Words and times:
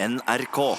NRK. 0.00 0.76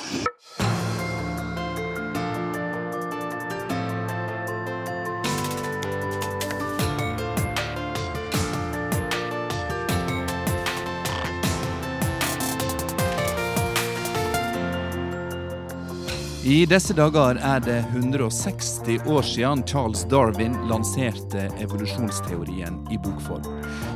I 16.44 16.66
disse 16.66 16.94
dager 16.94 17.36
er 17.36 17.60
det 17.60 17.86
160 17.92 19.04
år 19.08 19.22
siden 19.22 19.64
Charles 19.68 20.04
Darwin 20.10 20.56
lanserte 20.70 21.50
evolusjonsteorien 21.60 22.88
i 22.92 22.98
bokform. 22.98 23.44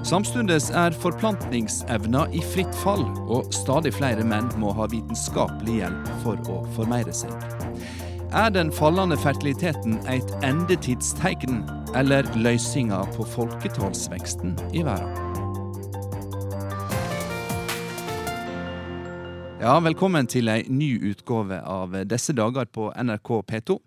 Samtidig 0.03 0.57
er 0.75 0.91
forplantningsevna 0.99 2.25
i 2.35 2.41
fritt 2.51 2.73
fall, 2.81 3.05
og 3.31 3.53
stadig 3.55 3.93
flere 3.95 4.25
menn 4.27 4.49
må 4.59 4.73
ha 4.75 4.83
vitenskapelig 4.91 5.77
hjelp 5.77 6.09
for 6.25 6.49
å 6.51 6.57
formeire 6.75 7.13
seg. 7.15 7.31
Er 8.35 8.51
den 8.51 8.67
fallende 8.75 9.15
fertiliteten 9.15 10.01
et 10.11 10.33
endetidstegn, 10.43 11.61
eller 11.95 12.27
løsninga 12.35 12.99
på 13.15 13.23
folketallsveksten 13.31 14.57
i 14.75 14.83
verden? 14.83 15.31
Ja, 19.63 19.77
velkommen 19.79 20.27
til 20.27 20.51
ei 20.51 20.65
ny 20.67 20.97
utgave 21.13 21.61
av 21.63 21.95
Disse 22.11 22.35
dager 22.35 22.67
på 22.67 22.89
NRK 22.91 23.37
P2. 23.47 23.79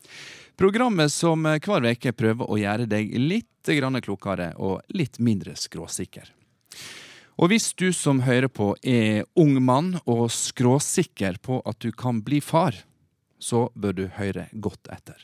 Programmet 0.56 1.12
som 1.12 1.44
hver 1.44 1.90
uke 1.92 2.14
prøver 2.16 2.48
å 2.48 2.56
gjøre 2.56 2.88
deg 2.88 3.12
litt 3.20 3.50
grann 3.74 3.98
klokere 4.04 4.52
og 4.62 4.84
litt 4.94 5.18
mindre 5.18 5.56
skråsikker. 5.58 6.30
Og 7.36 7.50
hvis 7.52 7.72
du 7.76 7.90
som 7.92 8.22
hører 8.24 8.48
på 8.48 8.70
er 8.80 9.26
ung 9.36 9.58
mann 9.64 9.96
og 10.06 10.30
skråsikker 10.32 11.40
på 11.44 11.60
at 11.68 11.80
du 11.84 11.90
kan 11.92 12.22
bli 12.24 12.40
far, 12.40 12.78
så 13.38 13.66
bør 13.74 13.92
du 13.92 14.04
høre 14.16 14.46
godt 14.52 14.88
etter. 14.92 15.18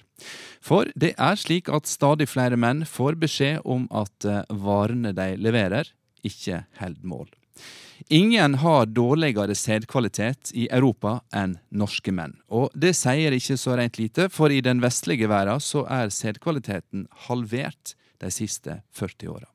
For 0.60 0.90
det 0.94 1.14
er 1.16 1.38
slik 1.40 1.70
at 1.72 1.88
stadig 1.88 2.28
flere 2.28 2.58
menn 2.60 2.84
får 2.88 3.16
beskjed 3.22 3.62
om 3.64 3.86
at 3.88 4.26
varene 4.48 5.14
de 5.16 5.32
leverer, 5.40 5.88
ikke 6.22 6.66
holder 6.78 7.08
mål. 7.08 7.30
Ingen 8.12 8.54
har 8.54 8.86
dårligere 8.86 9.54
sædkvalitet 9.54 10.52
i 10.58 10.66
Europa 10.70 11.20
enn 11.34 11.56
norske 11.70 12.12
menn. 12.12 12.34
Og 12.50 12.72
det 12.74 12.94
sier 12.98 13.34
ikke 13.34 13.56
så 13.60 13.76
rent 13.78 13.98
lite, 14.00 14.28
for 14.28 14.50
i 14.50 14.62
den 14.64 14.82
vestlige 14.82 15.30
verden 15.30 15.62
så 15.62 15.84
er 15.86 16.12
sædkvaliteten 16.12 17.06
halvert 17.28 17.94
de 18.22 18.30
siste 18.32 18.80
40 18.96 19.34
åra. 19.34 19.50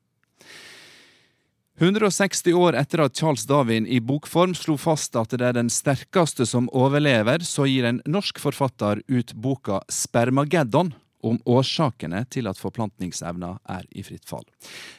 160 1.78 2.54
år 2.58 2.74
etter 2.74 3.04
at 3.04 3.18
Charles 3.20 3.46
Darwin 3.46 3.86
i 3.86 4.00
bokform 4.02 4.56
slo 4.58 4.80
fast 4.82 5.16
at 5.20 5.36
det 5.38 5.46
er 5.46 5.58
den 5.60 5.70
sterkeste 5.70 6.48
som 6.50 6.72
overlever, 6.74 7.46
så 7.46 7.68
gir 7.70 7.86
en 7.86 8.00
norsk 8.10 8.42
forfatter 8.42 9.04
ut 9.06 9.34
boka 9.38 9.84
Spermageddon 9.94 10.96
om 11.26 11.38
årsakene 11.50 12.24
til 12.34 12.50
at 12.50 12.58
forplantningsevna 12.58 13.58
er 13.70 13.86
i 13.94 14.04
fritt 14.06 14.26
fall. 14.30 14.46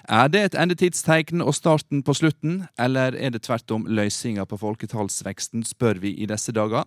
Er 0.06 0.30
det 0.30 0.44
et 0.44 0.58
endetidstegn 0.58 1.42
og 1.42 1.56
starten 1.58 2.04
på 2.06 2.14
slutten, 2.14 2.62
eller 2.78 3.16
er 3.16 3.34
det 3.34 3.42
tvert 3.46 3.74
om 3.74 3.86
løsninga 3.86 4.46
på 4.46 4.60
folketallsveksten, 4.62 5.66
spør 5.66 6.02
vi 6.02 6.14
i 6.14 6.30
disse 6.30 6.54
dager. 6.54 6.86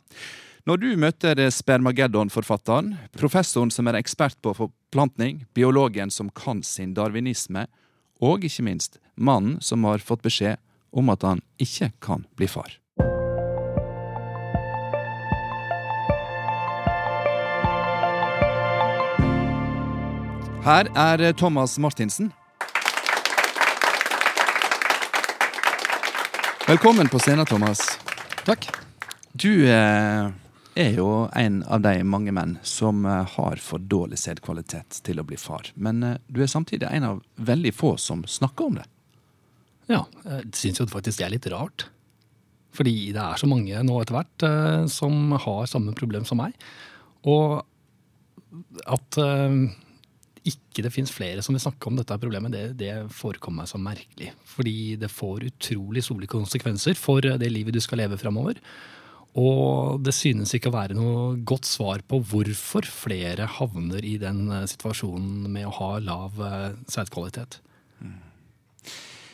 Når 0.61 0.77
du 0.77 0.91
møter 0.93 1.39
Spermageddon-forfatteren, 1.49 2.91
professoren 3.17 3.71
som 3.73 3.87
er 3.89 3.95
ekspert 3.97 4.35
på 4.45 4.51
forplantning, 4.53 5.39
biologen 5.57 6.11
som 6.13 6.27
kan 6.37 6.59
sin 6.61 6.91
darwinisme, 6.93 7.63
og 8.21 8.45
ikke 8.45 8.67
minst 8.67 8.99
mannen 9.17 9.55
som 9.65 9.87
har 9.89 10.03
fått 10.05 10.21
beskjed 10.21 10.61
om 10.93 11.09
at 11.09 11.25
han 11.25 11.41
ikke 11.57 11.89
kan 12.05 12.27
bli 12.37 12.45
far. 12.45 12.77
Her 20.61 20.91
er 20.93 21.25
Thomas 21.33 21.79
Martinsen. 21.81 22.29
Velkommen 26.69 27.09
på 27.09 27.17
scenen, 27.25 27.49
Thomas. 27.49 27.81
Takk. 28.45 28.69
Du 29.33 29.65
eh, 29.65 30.29
er 30.75 30.95
jo 30.95 31.07
en 31.35 31.61
av 31.67 31.81
de 31.83 32.03
mange 32.07 32.31
menn 32.35 32.57
som 32.63 33.05
eh, 33.05 33.23
har 33.35 33.61
for 33.63 33.83
dårlig 33.91 34.19
sædkvalitet 34.21 35.01
til 35.05 35.19
å 35.19 35.25
bli 35.27 35.39
far. 35.39 35.71
Men 35.75 36.03
eh, 36.03 36.19
du 36.27 36.41
er 36.43 36.51
samtidig 36.51 36.87
en 36.87 37.07
av 37.07 37.23
veldig 37.35 37.73
få 37.75 37.95
som 37.99 38.23
snakker 38.27 38.69
om 38.69 38.79
det. 38.79 38.87
Ja, 39.91 40.05
jeg 40.23 40.53
syns 40.55 40.79
jo 40.79 40.87
faktisk 40.87 41.19
det 41.19 41.27
er 41.27 41.35
litt 41.35 41.49
rart. 41.51 41.89
Fordi 42.71 43.11
det 43.11 43.19
er 43.19 43.39
så 43.39 43.49
mange 43.51 43.83
nå 43.83 43.99
etter 43.99 44.15
hvert 44.15 44.47
eh, 44.47 44.85
som 44.91 45.35
har 45.35 45.69
samme 45.69 45.95
problem 45.97 46.27
som 46.27 46.39
meg. 46.39 46.55
Og 47.27 47.59
at 48.87 49.19
eh, 49.19 49.57
ikke 50.51 50.85
det 50.85 50.93
fins 50.95 51.11
flere 51.13 51.43
som 51.45 51.55
vil 51.55 51.63
snakke 51.63 51.89
om 51.89 51.99
dette 51.99 52.17
problemet, 52.21 52.55
det, 52.55 52.63
det 52.79 52.93
forekommer 53.13 53.65
meg 53.65 53.73
så 53.73 53.81
merkelig. 53.81 54.31
Fordi 54.47 54.95
det 55.01 55.11
får 55.11 55.49
utrolig 55.51 56.05
solige 56.07 56.31
konsekvenser 56.31 56.97
for 56.99 57.21
det 57.21 57.51
livet 57.51 57.75
du 57.75 57.83
skal 57.83 58.01
leve 58.05 58.19
framover. 58.21 58.63
Og 59.39 60.01
det 60.03 60.11
synes 60.15 60.51
ikke 60.55 60.71
å 60.71 60.75
være 60.75 60.95
noe 60.97 61.37
godt 61.47 61.67
svar 61.69 62.03
på 62.03 62.19
hvorfor 62.27 62.87
flere 62.87 63.47
havner 63.59 64.03
i 64.03 64.17
den 64.19 64.49
eh, 64.51 64.67
situasjonen 64.67 65.47
med 65.51 65.69
å 65.69 65.75
ha 65.77 65.91
lav 66.03 66.41
eh, 66.43 66.71
sædkvalitet. 66.91 67.61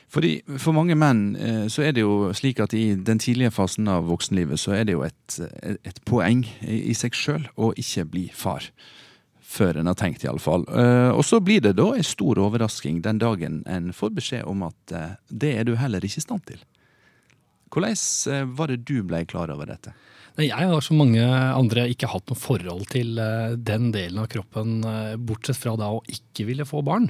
Fordi 0.07 0.37
For 0.61 0.71
mange 0.71 0.95
menn 0.95 1.33
eh, 1.35 1.65
så 1.71 1.83
er 1.87 1.97
det 1.97 2.05
jo 2.05 2.29
slik 2.37 2.61
at 2.63 2.77
i 2.77 2.93
den 2.95 3.19
tidlige 3.19 3.51
fasen 3.57 3.89
av 3.91 4.05
voksenlivet 4.07 4.61
så 4.61 4.77
er 4.77 4.85
det 4.87 4.95
jo 4.95 5.03
et, 5.07 5.39
et 5.65 5.99
poeng 6.07 6.45
i 6.61 6.93
seg 6.95 7.17
sjøl 7.17 7.49
å 7.57 7.73
ikke 7.75 8.05
bli 8.13 8.29
far. 8.33 8.69
Før 9.47 9.81
en 9.81 9.89
har 9.89 9.97
tenkt, 9.97 10.25
iallfall. 10.27 10.65
Og 11.15 11.21
så 11.23 11.37
blir 11.39 11.61
det 11.63 11.77
da 11.79 11.85
en 11.95 12.03
stor 12.03 12.35
overrasking 12.43 12.97
den 13.05 13.21
dagen 13.21 13.61
en 13.63 13.93
får 13.95 14.11
beskjed 14.17 14.43
om 14.43 14.65
at 14.67 14.91
det 15.31 15.53
er 15.55 15.63
du 15.63 15.77
heller 15.79 16.03
ikke 16.03 16.19
i 16.19 16.25
stand 16.25 16.43
til. 16.49 16.59
Hvordan 17.73 17.97
uh, 18.31 18.43
var 18.57 18.71
det 18.71 18.83
du 18.87 19.01
ble 19.07 19.23
klar 19.29 19.51
over 19.53 19.69
dette? 19.69 19.95
Jeg 20.37 20.53
har 20.53 20.83
som 20.85 20.99
mange 21.01 21.23
andre 21.25 21.87
ikke 21.89 22.09
hatt 22.11 22.29
noe 22.29 22.37
forhold 22.37 22.85
til 22.93 23.17
den 23.57 23.87
delen 23.89 24.19
av 24.21 24.27
kroppen, 24.29 24.83
bortsett 25.25 25.57
fra 25.57 25.73
da 25.81 25.87
å 25.95 26.03
ikke 26.13 26.45
ville 26.45 26.67
få 26.69 26.83
barn. 26.85 27.07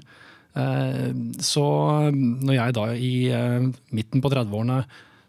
Så 1.43 1.65
når 2.15 2.53
jeg 2.55 2.75
da 2.77 2.85
i 2.95 3.11
midten 3.91 4.23
på 4.23 4.31
30-årene 4.31 4.79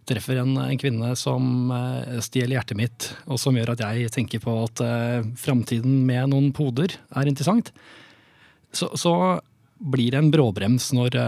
treffer 0.06 0.38
en, 0.44 0.54
kvinne 0.78 1.10
som 1.18 1.74
stjeler 2.22 2.60
hjertet 2.60 2.78
mitt, 2.78 3.10
og 3.26 3.42
som 3.42 3.58
gjør 3.58 3.74
at 3.74 3.82
jeg 3.82 4.14
tenker 4.14 4.46
på 4.46 4.54
at 4.62 4.86
framtiden 5.42 6.04
med 6.06 6.30
noen 6.30 6.52
poder 6.54 6.94
er 7.10 7.34
interessant, 7.34 7.74
så, 8.70 8.92
så 8.94 9.16
blir 9.78 10.14
det 10.14 10.22
en 10.22 10.30
bråbrems 10.30 10.92
når 10.94 11.18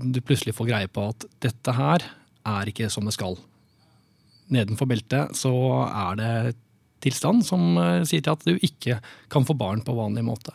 du 0.00 0.22
plutselig 0.24 0.56
får 0.56 0.72
greie 0.72 0.88
på 0.88 1.10
at 1.12 1.28
dette 1.44 1.76
her 1.76 2.08
er 2.46 2.70
ikke 2.70 2.90
som 2.92 3.08
det 3.08 3.16
skal. 3.16 3.38
Nedenfor 4.52 4.88
beltet 4.90 5.34
så 5.38 5.52
er 5.86 6.20
det 6.20 6.30
tilstand 7.04 7.44
som 7.46 7.74
uh, 7.78 8.04
sier 8.06 8.22
til 8.24 8.34
at 8.34 8.46
du 8.46 8.54
ikke 8.56 9.00
kan 9.32 9.46
få 9.46 9.56
barn 9.58 9.82
på 9.84 9.96
vanlig 9.96 10.24
måte. 10.26 10.54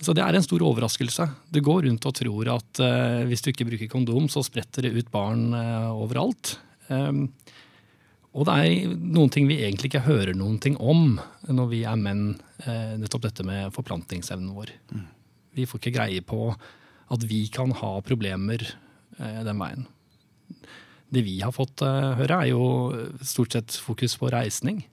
Så 0.00 0.14
det 0.16 0.24
er 0.24 0.36
en 0.36 0.44
stor 0.44 0.62
overraskelse. 0.64 1.26
Du 1.52 1.60
går 1.64 1.84
rundt 1.84 2.06
og 2.08 2.16
tror 2.16 2.50
at 2.54 2.80
uh, 2.80 3.20
hvis 3.28 3.44
du 3.44 3.50
ikke 3.52 3.68
bruker 3.68 3.90
kondom, 3.92 4.30
så 4.32 4.42
spretter 4.44 4.86
det 4.86 4.94
ut 4.96 5.10
barn 5.12 5.50
uh, 5.52 5.92
overalt. 5.92 6.56
Um, 6.88 7.26
og 8.32 8.46
det 8.46 8.54
er 8.56 8.94
noen 8.96 9.32
ting 9.32 9.48
vi 9.50 9.58
egentlig 9.60 9.90
ikke 9.90 10.06
hører 10.06 10.36
noen 10.38 10.56
ting 10.62 10.78
om 10.80 11.18
når 11.50 11.72
vi 11.72 11.82
er 11.88 12.00
menn. 12.00 12.38
Uh, 12.64 12.96
nettopp 13.00 13.28
dette 13.28 13.44
med 13.44 13.74
forplantningsevnen 13.76 14.54
vår. 14.56 14.72
Mm. 14.94 15.08
Vi 15.58 15.68
får 15.68 15.82
ikke 15.82 15.96
greie 15.98 16.24
på 16.24 16.48
at 17.10 17.26
vi 17.26 17.42
kan 17.52 17.74
ha 17.74 17.96
problemer 18.06 18.62
den 19.18 19.58
veien. 19.58 19.82
Det 21.10 21.24
vi 21.26 21.40
har 21.42 21.50
fått 21.50 21.82
høre, 21.82 22.36
er 22.36 22.52
jo 22.52 22.64
stort 23.26 23.56
sett 23.56 23.74
fokus 23.82 24.14
på 24.20 24.30
reisning. 24.30 24.84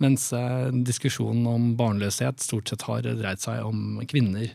Mens 0.00 0.30
eh, 0.32 0.68
diskusjonen 0.72 1.44
om 1.46 1.64
barnløshet 1.76 2.40
stort 2.40 2.70
sett 2.70 2.86
har 2.88 3.04
dreid 3.04 3.42
seg 3.42 3.60
om 3.66 4.00
kvinner 4.08 4.48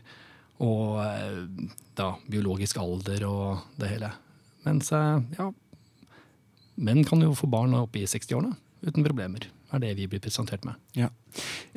og 0.64 0.98
eh, 1.04 1.68
da, 1.98 2.14
biologisk 2.26 2.80
alder 2.82 3.22
og 3.28 3.78
det 3.78 3.92
hele. 3.92 4.10
Mens 4.66 4.90
eh, 4.96 5.20
ja, 5.38 5.50
menn 6.82 7.04
kan 7.06 7.22
jo 7.22 7.36
få 7.38 7.46
barn 7.52 7.76
opp 7.78 7.94
i 7.94 8.08
60-årene 8.10 8.56
uten 8.88 9.06
problemer. 9.06 9.46
Er 9.74 9.82
det 9.82 9.92
vi 9.98 10.06
blir 10.10 10.22
presentert 10.22 10.64
med. 10.66 10.78
Ja. 10.96 11.10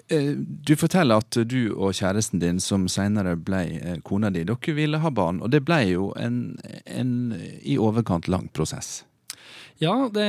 Du 0.10 0.76
forteller 0.80 1.24
at 1.24 1.40
du 1.50 1.74
og 1.74 1.96
kjæresten 1.98 2.42
din, 2.42 2.62
som 2.64 2.88
senere 2.92 3.36
ble 3.36 4.00
kona 4.08 4.32
di, 4.34 4.46
dere 4.48 4.76
ville 4.78 5.02
ha 5.02 5.12
barn. 5.14 5.42
Og 5.44 5.52
det 5.54 5.64
ble 5.68 5.82
jo 5.90 6.12
en, 6.20 6.58
en 6.86 7.14
i 7.62 7.80
overkant 7.82 8.30
lang 8.32 8.50
prosess. 8.54 9.04
Ja, 9.82 10.10
det, 10.14 10.28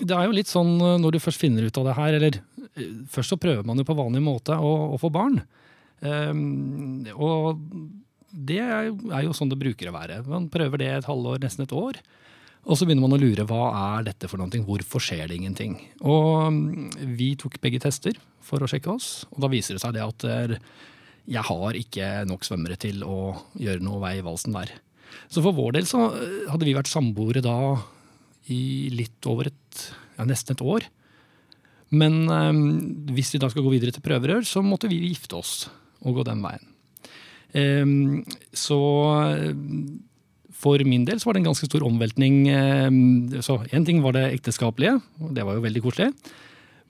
det 0.00 0.16
er 0.16 0.26
jo 0.26 0.36
litt 0.36 0.50
sånn 0.50 0.78
når 0.80 1.16
du 1.16 1.22
først 1.22 1.40
finner 1.40 1.66
ut 1.66 1.80
av 1.80 1.90
det 1.90 1.98
her, 1.98 2.20
eller 2.20 2.42
Først 3.10 3.32
så 3.32 3.36
prøver 3.36 3.66
man 3.66 3.80
jo 3.80 3.84
på 3.84 3.96
vanlig 3.98 4.20
måte 4.24 4.54
å, 4.54 4.68
å 4.94 4.98
få 5.00 5.10
barn. 5.12 5.40
Um, 6.00 7.02
og 7.18 7.58
det 8.30 8.60
er 8.62 9.24
jo 9.26 9.34
sånn 9.36 9.50
det 9.50 9.58
bruker 9.60 9.90
å 9.90 9.96
være. 9.96 10.20
Man 10.30 10.46
prøver 10.52 10.80
det 10.80 10.90
et 10.94 11.08
halvår, 11.08 11.40
nesten 11.42 11.66
et 11.66 11.74
år. 11.76 11.98
Og 12.68 12.76
så 12.76 12.84
begynner 12.84 13.06
man 13.06 13.16
å 13.16 13.20
lure 13.20 13.46
hva 13.48 13.70
er 13.96 14.10
dette 14.10 14.28
for 14.28 14.40
noe, 14.40 14.62
hvorfor 14.66 15.02
skjer 15.02 15.30
det 15.30 15.38
ingenting. 15.38 15.78
Og 16.04 16.50
mm, 16.52 17.14
vi 17.16 17.32
tok 17.40 17.56
begge 17.62 17.80
tester 17.82 18.18
for 18.44 18.60
å 18.60 18.68
sjekke 18.68 18.92
oss, 18.92 19.24
og 19.32 19.40
da 19.44 19.50
viser 19.52 19.76
det 19.76 19.82
seg 19.82 19.96
det 19.96 20.04
at 20.04 20.26
eh, 20.28 20.58
jeg 21.30 21.46
har 21.46 21.78
ikke 21.78 22.10
nok 22.28 22.44
svømmere 22.46 22.76
til 22.80 23.04
å 23.06 23.32
gjøre 23.60 23.84
noe 23.84 24.00
vei 24.02 24.18
i 24.18 24.24
valsen 24.26 24.56
der. 24.56 24.74
Så 25.30 25.42
for 25.44 25.56
vår 25.56 25.78
del 25.78 25.88
så 25.88 26.10
eh, 26.12 26.50
hadde 26.50 26.68
vi 26.68 26.76
vært 26.76 26.90
samboere 26.92 27.42
da 27.44 27.56
i 28.50 28.90
litt 28.92 29.28
over 29.30 29.50
et, 29.50 29.84
ja, 30.18 30.26
nesten 30.28 30.56
et 30.56 30.64
år. 30.64 30.88
Men 31.90 32.22
um, 32.30 32.60
hvis 33.14 33.32
vi 33.34 33.40
da 33.42 33.48
skal 33.50 33.64
gå 33.66 33.72
videre 33.72 33.94
til 33.94 34.04
prøverør, 34.04 34.44
så 34.46 34.62
måtte 34.62 34.90
vi 34.90 35.00
gifte 35.08 35.38
oss 35.38 35.54
og 36.06 36.20
gå 36.20 36.26
den 36.26 36.42
veien. 36.44 36.66
Um, 37.50 38.20
så 38.54 38.78
for 40.60 40.82
min 40.84 41.06
del 41.08 41.20
så 41.20 41.28
var 41.28 41.36
det 41.36 41.42
en 41.44 41.50
ganske 41.50 41.68
stor 41.68 41.84
omveltning. 41.86 42.42
Um, 42.52 42.98
så 43.40 43.60
Én 43.72 43.86
ting 43.86 44.02
var 44.04 44.16
det 44.16 44.26
ekteskapelige, 44.34 44.98
og 45.20 45.32
det 45.36 45.46
var 45.46 45.56
jo 45.56 45.64
veldig 45.64 45.82
koselig. 45.84 46.10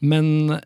Men 0.00 0.58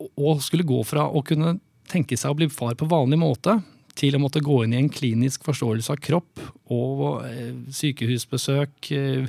å 0.00 0.36
skulle 0.40 0.68
gå 0.68 0.80
fra 0.86 1.06
å 1.08 1.22
kunne 1.26 1.58
tenke 1.90 2.16
seg 2.18 2.32
å 2.32 2.38
bli 2.38 2.48
far 2.52 2.76
på 2.78 2.88
vanlig 2.90 3.18
måte, 3.20 3.58
til 3.98 4.16
å 4.16 4.20
måtte 4.22 4.42
gå 4.44 4.62
inn 4.64 4.74
i 4.74 4.80
en 4.80 4.92
klinisk 4.92 5.44
forståelse 5.44 5.92
av 5.92 5.98
kropp 6.00 6.40
og 6.72 7.24
eh, 7.26 7.56
sykehusbesøk, 7.74 8.92
eh, 8.96 9.26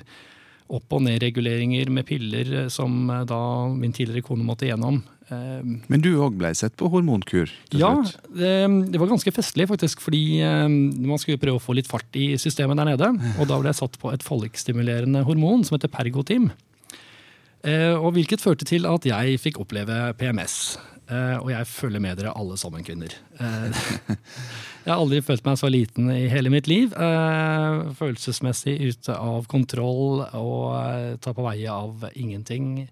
opp- 0.71 0.95
og 0.95 1.03
nedreguleringer 1.07 1.89
med 1.91 2.07
piller 2.07 2.53
eh, 2.62 2.69
som 2.71 3.09
da 3.27 3.41
min 3.73 3.95
tidligere 3.95 4.23
kone 4.29 4.45
måtte 4.47 4.69
gjennom. 4.69 5.01
Men 5.31 6.04
du 6.04 6.10
òg 6.24 6.36
ble 6.39 6.51
sett 6.57 6.75
på 6.80 6.89
hormonkur? 6.92 7.51
ja, 7.78 7.92
det, 8.28 8.51
det, 8.92 9.00
var 9.00 9.12
ganske 9.13 9.33
festlig, 9.36 9.69
faktisk. 9.72 10.04
Fordi 10.04 10.24
man 10.42 11.22
skulle 11.22 11.42
prøve 11.42 11.62
å 11.62 11.63
få 11.63 11.78
litt 11.78 11.89
fart 11.89 12.19
i 12.19 12.33
systemet 12.42 12.80
der 12.81 12.92
nede. 12.92 13.12
Og 13.38 13.48
da 13.50 13.60
ble 13.62 13.72
jeg 13.72 13.80
satt 13.80 13.95
på 14.01 14.12
et 14.12 14.25
follikstimulerende 14.25 15.24
hormon 15.28 15.66
som 15.68 15.78
heter 15.78 15.92
Pergotim. 15.94 16.51
Og 17.63 18.10
hvilket 18.16 18.42
førte 18.44 18.66
til 18.68 18.88
at 18.89 19.06
jeg 19.06 19.39
fikk 19.42 19.62
oppleve 19.62 20.10
PMS. 20.19 20.56
Og 21.12 21.50
jeg 21.51 21.68
følger 21.68 22.01
med 22.04 22.19
dere 22.19 22.33
alle 22.38 22.57
sammen, 22.60 22.83
kvinner. 22.88 23.16
Jeg 24.81 24.89
har 24.89 24.98
aldri 24.98 25.19
følt 25.22 25.44
meg 25.45 25.57
så 25.60 25.69
liten 25.69 26.07
i 26.10 26.24
hele 26.31 26.50
mitt 26.50 26.66
liv. 26.66 26.94
Følelsesmessig 28.00 28.80
ute 28.81 29.13
av 29.13 29.45
kontroll 29.51 30.24
og 30.25 31.19
tar 31.22 31.36
på 31.38 31.45
veie 31.45 31.69
av 31.69 32.07
ingenting. 32.16 32.88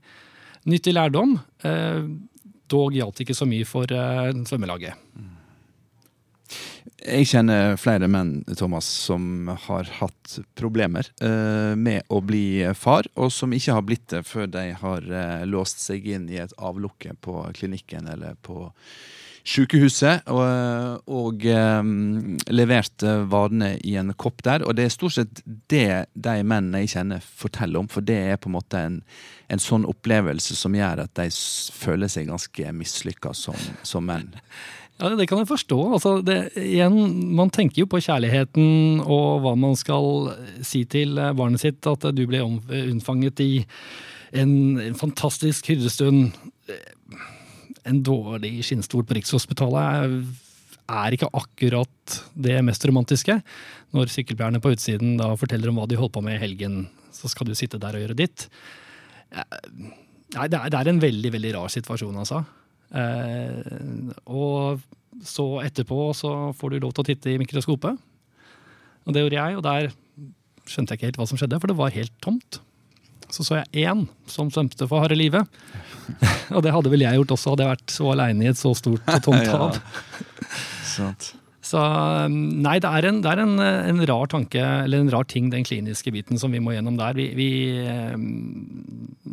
Nyttig 0.69 0.93
lærdom. 0.93 1.39
Dog 2.69 2.95
gjaldt 2.95 3.23
ikke 3.25 3.37
så 3.37 3.47
mye 3.49 3.67
for 3.67 3.89
svømmelaget. 3.89 4.97
Mm. 5.17 5.35
Jeg 6.99 7.29
kjenner 7.31 7.77
flere 7.79 8.09
menn 8.11 8.41
Thomas, 8.59 8.87
som 9.07 9.47
har 9.67 9.87
hatt 10.01 10.35
problemer 10.59 11.07
uh, 11.23 11.75
med 11.79 12.03
å 12.11 12.19
bli 12.25 12.65
far, 12.75 13.07
og 13.15 13.31
som 13.31 13.53
ikke 13.55 13.75
har 13.77 13.85
blitt 13.87 14.07
det 14.11 14.25
før 14.27 14.49
de 14.51 14.65
har 14.81 15.07
uh, 15.07 15.45
låst 15.47 15.79
seg 15.85 16.09
inn 16.11 16.27
i 16.31 16.41
et 16.43 16.53
avlukke 16.57 17.15
på 17.23 17.45
klinikken 17.55 18.09
eller 18.11 18.35
på 18.43 18.67
sykehuset 19.47 20.27
og, 20.31 21.03
og 21.09 21.45
um, 21.45 22.37
leverte 22.51 23.15
vadene 23.31 23.73
i 23.85 23.95
en 23.99 24.13
kopp 24.19 24.43
der. 24.45 24.65
Og 24.67 24.75
det 24.77 24.87
er 24.87 24.93
stort 24.93 25.17
sett 25.17 25.43
det 25.71 26.05
de 26.13 26.35
mennene 26.43 26.83
jeg 26.83 26.93
kjenner, 26.95 27.23
forteller 27.23 27.83
om, 27.83 27.89
for 27.91 28.05
det 28.05 28.19
er 28.33 28.41
på 28.41 28.51
en 28.51 28.57
måte 28.57 28.83
en, 28.89 28.99
en 29.49 29.63
sånn 29.63 29.87
opplevelse 29.89 30.57
som 30.57 30.75
gjør 30.75 31.05
at 31.05 31.15
de 31.19 31.29
føler 31.75 32.11
seg 32.11 32.29
ganske 32.29 32.75
mislykka 32.75 33.33
som, 33.37 33.57
som 33.83 34.05
menn. 34.09 34.33
Ja, 34.99 35.13
Det 35.15 35.29
kan 35.31 35.39
jeg 35.39 35.47
forstå. 35.47 35.79
Altså, 35.95 36.17
det, 36.25 36.51
igjen, 36.59 36.97
man 37.35 37.51
tenker 37.55 37.85
jo 37.85 37.89
på 37.89 38.01
kjærligheten 38.03 38.99
og 39.05 39.45
hva 39.45 39.55
man 39.55 39.77
skal 39.79 40.33
si 40.65 40.83
til 40.91 41.15
barnet 41.15 41.63
sitt. 41.63 41.79
At 41.87 42.03
du 42.11 42.25
ble 42.27 42.43
unnfanget 42.43 43.39
i 43.39 43.53
en, 44.35 44.51
en 44.83 44.97
fantastisk 44.99 45.71
hyrdestund. 45.71 46.33
En 47.89 48.03
dårlig 48.05 48.59
skinnstol 48.67 49.05
på 49.07 49.17
Rikshospitalet 49.17 50.19
er 50.89 51.15
ikke 51.15 51.29
akkurat 51.37 52.19
det 52.33 52.59
mest 52.65 52.85
romantiske. 52.89 53.39
Når 53.95 54.13
sykkelbærerne 54.13 54.61
på 54.61 54.73
utsiden 54.73 55.17
da 55.19 55.31
forteller 55.39 55.71
om 55.71 55.81
hva 55.81 55.87
de 55.89 55.97
holdt 55.99 56.15
på 56.17 56.23
med 56.25 56.37
i 56.37 56.43
helgen, 56.43 56.83
så 57.13 57.29
skal 57.29 57.49
du 57.49 57.55
sitte 57.57 57.81
der 57.81 57.97
og 57.97 58.03
gjøre 58.05 58.17
ditt. 58.17 58.47
Nei, 59.33 60.47
det 60.49 60.57
er, 60.57 60.69
det 60.69 60.79
er 60.79 60.91
en 60.91 61.01
veldig, 61.01 61.33
veldig 61.35 61.53
rar 61.57 61.73
situasjon, 61.73 62.17
altså. 62.21 62.43
Eh, 62.89 64.13
og 64.29 64.81
så 65.25 65.45
etterpå 65.65 66.09
så 66.17 66.33
får 66.57 66.73
du 66.73 66.79
lov 66.79 66.93
til 66.93 67.03
å 67.03 67.09
titte 67.09 67.33
i 67.33 67.39
mikroskopet. 67.41 67.97
Og 69.05 69.15
det 69.15 69.23
gjorde 69.23 69.39
jeg, 69.41 69.57
og 69.57 69.65
der 69.65 69.89
skjønte 70.69 70.93
jeg 70.93 70.99
ikke 70.99 71.09
helt 71.09 71.21
hva 71.21 71.29
som 71.29 71.39
skjedde, 71.41 71.61
for 71.61 71.71
det 71.71 71.79
var 71.79 71.95
helt 71.95 72.13
tomt. 72.21 72.61
Så 73.29 73.45
så 73.45 73.59
jeg 73.59 73.85
én 73.85 74.07
som 74.29 74.49
svømte 74.53 74.87
for 74.89 75.03
harde 75.03 75.17
livet. 75.17 75.45
og 76.55 76.63
det 76.65 76.73
hadde 76.75 76.93
vel 76.93 77.03
jeg 77.05 77.19
gjort 77.21 77.35
også, 77.35 77.53
hadde 77.53 77.65
jeg 77.65 77.75
vært 77.75 77.93
så 77.95 78.13
aleine 78.13 78.45
i 78.45 78.49
et 78.51 78.59
så 78.59 78.73
stort 78.77 79.11
og 79.15 79.21
tomt 79.25 79.51
hav. 79.51 79.79
Så 81.69 81.81
nei, 82.33 82.77
det 82.81 82.89
er, 82.89 83.05
en, 83.11 83.19
det 83.21 83.29
er 83.29 83.41
en, 83.43 83.59
en, 83.61 83.99
rar 84.09 84.29
tanke, 84.31 84.61
eller 84.85 85.03
en 85.03 85.11
rar 85.13 85.27
ting, 85.29 85.51
den 85.53 85.67
kliniske 85.67 86.13
biten 86.15 86.39
som 86.41 86.55
vi 86.55 86.61
må 86.63 86.73
gjennom 86.73 86.97
der. 86.97 87.17
Vi, 87.19 87.27
vi 87.37 87.49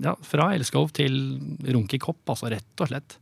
ja, 0.05 0.13
Fra 0.27 0.51
elskov 0.53 0.93
til 0.97 1.17
runk 1.73 1.97
i 1.97 2.03
kopp, 2.03 2.21
altså 2.29 2.53
rett 2.53 2.85
og 2.85 2.93
slett. 2.93 3.17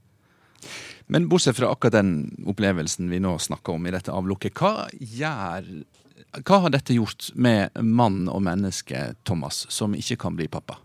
Men 1.12 1.28
bortsett 1.28 1.58
fra 1.58 1.68
akkurat 1.70 1.98
den 2.00 2.14
opplevelsen 2.48 3.10
vi 3.12 3.20
nå 3.22 3.36
snakker 3.38 3.76
om 3.76 3.86
i 3.86 3.92
dette 3.94 4.14
avlukket, 4.14 4.56
hva 4.56 4.88
gjør 4.98 5.68
hva 6.42 6.64
har 6.64 6.72
dette 6.74 6.96
gjort 6.96 7.28
med 7.38 7.76
mann 7.78 8.24
og 8.26 8.42
menneske, 8.42 9.12
Thomas, 9.22 9.64
som 9.70 9.94
ikke 9.94 10.18
kan 10.24 10.34
bli 10.38 10.48
pappa? 10.50 10.80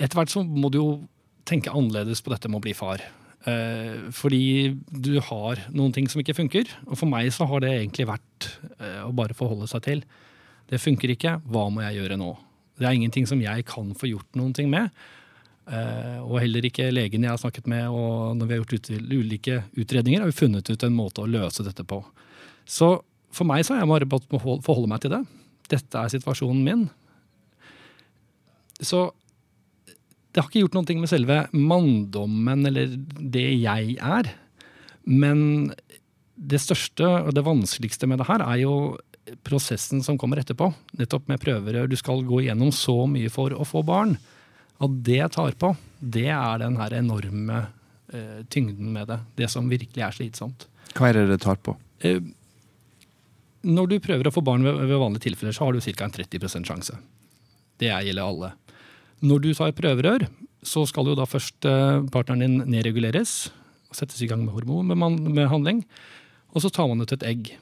Etter 0.00 0.18
hvert 0.18 0.32
så 0.32 0.44
må 0.44 0.70
du 0.72 0.78
jo 0.80 0.92
tenke 1.48 1.72
annerledes 1.72 2.22
på 2.22 2.32
dette 2.32 2.48
med 2.50 2.60
å 2.60 2.64
bli 2.64 2.74
far. 2.76 3.02
Eh, 3.44 4.10
fordi 4.14 4.76
du 4.86 5.16
har 5.18 5.64
noen 5.74 5.92
ting 5.94 6.06
som 6.10 6.22
ikke 6.22 6.36
funker. 6.38 6.70
Og 6.86 6.98
for 7.00 7.10
meg 7.10 7.32
så 7.34 7.48
har 7.50 7.64
det 7.64 7.72
egentlig 7.74 8.08
vært 8.10 8.48
eh, 8.78 9.02
å 9.04 9.12
bare 9.16 9.36
forholde 9.36 9.68
seg 9.70 9.84
til. 9.86 10.04
Det 10.70 10.80
funker 10.80 11.12
ikke, 11.12 11.38
hva 11.50 11.66
må 11.72 11.82
jeg 11.84 12.00
gjøre 12.00 12.20
nå? 12.20 12.30
Det 12.78 12.86
er 12.88 12.96
ingenting 12.96 13.26
som 13.28 13.42
jeg 13.42 13.66
kan 13.68 13.90
få 13.98 14.08
gjort 14.12 14.38
noen 14.38 14.54
ting 14.56 14.70
med. 14.72 14.94
Eh, 15.70 16.18
og 16.22 16.40
heller 16.42 16.64
ikke 16.66 16.90
legen 16.94 17.26
jeg 17.26 17.34
har 17.34 17.40
snakket 17.42 17.68
med, 17.70 17.86
og 17.90 18.38
når 18.38 18.48
vi 18.48 18.54
har 18.54 18.62
gjort 18.62 18.76
ut, 18.78 18.90
ulike 19.12 19.58
utredninger, 19.78 20.22
har 20.22 20.30
vi 20.30 20.38
funnet 20.38 20.70
ut 20.70 20.86
en 20.86 20.96
måte 20.96 21.22
å 21.22 21.30
løse 21.30 21.66
dette 21.66 21.84
på. 21.86 22.00
Så 22.66 22.94
for 23.32 23.48
meg 23.48 23.66
så 23.66 23.76
har 23.76 23.84
jeg 23.84 23.92
bare 23.92 24.30
forholde 24.62 24.90
meg 24.90 25.02
til 25.02 25.14
det. 25.14 25.22
Dette 25.72 25.98
er 25.98 26.12
situasjonen 26.12 26.62
min. 26.66 26.86
Så 28.82 29.10
det 30.32 30.40
har 30.40 30.48
ikke 30.48 30.64
gjort 30.64 30.76
noe 30.78 30.98
med 31.02 31.10
selve 31.10 31.38
manndommen 31.52 32.68
eller 32.68 32.94
det 33.20 33.48
jeg 33.60 33.96
er. 34.00 34.30
Men 35.04 35.72
det 36.36 36.60
største 36.62 37.06
og 37.28 37.34
det 37.36 37.44
vanskeligste 37.44 38.08
med 38.08 38.22
det 38.22 38.28
her 38.30 38.44
er 38.46 38.62
jo 38.62 38.74
prosessen 39.44 40.02
som 40.02 40.16
kommer 40.18 40.40
etterpå. 40.40 40.70
Nettopp 40.98 41.28
med 41.30 41.40
prøver. 41.42 41.84
Du 41.86 41.96
skal 42.00 42.24
gå 42.26 42.42
igjennom 42.42 42.72
så 42.74 43.02
mye 43.10 43.30
for 43.32 43.54
å 43.54 43.66
få 43.68 43.84
barn. 43.86 44.16
At 44.82 44.98
det 45.06 45.22
tar 45.36 45.54
på, 45.60 45.74
det 46.00 46.30
er 46.32 46.62
den 46.64 46.78
her 46.80 46.96
enorme 46.96 47.60
eh, 48.10 48.40
tyngden 48.50 48.88
med 48.94 49.12
det. 49.12 49.20
Det 49.38 49.50
som 49.52 49.68
virkelig 49.70 50.02
er 50.02 50.16
slitsomt. 50.16 50.66
Hva 50.96 51.10
er 51.10 51.20
det 51.20 51.28
det 51.36 51.42
tar 51.44 51.60
på? 51.62 51.76
Eh, 52.02 52.18
når 53.62 53.92
du 53.92 54.00
prøver 54.02 54.26
å 54.26 54.34
få 54.34 54.42
barn 54.42 54.64
ved, 54.66 54.80
ved 54.80 54.98
vanlige 54.98 55.28
tilfeller, 55.28 55.54
så 55.54 55.68
har 55.68 55.76
du 55.76 55.84
ca. 55.84 56.08
en 56.08 56.16
30% 56.16 56.66
sjanse. 56.66 56.98
Det 57.78 57.92
gjelder 57.92 58.24
alle. 58.24 58.52
Når 59.22 59.42
du 59.42 59.50
tar 59.54 59.74
prøverør, 59.78 60.26
så 60.62 60.84
skal 60.86 61.10
jo 61.10 61.18
da 61.18 61.26
først 61.26 61.66
eh, 61.68 62.02
partneren 62.14 62.42
din 62.42 62.72
nedreguleres. 62.74 63.52
og 63.90 63.98
Settes 63.98 64.22
i 64.22 64.28
gang 64.30 64.42
med 64.44 64.54
hormonbehandling. 64.54 65.84
Og 66.52 66.64
så 66.64 66.70
tar 66.72 66.88
man 66.90 67.02
ut 67.02 67.14
et 67.14 67.26
egg. 67.26 67.52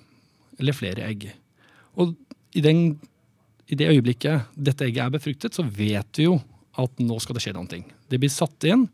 Eller 0.60 0.76
flere 0.76 1.04
egg. 1.06 1.28
Og 2.00 2.14
i, 2.56 2.62
den, 2.64 2.98
i 3.68 3.76
det 3.78 3.90
øyeblikket 3.92 4.50
dette 4.56 4.88
egget 4.88 5.04
er 5.04 5.14
befruktet, 5.14 5.56
så 5.56 5.64
vet 5.64 6.08
du 6.16 6.24
jo 6.24 6.34
at 6.80 7.02
nå 7.02 7.18
skal 7.20 7.36
det 7.36 7.44
skje 7.44 7.54
noe. 7.56 7.84
Det 8.10 8.20
blir 8.20 8.32
satt 8.32 8.68
inn, 8.68 8.86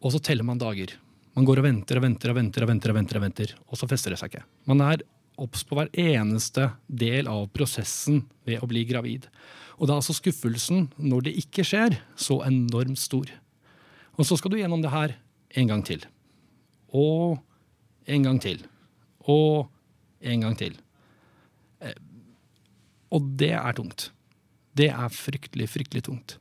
og 0.00 0.14
så 0.14 0.20
teller 0.24 0.46
man 0.46 0.60
dager. 0.60 0.96
Man 1.36 1.46
går 1.46 1.60
og 1.60 1.66
venter 1.68 2.00
og 2.00 2.04
venter 2.04 2.32
og 2.32 2.38
venter, 2.40 2.64
og 2.64 2.70
venter, 2.72 2.92
og 2.92 2.98
venter, 2.98 3.18
og 3.20 3.24
venter, 3.24 3.54
og 3.68 3.78
så 3.78 3.88
fester 3.90 4.14
det 4.14 4.20
seg 4.20 4.32
ikke. 4.32 4.46
Man 4.70 4.82
er 4.84 5.04
obs 5.40 5.62
på 5.64 5.76
hver 5.78 5.90
eneste 5.96 6.72
del 6.86 7.28
av 7.30 7.46
prosessen 7.54 8.24
ved 8.48 8.60
å 8.60 8.68
bli 8.70 8.84
gravid. 8.88 9.28
Og 9.80 9.88
da 9.88 9.94
er 9.94 10.02
altså 10.02 10.16
skuffelsen 10.18 10.90
når 11.00 11.24
det 11.26 11.38
ikke 11.40 11.64
skjer, 11.64 11.96
så 12.12 12.42
enormt 12.44 13.00
stor. 13.00 13.30
Og 14.20 14.28
så 14.28 14.36
skal 14.36 14.52
du 14.52 14.58
gjennom 14.60 14.82
det 14.84 14.92
her 14.92 15.16
en 15.56 15.70
gang 15.70 15.82
til. 15.86 16.04
Og 16.92 17.40
en 18.04 18.26
gang 18.26 18.40
til. 18.42 18.60
Og 19.24 19.70
en 20.20 20.44
gang 20.44 20.56
til. 20.60 20.76
Eh, 21.80 21.96
og 23.10 23.32
det 23.40 23.54
er 23.56 23.78
tungt. 23.78 24.10
Det 24.76 24.90
er 24.92 25.16
fryktelig, 25.16 25.70
fryktelig 25.72 26.04
tungt. 26.10 26.36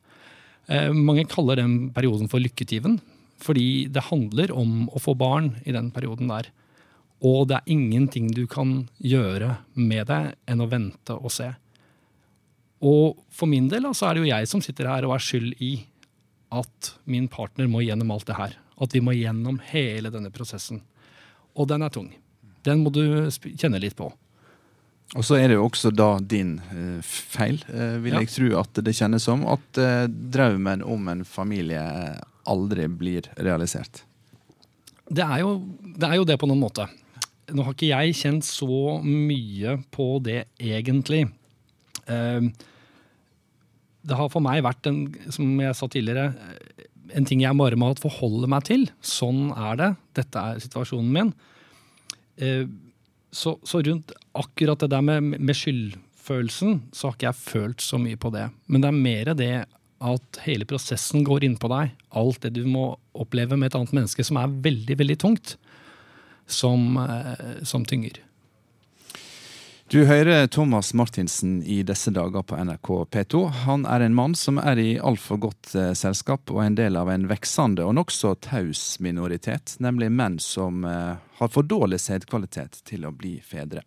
Eh, 0.68 0.92
mange 0.92 1.24
kaller 1.32 1.62
den 1.62 1.94
perioden 1.96 2.28
for 2.30 2.44
lykketyven, 2.44 3.00
fordi 3.40 3.88
det 3.88 4.10
handler 4.10 4.52
om 4.52 4.90
å 4.92 5.00
få 5.00 5.16
barn 5.18 5.56
i 5.64 5.74
den 5.74 5.94
perioden 5.96 6.28
der. 6.28 6.52
Og 7.24 7.48
det 7.48 7.60
er 7.60 7.72
ingenting 7.72 8.30
du 8.36 8.46
kan 8.48 8.90
gjøre 9.00 9.62
med 9.80 10.12
det 10.12 10.22
enn 10.48 10.64
å 10.64 10.70
vente 10.72 11.16
og 11.16 11.32
se. 11.34 11.54
Og 12.86 13.18
for 13.34 13.50
min 13.52 13.68
del 13.72 13.88
så 13.94 14.08
er 14.10 14.16
det 14.16 14.24
jo 14.24 14.30
jeg 14.32 14.48
som 14.48 14.62
sitter 14.64 14.88
her 14.88 15.08
og 15.08 15.16
er 15.18 15.24
skyld 15.24 15.58
i 15.60 15.74
at 16.56 16.94
min 17.06 17.28
partner 17.30 17.68
må 17.70 17.82
gjennom 17.84 18.12
alt 18.16 18.26
det 18.30 18.38
her. 18.40 18.56
At 18.80 18.94
vi 18.96 19.02
må 19.04 19.12
gjennom 19.18 19.60
hele 19.74 20.10
denne 20.14 20.32
prosessen. 20.32 20.82
Og 21.60 21.68
den 21.68 21.84
er 21.84 21.92
tung. 21.94 22.10
Den 22.64 22.82
må 22.86 22.92
du 22.96 23.02
kjenne 23.60 23.80
litt 23.84 23.98
på. 24.00 24.08
Og 25.18 25.26
så 25.26 25.40
er 25.40 25.50
det 25.50 25.56
jo 25.58 25.66
også 25.66 25.90
da 25.92 26.20
din 26.22 26.60
eh, 26.70 27.00
feil, 27.04 27.58
eh, 27.74 27.98
vil 28.04 28.14
Ja. 28.14 28.20
jeg 28.22 28.30
tro 28.30 28.50
at 28.60 28.82
det 28.86 28.94
kjennes 28.94 29.24
som, 29.26 29.42
at 29.50 29.78
eh, 29.82 30.06
drømmen 30.08 30.84
om 30.86 31.08
en 31.10 31.24
familie 31.26 31.82
aldri 32.50 32.86
blir 32.88 33.26
realisert. 33.42 34.04
Det 35.10 35.26
er, 35.26 35.40
jo, 35.42 35.56
det 35.98 36.06
er 36.06 36.20
jo 36.20 36.28
det 36.30 36.38
på 36.40 36.46
noen 36.50 36.62
måte. 36.62 36.86
Nå 37.50 37.64
har 37.66 37.74
ikke 37.74 37.90
jeg 37.90 38.14
kjent 38.20 38.46
så 38.46 39.00
mye 39.02 39.80
på 39.90 40.20
det 40.22 40.44
egentlig. 40.62 41.24
Eh, 42.06 42.46
Det 44.10 44.18
har 44.18 44.30
for 44.34 44.42
meg 44.44 44.64
vært, 44.66 44.90
en, 44.90 45.04
som 45.30 45.56
jeg 45.62 45.78
sa 45.78 45.88
tidligere, 45.88 46.34
en 47.14 47.26
ting 47.30 47.42
jeg 47.42 47.58
bare 47.58 47.78
må 47.80 47.94
forholde 48.02 48.50
meg 48.50 48.66
til. 48.68 48.88
Sånn 49.06 49.50
er 49.54 49.80
det. 49.80 49.90
Dette 50.20 50.44
er 50.52 50.62
situasjonen 50.66 51.12
min. 51.16 51.34
Eh, 52.42 52.66
Så, 53.32 53.60
så 53.62 53.78
rundt 53.86 54.10
akkurat 54.34 54.82
det 54.82 54.88
der 54.90 55.04
med, 55.06 55.36
med 55.38 55.54
skyldfølelsen, 55.54 56.80
så 56.92 57.08
har 57.12 57.14
ikke 57.14 57.28
jeg 57.28 57.38
følt 57.38 57.84
så 57.86 58.00
mye 58.02 58.18
på 58.18 58.32
det. 58.34 58.48
Men 58.66 58.82
det 58.82 58.90
er 58.90 59.04
mer 59.04 59.30
det 59.38 59.50
at 60.02 60.40
hele 60.48 60.66
prosessen 60.66 61.22
går 61.28 61.44
inn 61.46 61.58
på 61.62 61.70
deg. 61.70 61.92
Alt 62.18 62.42
det 62.42 62.56
du 62.56 62.64
må 62.66 62.96
oppleve 63.14 63.54
med 63.54 63.70
et 63.70 63.78
annet 63.78 63.94
menneske 63.94 64.26
som 64.26 64.40
er 64.42 64.50
veldig, 64.66 64.98
veldig 64.98 65.18
tungt, 65.22 65.58
som, 66.50 66.98
eh, 66.98 67.62
som 67.70 67.86
tynger. 67.86 68.18
Du 69.90 70.04
hører 70.06 70.48
Thomas 70.48 70.94
Martinsen 70.94 71.64
i 71.64 71.80
disse 71.82 72.12
dager 72.14 72.44
på 72.46 72.58
NRK 72.62 72.90
P2. 73.10 73.40
Han 73.64 73.88
er 73.90 74.04
en 74.06 74.14
mann 74.14 74.36
som 74.38 74.60
er 74.62 74.78
i 74.78 74.92
altfor 75.02 75.40
godt 75.42 75.72
eh, 75.74 75.96
selskap 75.98 76.52
og 76.54 76.60
er 76.62 76.68
en 76.70 76.78
del 76.78 77.00
av 77.00 77.10
en 77.10 77.26
veksende 77.26 77.88
og 77.88 77.96
nokså 77.98 78.36
taus 78.46 78.84
minoritet, 79.02 79.74
nemlig 79.82 80.12
menn 80.14 80.38
som 80.46 80.86
eh, 80.86 81.18
har 81.40 81.50
for 81.50 81.66
dårlig 81.66 81.98
sædkvalitet 82.04 82.84
til 82.86 83.10
å 83.10 83.14
bli 83.18 83.40
fedre. 83.42 83.82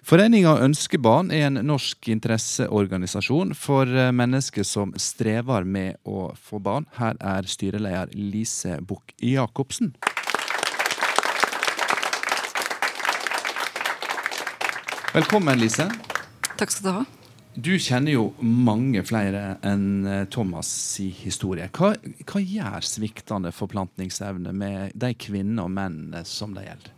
Foreninga 0.00 0.56
Ønskebarn 0.64 1.28
er 1.28 1.50
en 1.50 1.60
norsk 1.68 2.08
interesseorganisasjon 2.16 3.52
for 3.52 3.84
eh, 3.84 4.14
mennesker 4.16 4.64
som 4.64 4.96
strever 4.96 5.68
med 5.68 6.00
å 6.08 6.30
få 6.40 6.64
barn. 6.64 6.88
Her 6.96 7.20
er 7.20 7.44
styreleder 7.44 8.16
Lise 8.16 8.80
Buch 8.80 9.12
Jacobsen. 9.20 9.92
Velkommen, 15.14 15.60
Lise. 15.62 15.84
Takk 16.58 16.72
skal 16.74 16.82
du 16.82 16.88
ha. 16.90 17.02
Du 17.54 17.76
kjenner 17.78 18.16
jo 18.16 18.22
mange 18.42 18.98
flere 19.06 19.60
enn 19.62 20.08
eh, 20.10 20.24
Thomas' 20.26 20.98
i 21.04 21.06
historie. 21.14 21.68
Hva, 21.70 21.92
hva 22.26 22.42
gjør 22.42 22.82
sviktende 22.82 23.52
forplantningsevne 23.54 24.50
med 24.50 24.96
de 24.98 25.12
kvinner 25.14 25.68
og 25.68 25.70
menn 25.76 26.16
som 26.26 26.56
det 26.56 26.66
gjelder? 26.66 26.90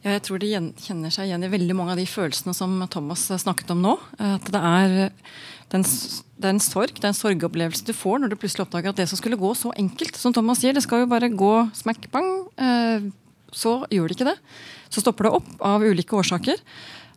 Ja, 0.00 0.14
jeg 0.14 0.24
tror 0.24 0.40
de 0.40 0.54
kjenner 0.80 1.12
seg 1.12 1.28
igjen 1.28 1.44
i 1.44 1.52
veldig 1.52 1.76
mange 1.76 1.98
av 1.98 2.00
de 2.00 2.08
følelsene 2.08 2.56
som 2.56 2.80
Thomas 2.88 3.26
snakket 3.28 3.76
om 3.76 3.84
nå. 3.84 3.94
At 4.16 4.48
det 4.48 4.64
er, 4.72 4.98
en, 5.76 5.84
det 5.84 6.48
er 6.48 6.54
en 6.54 6.64
sorg, 6.64 6.96
det 6.96 7.04
er 7.04 7.12
en 7.12 7.22
sorgopplevelse 7.22 7.84
du 7.84 7.92
får 7.92 8.24
når 8.24 8.32
du 8.32 8.40
plutselig 8.40 8.64
oppdager 8.64 8.94
at 8.94 9.04
det 9.04 9.10
som 9.12 9.20
skulle 9.20 9.36
gå 9.36 9.52
så 9.52 9.76
enkelt, 9.76 10.16
som 10.16 10.32
Thomas 10.32 10.64
sier, 10.64 10.72
det 10.72 10.88
skal 10.88 11.04
jo 11.04 11.12
bare 11.12 11.28
gå 11.28 11.54
smack 11.76 12.08
bang, 12.08 12.36
eh, 12.56 13.10
så 13.52 13.82
gjør 13.92 14.08
det 14.08 14.16
ikke 14.16 14.32
det. 14.32 14.40
Så 14.90 15.02
stopper 15.04 15.28
det 15.28 15.36
opp 15.38 15.52
av 15.62 15.84
ulike 15.86 16.16
årsaker. 16.18 16.58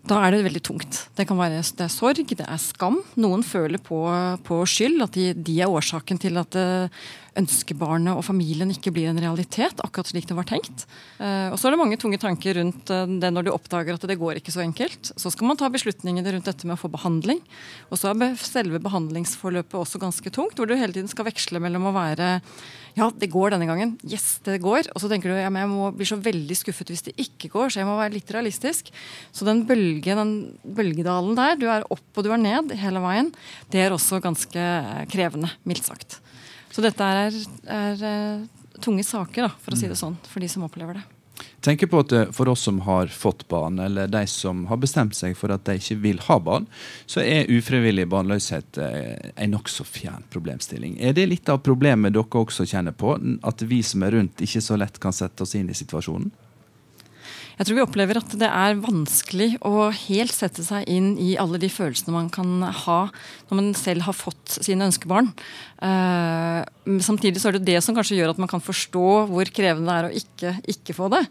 Da 0.04 0.20
er 0.20 0.36
det 0.36 0.44
veldig 0.44 0.62
tungt. 0.68 0.98
Det 1.16 1.24
kan 1.30 1.40
være 1.40 1.62
det 1.64 1.86
er 1.86 1.92
sorg, 1.92 2.28
det 2.28 2.44
er 2.44 2.60
skam. 2.60 3.00
Noen 3.16 3.44
føler 3.48 3.80
på, 3.80 4.02
på 4.44 4.58
skyld, 4.68 5.00
at 5.06 5.16
de, 5.16 5.30
de 5.34 5.62
er 5.64 5.72
årsaken 5.72 6.20
til 6.20 6.40
at 6.42 6.58
eh, 6.60 7.04
ønskebarnet 7.40 8.18
og 8.18 8.26
familien 8.26 8.72
ikke 8.74 8.94
blir 8.94 9.10
en 9.10 9.22
realitet, 9.22 9.80
akkurat 9.84 10.12
slik 10.12 10.28
det 10.30 10.38
var 10.38 10.48
tenkt. 10.50 10.86
Eh, 11.20 11.50
og 11.50 11.58
så 11.60 11.68
er 11.68 11.76
det 11.76 11.82
mange 11.82 11.98
tunge 12.02 12.20
tanker 12.22 12.60
rundt 12.60 12.94
eh, 12.94 13.16
det 13.22 13.32
når 13.34 13.48
du 13.48 13.54
oppdager 13.54 13.98
at 13.98 14.06
det 14.10 14.20
går 14.22 14.40
ikke 14.40 14.54
så 14.54 14.64
enkelt. 14.66 15.14
Så 15.18 15.34
skal 15.34 15.50
man 15.50 15.60
ta 15.60 15.72
beslutningene 15.74 16.36
rundt 16.36 16.50
dette 16.50 16.70
med 16.70 16.78
å 16.78 16.84
få 16.84 16.92
behandling. 16.94 17.42
Og 17.90 18.00
så 18.00 18.14
er 18.14 18.38
selve 18.40 18.82
behandlingsforløpet 18.84 19.80
også 19.80 20.02
ganske 20.02 20.34
tungt, 20.34 20.58
hvor 20.60 20.70
du 20.70 20.78
hele 20.78 20.96
tiden 20.96 21.12
skal 21.12 21.28
veksle 21.30 21.62
mellom 21.64 21.90
å 21.90 21.98
være 21.98 22.38
ja, 22.94 23.08
det 23.10 23.32
går 23.34 23.56
denne 23.56 23.66
gangen. 23.66 23.96
Yes, 24.06 24.38
det 24.46 24.60
går. 24.62 24.92
Og 24.94 25.02
så 25.02 25.10
tenker 25.10 25.32
du 25.32 25.38
ja, 25.38 25.50
men 25.50 25.64
jeg 25.64 25.72
må 25.72 25.90
bli 25.98 26.06
så 26.06 26.20
veldig 26.22 26.58
skuffet 26.60 26.92
hvis 26.94 27.06
det 27.08 27.16
ikke 27.22 27.50
går, 27.56 27.74
så 27.74 27.82
jeg 27.82 27.90
må 27.90 27.98
være 27.98 28.14
litt 28.20 28.34
realistisk. 28.36 28.92
Så 29.34 29.48
den 29.48 29.64
bølgen, 29.70 30.22
den 30.22 30.76
bølgedalen 30.78 31.34
der, 31.40 31.58
du 31.58 31.66
er 31.74 31.88
opp 31.94 32.22
og 32.22 32.26
du 32.26 32.30
er 32.34 32.42
ned 32.42 32.76
hele 32.78 33.02
veien, 33.04 33.34
det 33.74 33.82
er 33.82 33.96
også 33.96 34.22
ganske 34.24 34.62
eh, 34.62 35.08
krevende, 35.10 35.50
mildt 35.66 35.90
sagt. 35.90 36.20
Så 36.74 36.82
dette 36.82 37.06
er, 37.06 37.36
er 37.70 38.06
eh, 38.10 38.46
tunge 38.82 39.06
saker, 39.06 39.46
da, 39.46 39.52
for 39.62 39.76
å 39.76 39.80
si 39.80 39.90
det 39.90 40.00
sånn, 40.00 40.18
for 40.26 40.42
de 40.42 40.50
som 40.50 40.66
opplever 40.66 40.98
det. 40.98 41.04
Tenker 41.64 41.88
på 41.90 42.02
at 42.04 42.12
eh, 42.14 42.30
For 42.36 42.50
oss 42.52 42.66
som 42.68 42.82
har 42.88 43.12
fått 43.14 43.46
barn, 43.52 43.80
eller 43.80 44.10
de 44.12 44.24
som 44.30 44.66
har 44.70 44.80
bestemt 44.82 45.16
seg 45.18 45.36
for 45.38 45.54
at 45.54 45.66
de 45.68 45.78
ikke 45.80 46.00
vil 46.04 46.22
ha 46.28 46.38
barn, 46.42 46.68
så 47.10 47.24
er 47.24 47.52
ufrivillig 47.52 48.08
barnløshet 48.12 48.80
eh, 48.82 49.32
en 49.36 49.54
nokså 49.56 49.86
fjern 49.88 50.26
problemstilling. 50.34 50.98
Er 51.00 51.16
det 51.18 51.30
litt 51.30 51.52
av 51.54 51.64
problemet 51.66 52.16
dere 52.16 52.44
også 52.44 52.68
kjenner 52.70 52.96
på? 52.98 53.16
At 53.46 53.66
vi 53.70 53.84
som 53.86 54.06
er 54.06 54.18
rundt, 54.18 54.44
ikke 54.44 54.64
så 54.64 54.80
lett 54.80 55.00
kan 55.04 55.16
sette 55.16 55.46
oss 55.46 55.56
inn 55.60 55.72
i 55.72 55.78
situasjonen? 55.78 56.32
Jeg 57.58 57.68
tror 57.68 57.78
vi 57.78 57.84
opplever 57.86 58.18
at 58.18 58.34
det 58.42 58.50
er 58.50 58.80
vanskelig 58.82 59.50
å 59.66 59.90
helt 59.94 60.34
sette 60.34 60.66
seg 60.66 60.88
inn 60.90 61.14
i 61.22 61.36
alle 61.42 61.60
de 61.62 61.70
følelsene 61.70 62.16
man 62.16 62.32
kan 62.34 62.64
ha 62.64 63.00
når 63.50 63.60
man 63.60 63.72
selv 63.78 64.08
har 64.08 64.18
fått 64.18 64.58
sine 64.66 64.88
ønskebarn. 64.90 65.30
Men 65.84 66.66
samtidig 66.84 67.42
så 67.42 67.50
er 67.50 67.58
det 67.58 67.68
det 67.68 67.80
som 67.84 67.96
kanskje 67.96 68.18
gjør 68.18 68.34
at 68.34 68.40
man 68.42 68.50
kan 68.52 68.64
forstå 68.64 69.08
hvor 69.30 69.52
krevende 69.56 69.88
det 69.88 69.96
er 69.96 70.08
å 70.08 70.20
ikke, 70.20 70.54
ikke 70.76 70.96
få 70.98 71.10
det. 71.14 71.22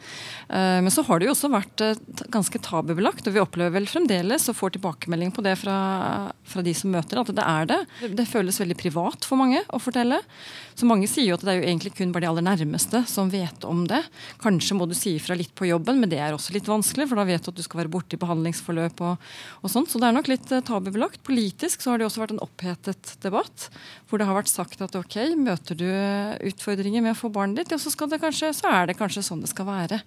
Eh, 0.49 0.79
men 0.85 0.93
så 0.93 1.05
har 1.07 1.21
det 1.21 1.29
jo 1.29 1.35
også 1.35 1.51
vært 1.53 1.85
eh, 1.85 2.01
ganske 2.33 2.61
tabubelagt, 2.65 3.27
og 3.29 3.37
vi 3.37 3.43
opplever 3.43 3.75
vel 3.77 3.89
fremdeles 3.91 4.49
og 4.49 4.59
får 4.59 4.77
tilbakemelding 4.77 5.33
på 5.35 5.45
det 5.45 5.57
fra, 5.61 5.77
fra 6.49 6.65
de 6.65 6.75
som 6.77 6.93
møter, 6.95 7.21
at 7.21 7.33
det 7.37 7.47
er 7.47 7.71
det. 7.71 7.81
Det 8.19 8.29
føles 8.31 8.61
veldig 8.63 8.79
privat 8.81 9.29
for 9.29 9.41
mange 9.41 9.65
å 9.69 9.81
fortelle. 9.83 10.23
Så 10.79 10.89
mange 10.89 11.09
sier 11.11 11.29
jo 11.29 11.37
at 11.37 11.45
det 11.45 11.53
er 11.53 11.61
jo 11.61 11.69
egentlig 11.69 11.93
kun 11.99 12.15
bare 12.15 12.25
de 12.25 12.31
aller 12.31 12.47
nærmeste 12.47 13.03
som 13.11 13.31
vet 13.33 13.67
om 13.69 13.85
det. 13.89 14.01
Kanskje 14.43 14.77
må 14.79 14.89
du 14.89 14.97
si 14.97 15.17
ifra 15.19 15.37
litt 15.37 15.53
på 15.59 15.69
jobben, 15.69 16.01
men 16.01 16.11
det 16.11 16.21
er 16.23 16.33
også 16.33 16.55
litt 16.57 16.71
vanskelig, 16.71 17.11
for 17.11 17.21
da 17.21 17.27
vet 17.29 17.45
du 17.45 17.53
at 17.53 17.59
du 17.59 17.65
skal 17.65 17.83
være 17.83 17.93
borte 17.93 18.17
i 18.17 18.23
behandlingsforløp 18.23 19.05
og, 19.05 19.29
og 19.61 19.73
sånt. 19.73 19.93
Så 19.93 20.01
det 20.01 20.09
er 20.09 20.17
nok 20.17 20.33
litt 20.33 20.49
eh, 20.55 20.65
tabubelagt. 20.65 21.21
Politisk 21.27 21.85
så 21.85 21.93
har 21.93 22.01
det 22.01 22.09
også 22.09 22.25
vært 22.25 22.37
en 22.37 22.45
opphetet 22.45 23.15
debatt, 23.25 23.69
hvor 24.09 24.21
det 24.21 24.29
har 24.29 24.39
vært 24.39 24.53
sagt 24.53 24.81
at 24.85 24.97
ok, 24.97 25.19
møter 25.43 25.79
du 25.79 25.89
utfordringer 26.49 27.05
med 27.05 27.15
å 27.15 27.19
få 27.19 27.31
barnet 27.33 27.63
ditt, 27.63 27.75
ja, 27.75 27.81
så, 27.81 27.93
skal 27.93 28.11
det 28.13 28.21
kanskje, 28.23 28.53
så 28.57 28.71
er 28.71 28.91
det 28.91 28.99
kanskje 28.99 29.25
sånn 29.27 29.43
det 29.45 29.51
skal 29.53 29.69
være. 29.69 30.01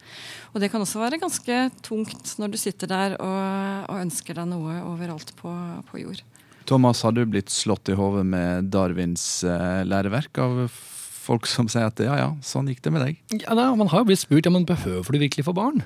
Og 0.53 0.63
det 0.63 0.71
kan 0.73 0.83
også 0.83 1.01
være 1.01 1.21
ganske 1.21 1.59
tungt 1.85 2.35
når 2.41 2.55
du 2.55 2.59
sitter 2.61 2.91
der 2.91 3.17
og, 3.19 3.91
og 3.91 4.01
ønsker 4.01 4.39
deg 4.39 4.49
noe 4.51 4.79
overalt 4.87 5.35
på, 5.39 5.53
på 5.91 6.03
jord. 6.03 6.23
Thomas, 6.65 7.03
har 7.05 7.13
du 7.13 7.21
blitt 7.29 7.53
slått 7.53 7.91
i 7.93 7.97
hodet 7.97 8.25
med 8.25 8.71
Darwins 8.73 9.43
eh, 9.45 9.83
læreverk 9.85 10.39
av 10.41 10.63
folk 11.25 11.49
som 11.49 11.69
sier 11.71 11.89
at 11.89 12.01
ja, 12.01 12.15
ja, 12.19 12.31
sånn 12.45 12.69
gikk 12.71 12.81
det 12.85 12.93
med 12.93 13.05
deg? 13.05 13.19
Ja, 13.43 13.57
da, 13.57 13.69
Man 13.77 13.91
har 13.91 14.01
jo 14.01 14.09
blitt 14.09 14.23
spurt 14.23 14.47
ja, 14.47 14.53
men 14.53 14.65
behøver 14.67 15.13
du 15.13 15.21
virkelig 15.21 15.45
få 15.47 15.53
barn. 15.57 15.83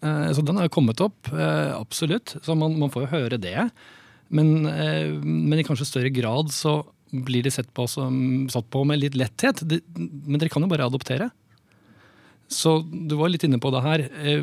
Eh, 0.00 0.28
så 0.34 0.44
den 0.46 0.58
har 0.58 0.68
jo 0.68 0.76
kommet 0.78 1.02
opp, 1.04 1.30
eh, 1.32 1.72
absolutt. 1.76 2.36
Så 2.44 2.56
man, 2.58 2.78
man 2.80 2.92
får 2.92 3.06
jo 3.06 3.14
høre 3.14 3.40
det. 3.42 3.68
Men, 4.30 4.66
eh, 4.70 5.10
men 5.20 5.58
i 5.58 5.66
kanskje 5.66 5.88
større 5.88 6.12
grad 6.14 6.52
så 6.54 6.80
blir 7.10 7.42
det 7.46 7.52
sett 7.54 7.70
på, 7.74 7.86
som, 7.90 8.48
satt 8.52 8.68
på 8.70 8.84
med 8.86 9.00
litt 9.02 9.16
letthet. 9.18 9.62
De, 9.66 9.80
men 9.96 10.38
dere 10.40 10.50
kan 10.52 10.62
jo 10.64 10.70
bare 10.70 10.86
adoptere. 10.88 11.30
Så 12.50 12.80
du 12.82 13.14
var 13.18 13.30
litt 13.30 13.44
inne 13.46 13.60
på 13.62 13.70
det 13.74 13.82
her. 13.84 14.04
eh, 14.24 14.42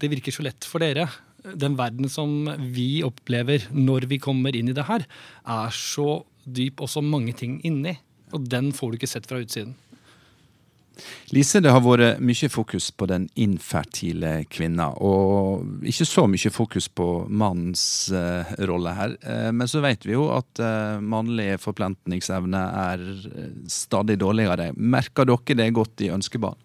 Det 0.00 0.10
virker 0.10 0.34
så 0.34 0.42
lett 0.46 0.66
for 0.66 0.82
dere. 0.82 1.08
Den 1.54 1.76
verden 1.78 2.10
som 2.10 2.48
vi 2.74 3.02
opplever 3.06 3.68
når 3.70 4.08
vi 4.10 4.18
kommer 4.18 4.54
inn 4.56 4.68
i 4.70 4.74
det 4.76 4.88
her, 4.88 5.06
er 5.46 5.70
så 5.74 6.24
dyp 6.44 6.80
og 6.82 6.90
så 6.90 7.02
mange 7.04 7.34
ting 7.38 7.60
inni. 7.64 7.96
Og 8.34 8.48
den 8.48 8.72
får 8.72 8.90
du 8.90 8.98
ikke 8.98 9.10
sett 9.10 9.28
fra 9.30 9.38
utsiden. 9.40 9.76
Lise, 11.34 11.60
det 11.62 11.72
har 11.72 11.82
vært 11.84 12.22
mye 12.24 12.48
fokus 12.52 12.90
på 12.90 13.08
den 13.10 13.26
infertile 13.38 14.44
kvinna, 14.50 14.90
og 15.04 15.86
ikke 15.88 16.06
så 16.08 16.26
mye 16.30 16.52
fokus 16.52 16.88
på 16.88 17.08
mannens 17.28 17.82
eh, 18.14 18.54
rolle 18.68 18.94
her. 18.96 19.16
Eh, 19.22 19.50
men 19.54 19.70
så 19.70 19.82
vet 19.84 20.06
vi 20.08 20.16
jo 20.16 20.28
at 20.34 20.62
eh, 20.62 21.02
mannlig 21.02 21.54
forplantningsevne 21.62 22.62
er 22.84 23.04
eh, 23.08 23.52
stadig 23.70 24.18
dårligere. 24.22 24.72
Merker 24.76 25.28
dere 25.28 25.60
det 25.62 25.74
godt 25.76 26.06
i 26.06 26.12
ønskebarn? 26.14 26.58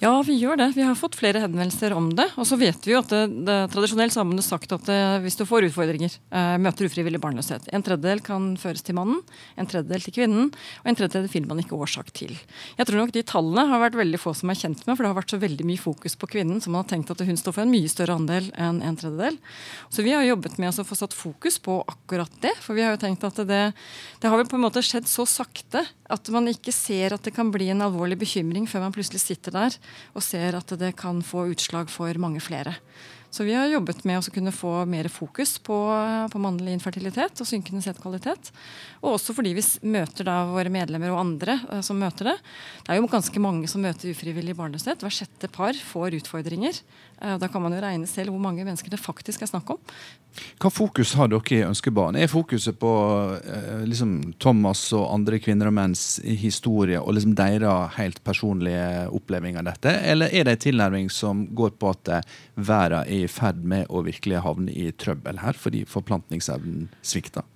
Ja, 0.00 0.14
vi 0.24 0.32
gjør 0.40 0.56
det. 0.56 0.70
Vi 0.72 0.80
har 0.80 0.94
fått 0.96 1.18
flere 1.20 1.42
henvendelser 1.42 1.92
om 1.92 2.06
det. 2.16 2.24
Og 2.40 2.46
så 2.48 2.56
vet 2.56 2.86
vi 2.88 2.94
jo 2.94 3.02
at 3.02 3.10
det, 3.12 3.20
det, 3.44 3.56
tradisjonelt 3.68 4.14
så 4.14 4.22
har 4.22 4.28
man 4.30 4.40
sagt 4.40 4.70
at 4.72 4.86
det, 4.88 5.00
hvis 5.20 5.34
du 5.36 5.42
får 5.44 5.66
utfordringer, 5.66 6.14
eh, 6.32 6.54
møter 6.56 6.88
ufrivillig 6.88 7.20
barnløshet 7.20 7.68
En 7.68 7.84
tredjedel 7.84 8.22
kan 8.24 8.46
føres 8.56 8.80
til 8.86 8.96
mannen, 8.96 9.18
en 9.60 9.68
tredjedel 9.68 10.06
til 10.06 10.14
kvinnen, 10.16 10.46
og 10.80 10.88
en 10.88 10.96
tredjedel 10.96 11.28
finner 11.28 11.52
man 11.52 11.60
ikke 11.60 11.76
årsak 11.76 12.08
til. 12.16 12.32
Jeg 12.78 12.88
tror 12.88 12.96
nok 13.02 13.12
de 13.12 13.24
tallene 13.28 13.66
har 13.68 13.82
vært 13.84 13.98
veldig 14.00 14.22
få 14.22 14.32
som 14.40 14.54
er 14.54 14.60
kjent 14.62 14.80
med, 14.86 14.94
for 14.94 15.04
det 15.04 15.10
har 15.10 15.18
vært 15.20 15.34
så 15.36 15.40
veldig 15.44 15.68
mye 15.68 15.84
fokus 15.84 16.16
på 16.16 16.30
kvinnen, 16.32 16.64
så 16.64 16.72
man 16.72 16.80
har 16.80 16.88
tenkt 16.94 17.12
at 17.12 17.20
hun 17.28 17.42
står 17.42 17.58
for 17.58 17.66
en 17.66 17.74
mye 17.76 17.92
større 17.92 18.16
andel 18.16 18.48
enn 18.56 18.80
en 18.80 18.98
tredjedel. 19.04 19.36
Så 19.92 20.06
vi 20.06 20.16
har 20.16 20.24
jobbet 20.24 20.56
med 20.56 20.72
å 20.72 20.88
få 20.88 20.96
satt 20.96 21.18
fokus 21.18 21.60
på 21.60 21.76
akkurat 21.84 22.40
det, 22.40 22.54
for 22.64 22.72
vi 22.78 22.88
har 22.88 22.96
jo 22.96 23.02
tenkt 23.04 23.28
at 23.28 23.44
det, 23.44 23.62
det 24.24 24.32
har 24.32 24.40
vel 24.40 24.48
på 24.48 24.56
en 24.56 24.64
måte 24.64 24.80
skjedd 24.80 25.12
så 25.12 25.28
sakte 25.28 25.84
at 26.10 26.32
man 26.32 26.48
ikke 26.50 26.72
ser 26.74 27.12
at 27.14 27.22
det 27.22 27.36
kan 27.36 27.52
bli 27.52 27.68
en 27.70 27.84
alvorlig 27.84 28.16
bekymring 28.24 28.64
før 28.66 28.88
man 28.88 28.96
plutselig 28.96 29.20
sitter 29.22 29.54
der 29.54 29.76
og 30.14 30.22
ser 30.22 30.56
at 30.58 30.74
det 30.80 30.94
kan 30.96 31.22
få 31.22 31.48
utslag 31.52 31.90
for 31.90 32.18
mange 32.18 32.40
flere. 32.40 32.74
Så 33.30 33.44
vi 33.46 33.54
har 33.54 33.68
jobbet 33.70 34.02
med 34.04 34.18
å 34.18 34.32
kunne 34.34 34.50
få 34.50 34.72
mer 34.90 35.06
fokus 35.12 35.54
på, 35.62 35.76
på 36.32 36.40
mannlig 36.42 36.72
infertilitet 36.74 37.38
og 37.38 37.46
synkende 37.46 37.82
sædkvalitet. 37.84 38.50
Og 39.04 39.14
også 39.14 39.36
fordi 39.36 39.52
vi 39.54 39.62
møter 39.94 40.26
da 40.26 40.40
våre 40.50 40.72
medlemmer 40.72 41.14
og 41.14 41.20
andre 41.22 41.60
eh, 41.70 41.82
som 41.86 42.00
møter 42.02 42.32
det. 42.32 42.36
Det 42.82 42.94
er 42.94 42.98
jo 42.98 43.10
ganske 43.10 43.42
mange 43.42 43.70
som 43.70 43.84
møter 43.86 44.10
ufrivillig 44.10 44.56
barnløshet. 44.58 45.04
Hver 45.04 45.14
sjette 45.14 45.50
par 45.52 45.78
får 45.78 46.18
utfordringer. 46.18 46.82
Eh, 47.22 47.36
da 47.38 47.48
kan 47.52 47.62
man 47.62 47.76
jo 47.76 47.84
regne 47.84 48.10
selv 48.10 48.34
hvor 48.34 48.42
mange 48.42 48.66
mennesker 48.66 48.90
det 48.90 49.00
faktisk 49.00 49.46
er 49.46 49.52
snakk 49.52 49.76
om. 49.76 49.80
Hva 50.62 50.70
fokus 50.70 51.14
har 51.18 51.30
dere 51.30 51.54
i 51.56 51.62
Ønskebarn? 51.66 52.18
Er 52.18 52.30
fokuset 52.30 52.78
på 52.82 52.90
eh, 53.38 53.86
liksom 53.86 54.34
Thomas 54.42 54.84
og 54.96 55.06
andre 55.14 55.38
kvinner 55.42 55.70
og 55.70 55.76
menns 55.78 56.04
historie 56.24 56.98
og 56.98 57.14
liksom 57.14 57.34
deres 57.38 57.96
helt 57.96 58.22
personlige 58.26 59.06
oppleving 59.14 59.58
av 59.58 59.70
dette, 59.70 59.94
eller 60.12 60.30
er 60.34 60.46
det 60.46 60.56
en 60.56 60.64
tilnærming 60.66 61.10
som 61.12 61.46
går 61.56 61.74
på 61.80 61.90
at 61.94 62.12
verden 62.54 63.06
er 63.06 63.19
i 63.20 63.30
ferd 63.30 63.62
med 63.66 63.88
å 63.90 64.04
virkelig 64.06 64.42
havne 64.44 64.72
i 64.72 64.90
trøbbel 64.92 65.42
her 65.44 65.58
fordi 65.58 65.84
forplantningsevnen 65.88 66.88
svikter? 67.02 67.46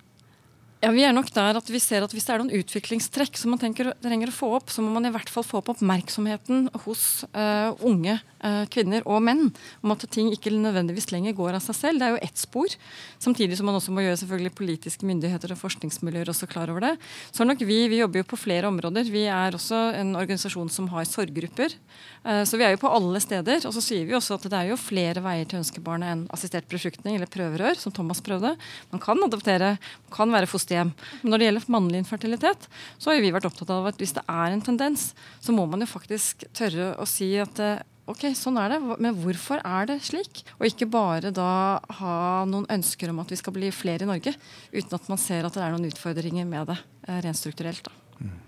Ja, 0.85 0.91
Vi 0.93 1.01
er 1.01 1.15
nok 1.15 1.31
der 1.33 1.57
at 1.57 1.69
vi 1.71 1.79
ser 1.81 2.03
at 2.05 2.11
hvis 2.13 2.27
det 2.27 2.33
er 2.35 2.41
noen 2.43 2.59
utviklingstrekk 2.61 3.39
som 3.41 3.49
man 3.55 3.57
tenker, 3.61 3.87
trenger 4.05 4.29
å 4.29 4.35
få 4.35 4.51
opp, 4.59 4.69
så 4.69 4.83
må 4.85 4.91
man 4.93 5.07
i 5.07 5.11
hvert 5.15 5.31
fall 5.33 5.41
få 5.41 5.57
opp 5.57 5.71
oppmerksomheten 5.73 6.67
hos 6.83 7.23
uh, 7.33 7.73
unge 7.81 8.13
uh, 8.19 8.67
kvinner 8.69 9.01
og 9.09 9.23
menn 9.25 9.47
om 9.81 9.93
at 9.95 10.05
ting 10.13 10.29
ikke 10.29 10.53
nødvendigvis 10.53 11.09
lenger 11.09 11.33
går 11.33 11.57
av 11.57 11.63
seg 11.65 11.77
selv. 11.79 11.97
Det 12.03 12.05
er 12.05 12.13
jo 12.13 12.19
ett 12.27 12.37
spor. 12.37 12.75
Samtidig 13.17 13.57
som 13.57 13.65
man 13.65 13.79
også 13.79 13.95
må 13.95 14.03
gjøre 14.05 14.19
selvfølgelig 14.21 14.53
politiske 14.59 15.09
myndigheter 15.09 15.55
og 15.55 15.61
forskningsmiljøer 15.63 16.29
også 16.35 16.51
klar 16.51 16.69
over 16.69 16.85
det. 16.85 16.93
Så 17.31 17.41
er 17.41 17.49
nok 17.49 17.65
vi, 17.65 17.79
vi 17.89 18.03
jobber 18.03 18.21
jo 18.21 18.29
på 18.35 18.41
flere 18.43 18.69
områder. 18.69 19.09
Vi 19.09 19.25
er 19.25 19.57
også 19.57 19.81
en 19.97 20.13
organisasjon 20.21 20.69
som 20.69 20.91
har 20.93 21.09
sorggrupper. 21.09 21.73
Uh, 22.21 22.43
så 22.45 22.61
vi 22.61 22.67
er 22.67 22.75
jo 22.75 22.83
på 22.85 22.93
alle 22.93 23.23
steder. 23.25 23.65
Og 23.65 23.73
så 23.73 23.81
sier 23.87 24.05
vi 24.05 24.13
også 24.13 24.37
at 24.37 24.45
det 24.53 24.61
er 24.61 24.69
jo 24.75 24.77
flere 24.77 25.25
veier 25.25 25.49
til 25.49 25.63
ønskebarnet 25.63 26.13
enn 26.13 26.23
assistert 26.37 26.69
befruktning 26.69 27.17
eller 27.17 27.31
prøverør, 27.39 27.81
som 27.81 27.97
Thomas 27.97 28.21
prøvde. 28.21 28.53
Man 28.93 29.01
kan 29.01 29.25
adoptere, 29.25 29.79
man 30.05 30.17
kan 30.21 30.37
være 30.37 30.53
fosterhjem 30.53 30.74
fosterhjem. 30.75 30.93
Når 31.23 31.39
det 31.39 31.47
gjelder 31.47 31.71
mannlig 31.71 31.99
infertilitet, 32.03 32.69
så 32.97 33.11
har 33.11 33.21
vi 33.21 33.33
vært 33.33 33.47
opptatt 33.47 33.71
av 33.71 33.87
at 33.87 33.99
hvis 33.99 34.15
det 34.15 34.23
er 34.27 34.51
en 34.53 34.63
tendens, 34.63 35.13
så 35.39 35.51
må 35.51 35.65
man 35.65 35.81
jo 35.81 35.87
faktisk 35.87 36.45
tørre 36.53 36.95
å 36.99 37.05
si 37.07 37.35
at 37.39 37.59
eh, 37.59 37.83
ok, 38.07 38.33
sånn 38.35 38.57
er 38.61 38.75
det, 38.75 38.79
men 38.99 39.15
hvorfor 39.17 39.61
er 39.63 39.89
det 39.89 40.01
slik? 40.05 40.43
Og 40.59 40.67
ikke 40.67 40.89
bare 40.89 41.31
da 41.33 41.79
ha 41.99 42.45
noen 42.45 42.67
ønsker 42.69 43.09
om 43.09 43.19
at 43.23 43.31
vi 43.31 43.39
skal 43.39 43.55
bli 43.55 43.71
flere 43.73 44.05
i 44.05 44.09
Norge, 44.09 44.35
uten 44.71 44.97
at 44.97 45.09
man 45.09 45.21
ser 45.21 45.45
at 45.45 45.55
det 45.55 45.63
er 45.63 45.73
noen 45.73 45.89
utfordringer 45.89 46.45
med 46.45 46.73
det 46.73 46.79
eh, 47.07 47.21
rent 47.25 47.39
strukturelt. 47.39 47.85
da. 47.85 48.01
Mm. 48.19 48.41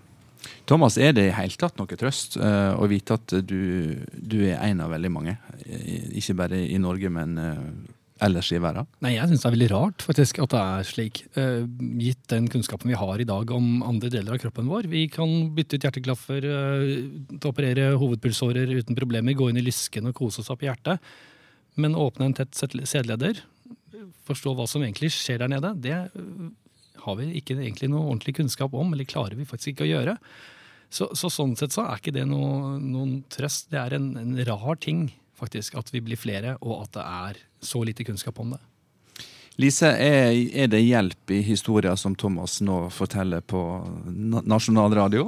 Thomas, 0.68 0.96
er 1.00 1.14
det 1.16 1.28
i 1.28 1.34
hele 1.34 1.58
tatt 1.58 1.78
noe 1.80 1.96
trøst 1.98 2.36
uh, 2.38 2.76
å 2.78 2.86
vite 2.88 3.16
at 3.18 3.32
du, 3.42 3.98
du, 4.14 4.38
er 4.46 4.60
en 4.68 4.84
av 4.84 4.92
veldig 4.94 5.10
mange? 5.10 5.34
Ikke 6.14 6.36
bare 6.38 6.60
i 6.62 6.78
Norge, 6.80 7.10
men 7.10 7.34
uh, 7.42 7.96
ellers 8.24 8.50
i 8.52 8.60
verden? 8.62 8.86
Nei, 9.04 9.14
Jeg 9.16 9.30
syns 9.30 9.44
det 9.44 9.48
er 9.48 9.54
veldig 9.56 9.70
rart 9.72 10.04
faktisk 10.06 10.40
at 10.44 10.54
det 10.54 10.60
er 10.62 10.88
slik. 10.88 11.20
Uh, 11.36 11.64
gitt 12.00 12.22
den 12.32 12.48
kunnskapen 12.52 12.90
vi 12.90 12.98
har 12.98 13.20
i 13.20 13.26
dag 13.28 13.50
om 13.54 13.82
andre 13.86 14.10
deler 14.12 14.36
av 14.36 14.42
kroppen 14.42 14.70
vår. 14.70 14.88
Vi 14.90 15.06
kan 15.12 15.52
bytte 15.56 15.78
ut 15.78 15.86
hjerteklaffer, 15.88 16.48
uh, 16.48 17.38
operere 17.48 17.90
hovedpulsårer 18.00 18.72
uten 18.78 18.98
problemer, 18.98 19.36
gå 19.38 19.50
inn 19.50 19.60
i 19.60 19.66
lysken 19.66 20.10
og 20.10 20.16
kose 20.18 20.42
oss 20.42 20.52
opp 20.54 20.64
i 20.64 20.70
hjertet. 20.70 21.02
Men 21.78 21.98
åpne 21.98 22.30
en 22.30 22.38
tett 22.38 22.58
sædleder, 22.58 23.44
forstå 24.28 24.54
hva 24.58 24.66
som 24.68 24.82
egentlig 24.82 25.12
skjer 25.14 25.44
der 25.44 25.52
nede, 25.54 25.74
det 25.82 25.98
uh, 26.14 26.48
har 27.06 27.18
vi 27.20 27.32
ikke 27.38 27.56
egentlig 27.60 27.90
noe 27.92 28.08
ordentlig 28.08 28.38
kunnskap 28.40 28.74
om, 28.74 28.92
eller 28.92 29.08
klarer 29.08 29.38
vi 29.38 29.46
faktisk 29.48 29.76
ikke 29.76 29.86
å 29.86 29.92
gjøre. 29.92 30.18
Så, 30.88 31.10
så 31.16 31.28
sånn 31.32 31.54
sett 31.58 31.74
så 31.74 31.84
er 31.84 32.00
ikke 32.00 32.16
det 32.16 32.24
noe, 32.28 32.78
noen 32.80 33.20
trøst. 33.32 33.68
Det 33.72 33.80
er 33.80 33.98
en, 33.98 34.12
en 34.20 34.38
rar 34.48 34.78
ting 34.80 35.10
faktisk, 35.38 35.78
at 35.78 35.92
vi 35.94 36.02
blir 36.04 36.20
flere, 36.20 36.56
og 36.60 36.82
at 36.84 36.98
det 36.98 37.06
er 37.06 37.44
så 37.64 37.84
lite 37.86 38.06
kunnskap 38.06 38.38
om 38.42 38.56
det. 38.56 38.62
Lise, 39.58 39.88
er, 39.90 40.36
er, 40.54 40.68
det 40.70 40.78
hjelp 40.84 41.32
i 41.34 41.40
historier 41.42 41.96
som 41.98 42.12
Thomas 42.14 42.60
nå 42.62 42.76
forteller 42.94 43.42
på 43.42 43.58
nasjonal 44.46 44.92
radio? 44.94 45.24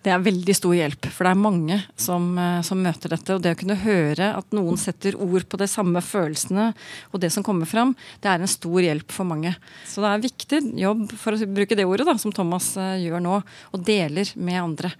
Det 0.00 0.08
er 0.08 0.22
veldig 0.24 0.54
stor 0.56 0.72
hjelp, 0.72 1.08
for 1.12 1.28
det 1.28 1.32
er 1.34 1.42
mange 1.42 1.76
som, 2.00 2.30
eh, 2.40 2.62
som, 2.64 2.80
møter 2.80 3.12
dette. 3.12 3.34
Og 3.36 3.42
det 3.44 3.52
å 3.52 3.58
kunne 3.60 3.76
høre 3.82 4.30
at 4.38 4.56
noen 4.56 4.80
setter 4.80 5.18
ord 5.20 5.44
på 5.44 5.60
de 5.60 5.68
samme 5.68 6.00
følelsene 6.00 6.70
og 7.10 7.20
det 7.20 7.28
som 7.34 7.44
kommer 7.44 7.68
fram, 7.68 7.92
det 8.24 8.30
er 8.32 8.40
en 8.40 8.48
stor 8.48 8.80
hjelp 8.86 9.12
for 9.12 9.28
mange. 9.28 9.52
Så 9.84 10.00
det 10.00 10.08
er 10.08 10.16
en 10.16 10.24
viktig 10.24 10.62
jobb, 10.80 11.04
for 11.20 11.36
å 11.36 11.50
bruke 11.58 11.76
det 11.76 11.84
ordet, 11.84 12.08
da, 12.08 12.16
som 12.22 12.32
Thomas 12.32 12.70
uh, 12.80 12.94
gjør 12.96 13.20
nå, 13.20 13.42
og 13.44 13.84
deler 13.84 14.32
med 14.40 14.62
andre. 14.62 14.94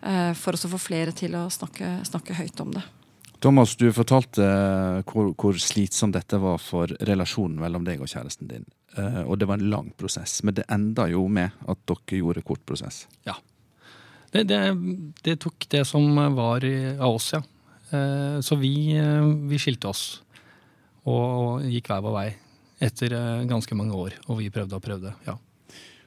Uh, 0.00 0.32
for 0.32 0.56
å 0.56 0.72
få 0.78 0.80
flere 0.80 1.12
til 1.12 1.36
å 1.36 1.44
snakke, 1.52 1.98
snakke 2.08 2.40
høyt 2.40 2.64
om 2.64 2.72
det. 2.78 2.86
Thomas, 3.40 3.72
du 3.80 3.86
fortalte 3.96 4.44
eh, 4.44 4.98
hvor, 5.08 5.30
hvor 5.38 5.56
slitsomt 5.60 6.16
dette 6.16 6.36
var 6.40 6.58
for 6.60 6.92
relasjonen 7.08 7.60
mellom 7.62 7.86
deg 7.86 8.02
og 8.02 8.10
kjæresten 8.10 8.50
din. 8.50 8.66
Uh, 8.98 9.22
og 9.22 9.38
det 9.38 9.46
var 9.46 9.60
en 9.60 9.70
lang 9.70 9.92
prosess, 9.96 10.40
men 10.42 10.56
det 10.56 10.66
enda 10.72 11.06
jo 11.08 11.22
med 11.30 11.54
at 11.70 11.78
dere 11.86 12.18
gjorde 12.18 12.42
kort 12.44 12.64
prosess. 12.66 13.04
Ja. 13.24 13.36
Det, 14.34 14.44
det, 14.50 14.58
det 15.24 15.36
tok 15.42 15.68
det 15.70 15.84
som 15.88 16.10
var 16.36 16.66
av 16.66 17.14
oss, 17.14 17.30
ja. 17.36 17.40
Uh, 17.90 18.42
så 18.44 18.58
vi, 18.58 18.74
vi, 19.50 19.60
skilte 19.62 19.88
oss. 19.90 20.04
Og 21.08 21.64
gikk 21.70 21.88
hver 21.90 22.02
vår 22.04 22.16
vei 22.18 22.28
etter 22.82 23.14
ganske 23.48 23.76
mange 23.78 23.96
år. 23.96 24.18
Og 24.28 24.40
vi 24.42 24.50
prøvde 24.52 24.76
og 24.76 24.84
prøvde, 24.84 25.14
ja. 25.26 25.38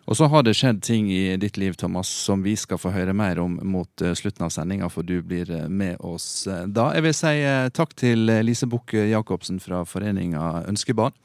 Og 0.05 0.17
så 0.17 0.27
har 0.27 0.43
det 0.43 0.55
skjedd 0.59 0.81
ting 0.83 1.07
i 1.11 1.35
ditt 1.39 1.57
liv, 1.57 1.77
Thomas, 1.79 2.09
som 2.25 2.43
vi 2.43 2.55
skal 2.59 2.79
få 2.81 2.91
høre 2.91 3.15
mer 3.15 3.39
om 3.39 3.55
mot 3.63 4.03
eh, 4.03 4.15
slutten 4.17 4.45
av 4.47 4.51
sendinga, 4.51 4.89
for 4.91 5.07
du 5.07 5.21
blir 5.23 5.49
eh, 5.51 5.69
med 5.71 6.01
oss 6.03 6.45
eh, 6.47 6.65
da. 6.67 6.89
Jeg 6.97 7.05
vil 7.05 7.15
si 7.15 7.35
takk 7.77 7.95
til 7.99 8.33
Lise 8.43 8.67
Buch 8.67 8.91
Jacobsen 8.93 9.61
fra 9.63 9.83
foreninga 9.87 10.65
Ønskebarn. 10.67 11.15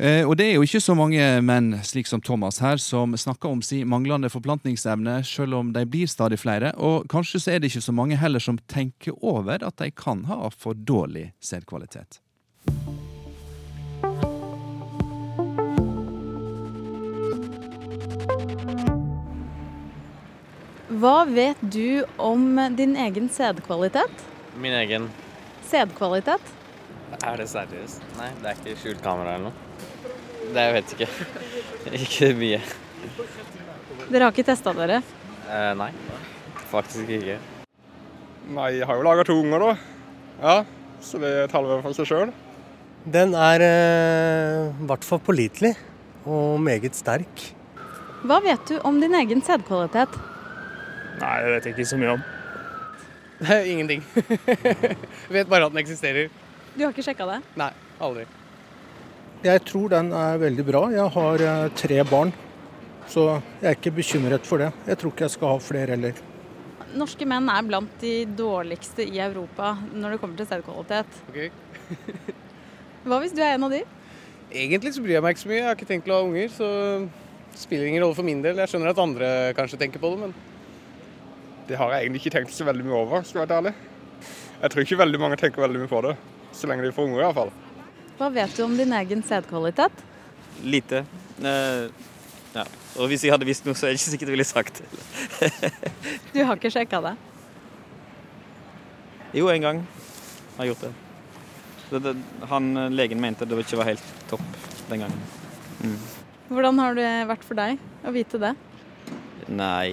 Og 0.00 0.30
det 0.40 0.46
er 0.46 0.54
jo 0.54 0.64
ikke 0.64 0.80
så 0.80 0.94
mange 0.96 1.20
menn 1.44 1.74
slik 1.84 2.08
som 2.08 2.22
Thomas 2.24 2.56
her 2.64 2.78
som 2.80 3.12
snakker 3.20 3.52
om 3.52 3.60
sin 3.60 3.84
manglende 3.92 4.30
forplantningsevne, 4.32 5.18
selv 5.28 5.58
om 5.58 5.74
de 5.74 5.82
blir 5.84 6.08
stadig 6.08 6.38
flere. 6.40 6.72
Og 6.80 7.04
kanskje 7.12 7.42
så 7.44 7.52
er 7.52 7.60
det 7.60 7.68
ikke 7.68 7.84
så 7.84 7.92
mange 7.92 8.16
heller 8.16 8.40
som 8.40 8.56
tenker 8.72 9.12
over 9.20 9.60
at 9.60 9.76
de 9.76 9.90
kan 9.92 10.24
ha 10.32 10.48
for 10.56 10.72
dårlig 10.72 11.34
sædkvalitet. 11.44 12.22
Hva 21.00 21.24
vet 21.24 21.60
du 21.72 22.02
om 22.20 22.42
din 22.76 22.92
egen 22.98 23.28
sædkvalitet? 23.32 24.24
Min 24.60 24.74
egen 24.74 25.06
Sædkvalitet? 25.70 26.42
Er 27.24 27.38
det 27.40 27.46
seriøst? 27.48 28.02
Nei, 28.18 28.26
det 28.42 28.50
er 28.50 28.58
ikke 28.58 28.74
skjult 28.82 29.00
kamera 29.04 29.36
eller 29.38 29.48
noe. 29.48 30.08
Det 30.50 30.64
jeg 30.66 30.74
vet 30.74 30.92
ikke. 30.96 31.08
ikke 32.04 32.28
mye. 32.40 32.58
Dere 34.10 34.26
har 34.26 34.34
ikke 34.34 34.44
testa 34.50 34.74
dere? 34.76 34.98
Eh, 35.46 35.70
nei, 35.78 35.88
faktisk 36.72 37.12
ikke. 37.16 37.38
Nei, 38.50 38.68
jeg 38.80 38.88
har 38.90 38.98
jo 38.98 39.06
laga 39.06 39.24
to 39.24 39.38
unger, 39.40 39.64
da. 39.64 39.72
Ja, 40.42 40.56
Så 41.00 41.16
det 41.22 41.32
taler 41.52 41.80
for 41.80 41.96
seg 41.96 42.10
sjøl. 42.10 42.34
Den 43.08 43.32
er 43.32 43.64
eh, 43.64 44.82
hvert 44.90 45.06
fall 45.06 45.22
pålitelig 45.24 45.72
og 46.26 46.58
meget 46.60 46.98
sterk. 46.98 47.46
Hva 48.26 48.42
vet 48.44 48.68
du 48.68 48.76
om 48.84 49.00
din 49.00 49.16
egen 49.16 49.40
sædkvalitet? 49.46 50.18
Nei, 51.20 51.34
det 51.44 51.50
vet 51.56 51.66
jeg 51.68 51.74
ikke 51.76 51.88
så 51.90 51.98
mye 52.00 52.12
om. 52.16 52.22
Det 53.40 53.56
er 53.56 53.68
Ingenting. 53.72 54.02
jeg 54.14 54.96
vet 55.36 55.48
bare 55.50 55.66
at 55.66 55.72
den 55.74 55.80
eksisterer. 55.82 56.30
Du 56.76 56.84
har 56.84 56.92
ikke 56.92 57.04
sjekka 57.04 57.26
det? 57.28 57.40
Nei, 57.58 57.70
aldri. 58.00 58.26
Jeg 59.44 59.62
tror 59.64 59.88
den 59.92 60.10
er 60.12 60.40
veldig 60.40 60.64
bra. 60.68 60.82
Jeg 60.92 61.06
har 61.16 61.44
eh, 61.48 61.68
tre 61.80 62.02
barn, 62.08 62.32
så 63.08 63.24
jeg 63.62 63.70
er 63.70 63.78
ikke 63.78 63.94
bekymret 63.96 64.44
for 64.48 64.60
det. 64.60 64.68
Jeg 64.86 65.00
tror 65.00 65.14
ikke 65.14 65.24
jeg 65.26 65.34
skal 65.38 65.54
ha 65.54 65.62
flere 65.64 65.96
heller. 65.96 66.20
Norske 66.90 67.26
menn 67.28 67.48
er 67.48 67.64
blant 67.64 67.92
de 68.02 68.12
dårligste 68.36 69.06
i 69.06 69.20
Europa 69.22 69.72
når 69.94 70.14
det 70.16 70.20
kommer 70.20 70.36
til 70.40 70.48
sædkvalitet. 70.50 71.18
Okay. 71.30 71.48
Hva 73.08 73.20
hvis 73.22 73.32
du 73.32 73.40
er 73.40 73.54
en 73.56 73.64
av 73.68 73.72
de? 73.72 73.80
Egentlig 74.50 74.92
så 74.96 75.02
bryr 75.04 75.16
jeg 75.16 75.24
meg 75.24 75.36
ikke 75.36 75.44
så 75.46 75.50
mye. 75.52 75.60
Jeg 75.62 75.68
har 75.70 75.76
ikke 75.78 75.88
tenkt 75.88 76.10
å 76.10 76.16
ha 76.18 76.26
unger, 76.26 76.48
så 76.52 76.68
det 77.54 77.60
spiller 77.62 77.88
ingen 77.88 78.02
rolle 78.04 78.18
for 78.18 78.26
min 78.26 78.42
del. 78.44 78.58
Jeg 78.60 78.72
skjønner 78.74 78.92
at 78.92 79.00
andre 79.00 79.28
kanskje 79.56 79.78
tenker 79.80 80.02
på 80.02 80.10
det, 80.12 80.26
men 80.26 80.34
det 81.70 81.78
har 81.78 81.92
jeg 81.94 82.02
egentlig 82.02 82.24
ikke 82.24 82.34
tenkt 82.34 82.54
så 82.54 82.66
veldig 82.66 82.82
mye 82.82 82.98
over, 82.98 83.24
skal 83.26 83.44
jeg 83.44 83.48
være 83.48 83.58
ærlig. 83.60 83.72
Jeg 84.60 84.72
tror 84.72 84.84
ikke 84.84 84.96
veldig 85.00 85.18
mange 85.22 85.36
tenker 85.38 85.62
veldig 85.62 85.82
mye 85.84 85.90
på 85.90 86.00
det. 86.02 86.14
Så 86.52 86.66
lenge 86.66 86.82
de 86.82 86.92
får 86.94 87.06
unger, 87.06 87.22
iallfall. 87.22 87.52
Hva 88.18 88.28
vet 88.34 88.56
du 88.56 88.64
om 88.64 88.74
din 88.76 88.90
egen 88.98 89.22
sædkvalitet? 89.24 90.02
Lite. 90.66 91.04
Uh, 91.38 91.86
ja. 92.56 92.64
Og 92.98 93.06
hvis 93.12 93.22
jeg 93.24 93.32
hadde 93.32 93.46
visst 93.46 93.68
noe, 93.68 93.78
så 93.78 93.86
er 93.86 93.94
det 93.94 94.00
ikke 94.00 94.10
sikkert 94.16 94.32
jeg 94.32 94.36
ville 94.36 94.48
sagt 94.48 94.82
det. 94.82 95.60
Du 96.34 96.40
har 96.42 96.58
ikke 96.58 96.72
sjekka 96.74 97.00
det? 97.06 97.14
Jo, 99.38 99.46
en 99.52 99.62
gang 99.62 99.84
har 100.56 100.66
jeg 100.66 100.74
gjort 100.74 100.88
det. 100.88 100.92
det, 101.92 102.00
det 102.08 102.48
han, 102.50 102.72
legen 102.90 103.22
mente 103.22 103.46
det 103.46 103.62
ikke 103.62 103.78
var 103.78 103.92
helt 103.92 104.10
topp 104.32 104.42
den 104.90 105.06
gangen. 105.06 105.22
Mm. 105.86 105.96
Hvordan 106.50 106.82
har 106.82 106.98
det 106.98 107.10
vært 107.30 107.46
for 107.46 107.62
deg 107.62 107.78
å 108.02 108.12
vite 108.14 108.42
det? 108.42 108.56
Nei, 109.50 109.90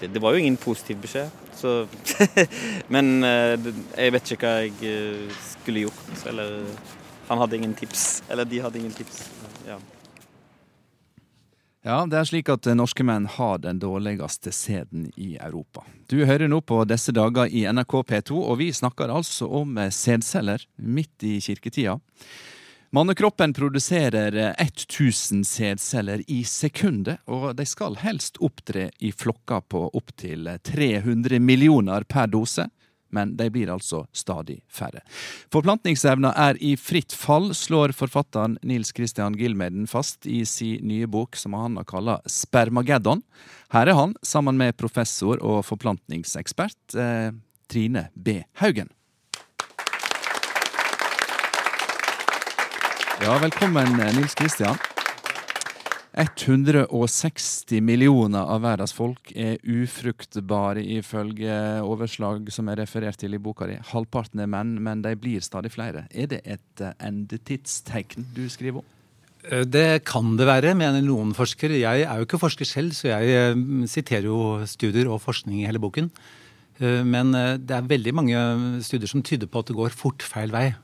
det, 0.00 0.08
det 0.14 0.20
var 0.22 0.32
jo 0.32 0.40
ingen 0.40 0.56
positiv 0.56 1.02
beskjed. 1.04 1.32
Så 1.54 1.86
Men 2.94 3.24
eh, 3.26 3.56
jeg 3.98 4.14
vet 4.14 4.34
ikke 4.34 4.48
hva 4.48 4.62
jeg 4.64 4.76
eh, 4.88 5.42
skulle 5.52 5.84
gjort. 5.86 6.22
Eller 6.30 6.62
han 7.28 7.42
hadde 7.42 7.60
ingen 7.60 7.74
tips. 7.76 8.22
Eller 8.28 8.48
de 8.48 8.62
hadde 8.64 8.80
ingen 8.80 8.94
tips. 8.96 9.26
Ja. 9.68 9.78
Ja, 11.84 11.98
det 12.08 12.16
er 12.16 12.24
slik 12.24 12.48
at 12.48 12.64
norske 12.72 13.04
menn 13.04 13.26
har 13.28 13.58
den 13.60 13.76
dårligste 13.82 14.54
sæden 14.56 15.10
i 15.20 15.34
Europa. 15.36 15.82
Du 16.08 16.22
hører 16.24 16.48
nå 16.48 16.62
på 16.64 16.78
disse 16.88 17.12
dager 17.12 17.52
i 17.52 17.66
NRK 17.68 17.98
P2, 18.08 18.38
og 18.40 18.56
vi 18.62 18.70
snakker 18.72 19.12
altså 19.12 19.50
om 19.60 19.76
sædceller 19.92 20.64
midt 20.80 21.26
i 21.28 21.36
kirketida. 21.44 21.98
Mannekroppen 22.94 23.52
produserer 23.52 24.54
1000 24.58 25.46
sædceller 25.46 26.20
i 26.30 26.44
sekundet, 26.44 27.18
og 27.26 27.56
de 27.58 27.66
skal 27.66 27.96
helst 27.98 28.38
opptre 28.38 28.84
i 29.02 29.10
flokker 29.10 29.64
på 29.66 29.80
opptil 29.98 30.46
300 30.62 31.40
millioner 31.42 32.06
per 32.06 32.30
dose. 32.30 32.68
Men 33.10 33.34
de 33.34 33.50
blir 33.50 33.72
altså 33.74 34.04
stadig 34.14 34.60
færre. 34.70 35.02
Forplantningsevna 35.50 36.36
er 36.38 36.62
i 36.62 36.76
fritt 36.78 37.10
fall, 37.18 37.50
slår 37.50 37.96
forfatteren 37.98 38.60
Nils 38.62 38.94
Christian 38.94 39.34
Gilmeden 39.42 39.90
fast 39.90 40.26
i 40.30 40.44
sin 40.46 40.86
nye 40.86 41.10
bok 41.10 41.34
som 41.34 41.58
han 41.58 41.82
har 41.82 41.90
kalla 41.90 42.20
Spermageddon. 42.30 43.26
Her 43.74 43.90
er 43.90 43.98
han 43.98 44.14
sammen 44.22 44.54
med 44.60 44.78
professor 44.78 45.42
og 45.42 45.64
forplantningsekspert 45.66 46.94
eh, 46.94 47.32
Trine 47.66 48.12
B. 48.14 48.44
Haugen. 48.62 48.94
Ja, 53.24 53.38
velkommen, 53.40 53.94
Nils 53.96 54.34
Kristian. 54.36 54.76
160 56.12 57.80
millioner 57.80 58.44
av 58.52 58.60
verdens 58.62 58.92
folk 58.94 59.30
er 59.32 59.56
ufruktbare, 59.64 60.82
ifølge 60.98 61.54
overslag 61.82 62.50
som 62.52 62.68
er 62.68 62.82
referert 62.82 63.16
til 63.22 63.32
i 63.34 63.40
boka 63.40 63.66
di. 63.70 63.78
Halvparten 63.94 64.44
er 64.44 64.50
menn, 64.52 64.76
men 64.84 65.00
de 65.02 65.14
blir 65.16 65.40
stadig 65.42 65.72
flere. 65.72 66.04
Er 66.12 66.28
det 66.34 66.42
et 66.44 66.84
eh, 66.84 66.92
endetidstegn 67.08 68.28
du 68.36 68.44
skriver 68.52 68.82
om? 68.84 68.86
Eh, 69.48 69.64
Det 69.64 70.04
kan 70.04 70.36
det 70.36 70.46
være, 70.46 70.76
mener 70.76 71.00
noen 71.02 71.32
forskere. 71.34 71.80
Jeg 71.80 72.04
er 72.04 72.20
jo 72.20 72.28
ikke 72.28 72.44
forsker 72.44 72.68
selv, 72.68 72.92
så 72.92 73.08
jeg 73.14 73.34
eh, 73.40 73.66
siterer 73.88 74.28
jo 74.28 74.40
studier 74.68 75.08
og 75.08 75.22
forskning 75.24 75.64
i 75.64 75.66
hele 75.72 75.80
boken. 75.82 76.12
Eh, 76.78 77.00
Men 77.02 77.32
eh, 77.34 77.56
det 77.56 77.80
er 77.80 77.88
veldig 77.96 78.14
mange 78.20 78.46
studier 78.84 79.08
som 79.08 79.24
tyder 79.24 79.48
på 79.48 79.64
at 79.64 79.72
det 79.72 79.80
går 79.80 79.96
fort 79.96 80.22
feil 80.22 80.52
vei. 80.52 80.74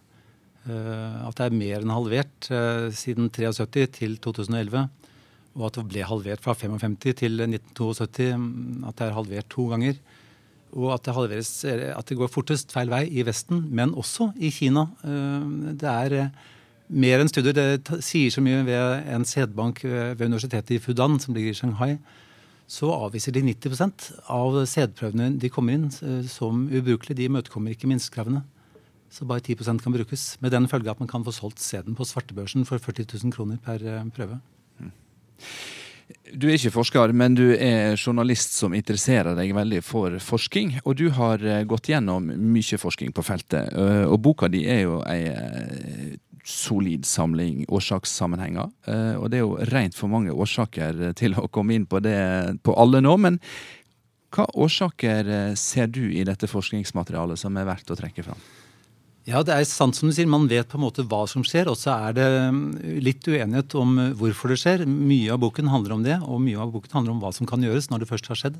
Eh, 0.68 1.26
At 1.28 1.38
det 1.38 1.46
er 1.48 1.56
mer 1.56 1.80
enn 1.80 1.94
halvert 1.94 2.50
eh, 2.52 2.88
siden 2.92 3.30
73 3.32 3.88
til 3.96 4.16
2011. 4.20 4.88
Og 5.56 5.66
at 5.66 5.78
det 5.78 5.86
ble 5.88 6.06
halvert 6.06 6.44
fra 6.44 6.54
55 6.54 6.98
til 7.22 7.40
1972. 7.46 8.34
mm, 8.36 8.84
At 8.88 8.98
det 8.98 9.08
er 9.08 9.16
halvert 9.16 9.50
to 9.50 9.68
ganger. 9.72 9.98
Og 10.70 10.92
at 10.94 11.04
det, 11.06 11.16
halveres, 11.16 11.64
eh, 11.64 11.90
at 11.96 12.06
det 12.06 12.18
går 12.20 12.30
fortest 12.30 12.72
feil 12.72 12.92
vei 12.92 13.06
i 13.08 13.24
Vesten, 13.26 13.64
men 13.70 13.94
også 13.94 14.32
i 14.38 14.52
Kina. 14.54 14.86
Det 15.02 15.88
er 15.88 16.30
mer 16.90 17.22
enn 17.22 17.30
studier. 17.30 17.56
Det 17.56 18.02
sier 18.04 18.30
så 18.30 18.42
mye 18.44 18.62
ved 18.66 19.10
en 19.10 19.24
sædbank 19.24 19.82
ved 19.84 20.26
universitetet 20.26 20.76
i 20.76 20.82
Fudan, 20.82 21.18
som 21.18 21.34
ligger 21.34 21.50
i 21.50 21.58
Shanghai. 21.58 21.98
Så 22.70 22.86
avviser 22.86 23.34
de 23.34 23.42
90% 23.42 24.12
av 24.30 24.60
sædprøvene 24.70 25.32
de 25.42 25.50
kommer 25.50 25.74
inn 25.74 25.90
som 26.30 26.68
ubrukelige. 26.70 27.18
De 27.18 27.26
imøtekommer 27.26 27.74
ikke 27.74 27.90
minstekravene. 27.90 28.44
Så 29.10 29.26
bare 29.26 29.42
10 29.42 29.56
kan 29.82 29.92
brukes. 29.92 30.36
Med 30.40 30.52
den 30.52 30.68
følge 30.68 30.90
at 30.90 31.00
man 31.00 31.08
kan 31.08 31.24
få 31.24 31.32
solgt 31.34 31.58
sæden 31.58 31.96
på 31.98 32.06
svartebørsen 32.06 32.64
for 32.64 32.78
40 32.78 33.06
000 33.24 33.32
kroner 33.34 33.58
per 33.58 33.82
eh, 33.82 34.04
prøve. 34.14 34.38
Du 36.34 36.46
er 36.46 36.54
ikke 36.54 36.70
forsker, 36.70 37.12
men 37.12 37.34
du 37.34 37.50
er 37.54 37.96
journalist 37.98 38.54
som 38.54 38.74
interesserer 38.74 39.34
deg 39.34 39.54
veldig 39.54 39.82
for 39.82 40.14
forskning. 40.22 40.76
Og 40.84 40.94
du 41.02 41.08
har 41.10 41.42
eh, 41.42 41.64
gått 41.66 41.90
gjennom 41.90 42.30
mye 42.30 42.78
forskning 42.78 43.10
på 43.12 43.24
feltet. 43.26 43.72
Eh, 43.74 44.06
Og 44.06 44.20
boka 44.22 44.48
di 44.48 44.62
er 44.70 44.84
jo 44.84 45.00
ei 45.02 46.16
solid 46.46 47.04
samling 47.04 47.66
årsakssammenhenger. 47.68 48.70
Og 49.20 49.26
det 49.30 49.38
er 49.38 49.42
jo 49.42 49.58
rent 49.70 49.94
for 49.94 50.08
mange 50.10 50.32
årsaker 50.32 51.12
til 51.14 51.36
å 51.36 51.44
komme 51.52 51.76
inn 51.76 51.84
på 51.86 52.00
det 52.00 52.16
på 52.64 52.74
alle 52.80 53.02
nå. 53.04 53.12
Men 53.20 53.36
hva 54.32 54.48
årsaker 54.48 55.52
ser 55.60 55.92
du 55.92 56.08
i 56.08 56.24
dette 56.24 56.48
forskningsmaterialet 56.50 57.38
som 57.38 57.60
er 57.60 57.68
verdt 57.68 57.92
å 57.92 57.98
trekke 58.00 58.24
fram? 58.24 58.40
Ja, 59.28 59.42
det 59.44 59.52
er 59.52 59.66
sant 59.68 59.98
som 59.98 60.08
du 60.08 60.14
sier. 60.16 60.28
Man 60.30 60.48
vet 60.48 60.70
på 60.70 60.78
en 60.78 60.84
måte 60.86 61.04
hva 61.06 61.26
som 61.28 61.44
skjer, 61.46 61.68
og 61.68 61.76
så 61.78 61.92
er 62.08 62.16
det 62.16 62.28
mm, 62.54 62.62
litt 63.04 63.26
uenighet 63.28 63.74
om 63.78 63.98
eh, 64.00 64.14
hvorfor 64.16 64.52
det 64.52 64.60
skjer. 64.62 64.86
Mye 64.88 65.34
av 65.34 65.42
boken 65.42 65.68
handler 65.70 65.96
om 65.98 66.06
det, 66.06 66.16
og 66.24 66.40
mye 66.42 66.60
av 66.62 66.72
boken 66.72 66.96
handler 66.96 67.14
om 67.14 67.20
hva 67.22 67.34
som 67.36 67.48
kan 67.48 67.62
gjøres 67.64 67.90
når 67.92 68.02
det 68.02 68.08
først 68.10 68.30
har 68.32 68.40
skjedd. 68.40 68.56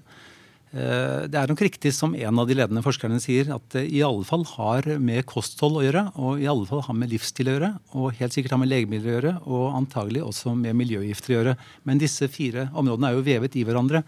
Eh, 0.77 1.25
Det 1.33 1.39
er 1.41 1.49
nok 1.51 1.63
riktig 1.65 1.95
som 1.97 2.13
en 2.15 2.43
av 2.43 2.47
de 2.47 2.59
ledende 2.59 2.85
forskerne 2.85 3.19
sier, 3.25 3.49
at 3.57 3.65
det 3.73 3.87
i 3.89 4.03
alle 4.07 4.27
fall 4.29 4.45
har 4.53 4.87
med 5.01 5.25
kosthold 5.27 5.81
å 5.81 5.87
gjøre, 5.87 6.05
og 6.21 6.45
i 6.45 6.51
alle 6.53 6.69
fall 6.69 6.85
har 6.87 6.99
med 7.01 7.11
livsstil 7.11 7.49
å 7.49 7.57
gjøre, 7.57 7.71
og 7.97 8.21
helt 8.21 8.37
sikkert 8.37 8.55
har 8.55 8.63
med 8.63 8.71
legemidler 8.71 9.11
å 9.11 9.17
gjøre, 9.17 9.35
og 9.49 9.79
antagelig 9.81 10.27
også 10.29 10.53
med 10.61 10.77
miljøgifter 10.79 11.35
å 11.35 11.39
gjøre. 11.41 11.57
Men 11.89 12.05
disse 12.05 12.29
fire 12.31 12.69
områdene 12.75 13.11
er 13.11 13.17
jo 13.17 13.25
vevet 13.33 13.57
i 13.57 13.65
hverandre. 13.65 14.05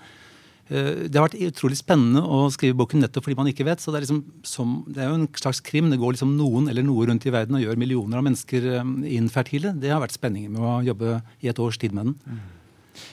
Eh, 0.71 1.09
Det 1.09 1.19
har 1.19 1.29
vært 1.29 1.41
utrolig 1.51 1.79
spennende 1.81 2.23
å 2.23 2.47
skrive 2.53 2.79
boken 2.79 3.03
nettopp 3.03 3.27
fordi 3.27 3.37
man 3.37 3.51
ikke 3.51 3.67
vet. 3.67 3.81
så 3.81 3.93
Det 3.93 4.03
er, 4.03 4.07
liksom 4.07 4.25
som, 4.43 4.85
det 4.89 5.03
er 5.03 5.11
jo 5.11 5.21
en 5.21 5.29
slags 5.29 5.61
krim. 5.61 5.91
Det 5.91 5.99
går 5.99 6.15
liksom 6.15 6.37
noen 6.37 6.69
eller 6.69 6.83
noe 6.83 7.07
rundt 7.07 7.27
i 7.27 7.35
verden 7.35 7.57
og 7.57 7.63
gjør 7.63 7.77
millioner 7.77 8.19
av 8.19 8.25
mennesker 8.25 8.67
eh, 8.79 9.15
infertile. 9.17 9.75
Det 9.75 9.91
har 9.91 10.01
vært 10.01 10.19
spenningen 10.19 10.53
med 10.53 10.63
å 10.63 10.83
jobbe 10.83 11.23
i 11.43 11.49
et 11.49 11.59
års 11.59 11.79
tid 11.79 11.93
med 11.93 12.13
den. 12.13 12.41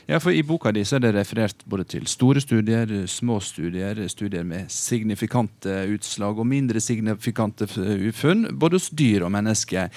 Ja, 0.09 0.19
for 0.19 0.31
I 0.35 0.43
boka 0.43 0.73
di 0.75 0.81
er 0.81 0.99
det 0.99 1.13
referert 1.15 1.63
både 1.65 1.85
til 1.87 2.07
store 2.09 2.41
studier, 2.41 2.89
små 3.07 3.39
studier, 3.39 3.95
studier 4.09 4.43
med 4.43 4.69
signifikante 4.69 5.85
utslag 5.93 6.39
og 6.39 6.47
mindre 6.49 6.81
signifikante 6.83 7.67
funn, 7.67 8.47
både 8.59 8.75
hos 8.75 8.89
dyr 8.89 9.23
og 9.23 9.31
mennesker. 9.31 9.89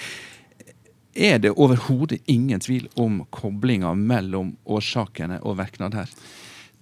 Er 1.13 1.37
det 1.37 1.51
overhodet 1.51 2.21
ingen 2.27 2.59
tvil 2.63 2.87
om 2.95 3.25
koblinga 3.29 3.91
mellom 3.93 4.55
årsakene 4.65 5.41
og 5.43 5.59
virknad 5.59 5.93
her? 5.99 6.09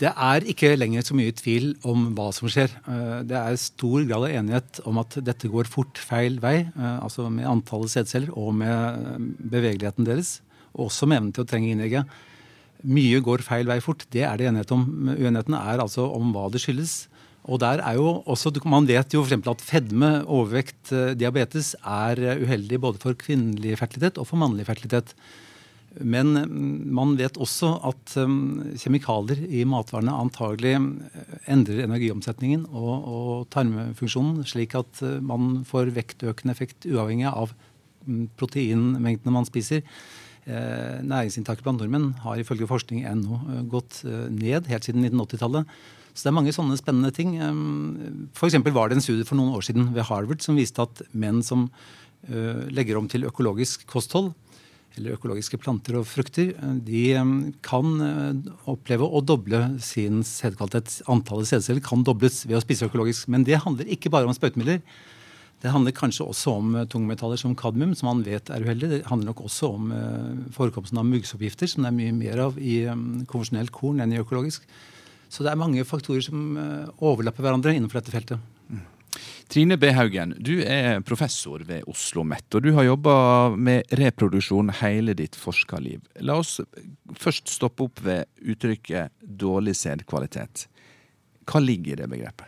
Det 0.02 0.10
er 0.10 0.46
ikke 0.50 0.72
lenger 0.80 1.04
så 1.06 1.14
mye 1.14 1.34
tvil 1.38 1.76
om 1.86 2.08
hva 2.18 2.32
som 2.34 2.50
skjer. 2.50 2.72
Eh, 2.90 3.22
Det 3.30 3.38
er 3.38 3.58
stor 3.62 4.02
grad 4.10 4.26
av 4.26 4.34
enighet 4.34 4.80
om 4.90 4.98
at 4.98 5.20
dette 5.22 5.48
går 5.52 5.70
fort 5.70 6.02
feil 6.02 6.40
vei, 6.42 6.66
eh, 6.66 6.98
altså 7.06 7.30
med 7.30 7.46
antallet 7.46 7.94
sædceller 7.94 8.34
og 8.34 8.56
med 8.56 8.74
eh, 8.74 9.20
bevegeligheten 9.54 10.08
deres, 10.08 10.42
og 10.74 10.90
også 10.90 11.06
med 11.06 11.20
evnen 11.20 11.34
til 11.36 11.46
å 11.46 11.50
trenge 11.52 11.70
innlegget. 11.70 12.18
Mye 12.82 13.22
går 13.22 13.46
feil 13.46 13.70
vei 13.70 13.78
fort, 13.80 14.08
det 14.10 14.26
er 14.26 14.38
det 14.38 14.48
enighet 14.50 14.74
om. 14.74 14.88
Uenigheten 15.14 15.54
er 15.54 15.84
altså 15.84 16.08
om 16.10 16.34
hva 16.34 16.48
det 16.50 16.64
skyldes. 16.64 17.06
Og 17.46 17.60
der 17.62 17.82
er 17.86 17.94
jo 17.98 18.24
også, 18.26 18.50
Man 18.66 18.88
vet 18.88 19.14
jo 19.14 19.22
f.eks. 19.22 19.48
at 19.48 19.62
fedme, 19.62 20.26
overvekt, 20.26 20.90
diabetes 21.18 21.76
er 21.86 22.42
uheldig 22.42 22.82
både 22.82 22.98
for 23.02 23.14
kvinnelig 23.14 23.78
fertilitet 23.78 24.18
og 24.18 24.26
for 24.26 24.38
mannlig 24.38 24.66
fertilitet. 24.66 25.14
Men 26.00 26.32
mm, 26.38 26.88
man 26.96 27.18
vet 27.20 27.36
også 27.42 27.74
at 27.90 28.14
mm, 28.16 28.78
kjemikalier 28.80 29.42
i 29.52 29.66
matvarene 29.68 30.14
antagelig 30.24 30.78
eh, 30.78 31.38
endrer 31.52 31.84
energiomsetningen 31.84 32.64
og, 32.70 32.92
og 33.12 33.32
tarmfunksjonen, 33.52 34.46
slik 34.48 34.78
at 34.80 35.02
eh, 35.04 35.20
man 35.20 35.66
får 35.68 35.92
vektøkende 35.98 36.56
effekt 36.56 36.88
uavhengig 36.88 37.28
av 37.28 37.52
mm, 38.08 38.30
proteinmengdene 38.40 39.36
man 39.36 39.48
spiser. 39.50 39.84
Eh, 40.48 41.02
næringsinntaket 41.04 41.66
blant 41.66 41.84
nordmenn 41.84 42.14
har 42.24 42.40
ifølge 42.40 42.70
forskning 42.72 43.04
ennå 43.10 43.42
gått 43.72 44.02
ned 44.06 44.72
helt 44.72 44.88
siden 44.88 45.04
1980-tallet. 45.10 45.82
Så 46.12 46.26
det 46.26 46.32
er 46.32 46.40
mange 46.40 46.54
sånne 46.56 46.76
spennende 46.80 47.12
ting. 47.16 47.38
F.eks. 48.36 48.58
var 48.76 48.92
det 48.92 48.98
en 48.98 49.04
studie 49.04 49.28
for 49.28 49.40
noen 49.40 49.54
år 49.56 49.64
siden 49.64 49.92
ved 49.96 50.08
Harvard 50.10 50.44
som 50.44 50.58
viste 50.60 50.84
at 50.84 51.04
menn 51.16 51.40
som 51.44 51.70
legger 52.28 53.00
om 53.00 53.08
til 53.10 53.24
økologisk 53.26 53.86
kosthold, 53.90 54.34
eller 54.98 55.16
økologiske 55.16 55.60
planter 55.62 55.96
og 56.00 56.08
frukter, 56.10 56.52
eh, 56.52 56.76
de 56.84 57.06
eh, 57.16 57.32
kan 57.66 57.94
eh, 58.04 58.52
oppleve 58.72 59.08
å 59.08 59.24
doble 59.24 59.62
sin 59.84 60.22
sædkvalitet. 60.28 61.02
Antallet 61.12 61.50
sædceller 61.50 61.84
kan 61.86 62.04
dobles 62.08 62.44
ved 62.48 62.60
å 62.60 62.64
spise 62.64 62.90
økologisk. 62.90 63.30
Men 63.32 63.46
det 63.48 63.62
handler 63.64 63.90
ikke 63.92 64.12
bare 64.12 64.28
om 64.28 64.36
sprøytemidler. 64.36 64.82
Det 65.62 65.70
handler 65.70 65.94
kanskje 65.94 66.26
også 66.26 66.56
om 66.58 66.78
tungmetaller 66.90 67.38
som 67.38 67.54
kadmium, 67.56 67.94
som 67.96 68.10
man 68.10 68.24
vet 68.26 68.50
er 68.50 68.64
uheldig. 68.66 68.88
Det 68.90 69.02
handler 69.06 69.30
nok 69.30 69.44
også 69.46 69.68
om 69.76 69.92
forekomsten 70.56 70.98
av 70.98 71.06
muggsoppgifter, 71.06 71.70
som 71.70 71.86
det 71.86 71.92
er 71.92 72.00
mye 72.00 72.16
mer 72.18 72.42
av 72.48 72.58
i 72.58 72.80
konvensjonelt 73.30 73.70
korn 73.76 74.02
enn 74.02 74.16
i 74.16 74.18
økologisk. 74.24 74.66
Så 75.30 75.46
det 75.46 75.52
er 75.52 75.62
mange 75.62 75.86
faktorer 75.86 76.26
som 76.26 76.58
overlapper 76.98 77.46
hverandre 77.46 77.76
innenfor 77.78 78.02
dette 78.02 78.16
feltet. 78.16 78.51
Trine 79.52 79.76
B. 79.76 79.90
Haugen, 79.92 80.32
du 80.40 80.62
er 80.64 81.02
professor 81.04 81.60
ved 81.68 81.82
Oslo 81.84 82.22
OsloMet, 82.22 82.46
og 82.56 82.64
du 82.64 82.70
har 82.72 82.86
jobba 82.88 83.16
med 83.60 83.90
reproduksjon 84.00 84.72
hele 84.80 85.12
ditt 85.20 85.36
forskerliv. 85.36 86.06
La 86.24 86.38
oss 86.40 86.62
først 87.20 87.52
stoppe 87.52 87.90
opp 87.90 88.00
ved 88.06 88.30
uttrykket 88.40 89.12
dårlig 89.20 89.76
sædkvalitet. 89.76 90.70
Hva 91.44 91.60
ligger 91.60 91.98
i 91.98 92.00
det 92.00 92.08
begrepet? 92.14 92.48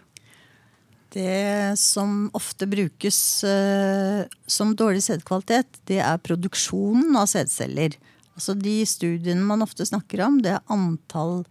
Det 1.11 1.75
som 1.77 2.29
ofte 2.39 2.69
brukes 2.71 3.19
uh, 3.43 4.23
som 4.47 4.71
dårlig 4.71 5.03
sædkvalitet, 5.03 5.83
det 5.91 5.99
er 5.99 6.23
produksjonen 6.23 7.19
av 7.19 7.27
sædceller. 7.27 7.99
Altså 8.33 8.55
de 8.55 8.79
studiene 8.87 9.43
man 9.43 9.67
ofte 9.67 9.83
snakker 9.91 10.23
om, 10.23 10.39
det 10.39 10.55
er 10.55 10.63
antall 10.71 11.43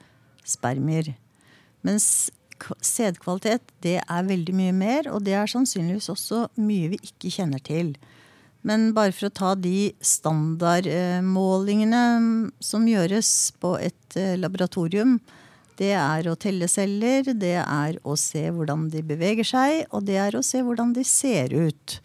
spermier. 0.49 1.13
Mens 1.85 2.33
sædkvalitet, 2.85 3.63
det 3.85 3.99
er 4.03 4.29
veldig 4.29 4.55
mye 4.57 4.73
mer, 4.77 5.09
og 5.13 5.25
det 5.27 5.35
er 5.39 5.47
sannsynligvis 5.51 6.09
også 6.13 6.49
mye 6.61 6.89
vi 6.95 6.99
ikke 7.03 7.31
kjenner 7.37 7.61
til. 7.65 7.97
Men 8.63 8.93
bare 8.95 9.13
for 9.15 9.27
å 9.27 9.35
ta 9.35 9.55
de 9.59 9.93
standardmålingene 10.07 12.03
som 12.63 12.87
gjøres 12.87 13.53
på 13.63 13.77
et 13.83 14.17
eh, 14.19 14.39
laboratorium, 14.39 15.19
det 15.81 15.93
er 15.99 16.29
å 16.29 16.37
telle 16.39 16.69
celler, 16.71 17.27
det 17.35 17.57
er 17.65 17.99
å 18.07 18.15
se 18.21 18.51
hvordan 18.55 18.89
de 18.93 19.03
beveger 19.07 19.47
seg, 19.47 19.87
og 19.91 20.05
det 20.07 20.19
er 20.21 20.37
å 20.37 20.43
se 20.47 20.63
hvordan 20.63 20.93
de 20.95 21.05
ser 21.07 21.53
ut. 21.55 22.01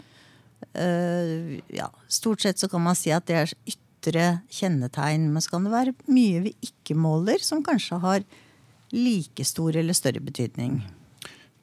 Uh, 0.78 1.58
ja, 1.74 1.90
stort 2.10 2.42
sett 2.42 2.60
så 2.62 2.68
kan 2.72 2.82
man 2.86 2.96
si 2.98 3.12
at 3.14 3.28
det 3.30 3.36
er 3.38 3.54
ytre 3.70 4.42
kjennetegn. 4.54 5.30
Men 5.34 5.42
så 5.44 5.50
kan 5.56 5.64
det 5.68 5.74
være 5.74 5.96
mye 6.10 6.40
vi 6.48 6.54
ikke 6.66 6.96
måler, 6.98 7.40
som 7.44 7.64
kanskje 7.66 7.98
har 8.02 8.26
like 8.92 9.46
stor 9.46 9.76
eller 9.76 9.98
større 9.98 10.24
betydning. 10.24 10.80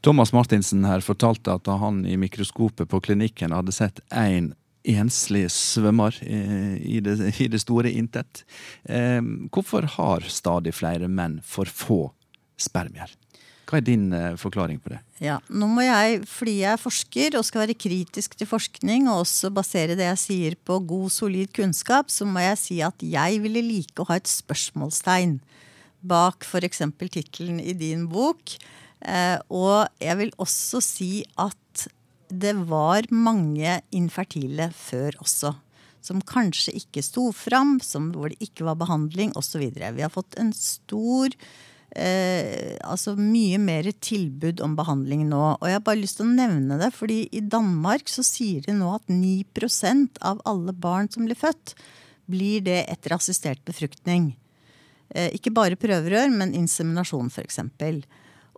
Thomas 0.04 0.34
Martinsen 0.36 0.84
her 0.84 1.00
fortalte 1.00 1.54
at 1.54 1.70
han 1.80 2.02
i 2.06 2.18
mikroskopet 2.20 2.90
på 2.90 3.00
klinikken 3.00 3.54
hadde 3.56 3.72
sett 3.72 4.02
én 4.12 4.52
enslig 4.84 5.46
svømmer 5.48 6.18
i 6.20 6.98
det, 7.00 7.16
i 7.40 7.48
det 7.48 7.62
store 7.62 7.88
intet. 7.88 8.42
Hvorfor 8.84 9.88
har 9.96 10.26
stadig 10.28 10.74
flere 10.76 11.08
menn 11.08 11.38
for 11.40 11.64
få 11.64 12.02
spermier? 12.60 13.14
Hva 13.64 13.80
er 13.80 13.86
din 13.86 14.10
eh, 14.12 14.34
forklaring 14.38 14.76
på 14.82 14.92
det? 14.92 15.00
Ja, 15.24 15.38
nå 15.48 15.66
må 15.72 15.84
jeg, 15.84 16.20
Fordi 16.28 16.58
jeg 16.60 16.76
er 16.76 16.80
forsker 16.80 17.38
og 17.38 17.46
skal 17.48 17.64
være 17.64 17.78
kritisk 17.78 18.36
til 18.36 18.48
forskning, 18.48 19.08
og 19.08 19.24
også 19.24 19.50
basere 19.54 19.96
det 19.98 20.04
jeg 20.10 20.20
sier 20.20 20.56
på 20.68 20.78
god, 20.84 21.08
solid 21.10 21.52
kunnskap, 21.56 22.12
så 22.12 22.28
må 22.28 22.44
jeg 22.44 22.60
si 22.60 22.80
at 22.84 23.00
jeg 23.00 23.40
ville 23.42 23.64
like 23.64 23.96
å 23.98 24.08
ha 24.10 24.20
et 24.20 24.30
spørsmålstegn 24.30 25.38
bak 26.04 26.46
f.eks. 26.46 26.82
tittelen 27.00 27.60
i 27.60 27.74
din 27.76 28.06
bok. 28.12 28.56
Eh, 29.04 29.36
og 29.52 29.90
jeg 30.00 30.20
vil 30.20 30.32
også 30.40 30.80
si 30.84 31.12
at 31.40 31.86
det 32.32 32.54
var 32.68 33.06
mange 33.12 33.78
infertile 33.94 34.70
før 34.74 35.16
også. 35.22 35.54
Som 36.04 36.20
kanskje 36.24 36.74
ikke 36.76 37.04
sto 37.04 37.30
fram, 37.32 37.78
hvor 38.12 38.32
det 38.32 38.40
ikke 38.44 38.66
var 38.66 38.80
behandling 38.80 39.32
osv. 39.38 39.62
Vi 39.72 40.04
har 40.04 40.12
fått 40.12 40.36
en 40.40 40.52
stor 40.52 41.32
eh, 41.96 42.76
Altså 42.84 43.14
mye 43.16 43.56
mer 43.62 43.88
tilbud 44.04 44.60
om 44.64 44.76
behandling 44.76 45.24
nå. 45.30 45.42
Og 45.56 45.68
jeg 45.68 45.78
har 45.78 45.84
bare 45.86 46.02
lyst 46.02 46.20
til 46.20 46.28
å 46.28 46.36
nevne 46.36 46.78
det, 46.80 46.92
fordi 46.96 47.24
i 47.32 47.40
Danmark 47.40 48.10
så 48.12 48.24
sier 48.26 48.64
de 48.66 48.76
nå 48.76 48.92
at 48.98 49.08
9% 49.08 50.20
av 50.20 50.42
alle 50.44 50.76
barn 50.76 51.08
som 51.12 51.28
blir 51.28 51.38
født, 51.38 51.76
blir 52.28 52.64
det 52.64 52.82
etter 52.88 53.16
assistert 53.16 53.64
befruktning. 53.68 54.34
Eh, 55.14 55.30
ikke 55.38 55.54
bare 55.54 55.78
prøverør, 55.80 56.32
men 56.34 56.54
inseminasjon 56.58 57.30
f.eks. 57.30 57.60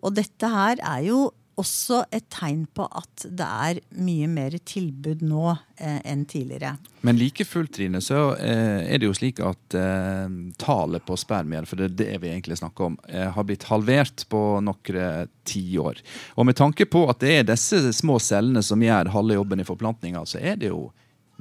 Og 0.02 0.14
dette 0.16 0.52
her 0.52 0.80
er 0.80 1.02
jo 1.08 1.26
også 1.56 2.02
et 2.12 2.26
tegn 2.32 2.64
på 2.76 2.84
at 2.84 3.24
det 3.32 3.46
er 3.46 3.78
mye 4.04 4.28
mer 4.28 4.56
tilbud 4.68 5.22
nå 5.24 5.44
eh, 5.54 6.00
enn 6.04 6.24
tidligere. 6.28 6.74
Men 7.06 7.18
like 7.20 7.46
fullt, 7.48 7.72
Trine, 7.76 8.02
så 8.04 8.34
eh, 8.36 8.84
er 8.92 9.00
det 9.00 9.08
jo 9.08 9.14
slik 9.16 9.40
at 9.44 9.76
eh, 9.78 10.26
tallet 10.60 11.06
på 11.06 11.16
spermier, 11.20 11.68
for 11.68 11.80
det 11.80 11.88
er 11.88 11.96
det 12.02 12.20
vi 12.24 12.32
egentlig 12.34 12.58
snakker 12.60 12.90
om, 12.90 12.98
eh, 13.08 13.28
har 13.32 13.48
blitt 13.48 13.68
halvert 13.70 14.26
på 14.32 14.42
noen 14.64 15.32
tiår. 15.48 16.02
Og 16.36 16.48
med 16.48 16.58
tanke 16.60 16.88
på 16.92 17.06
at 17.10 17.24
det 17.24 17.32
er 17.38 17.48
disse 17.48 17.80
små 17.96 18.18
cellene 18.22 18.64
som 18.64 18.82
gjør 18.82 19.14
halve 19.14 19.40
jobben 19.40 19.64
i 19.64 19.68
forplantninga, 19.68 20.26
så 20.28 20.42
er 20.42 20.60
det 20.60 20.72
jo 20.72 20.90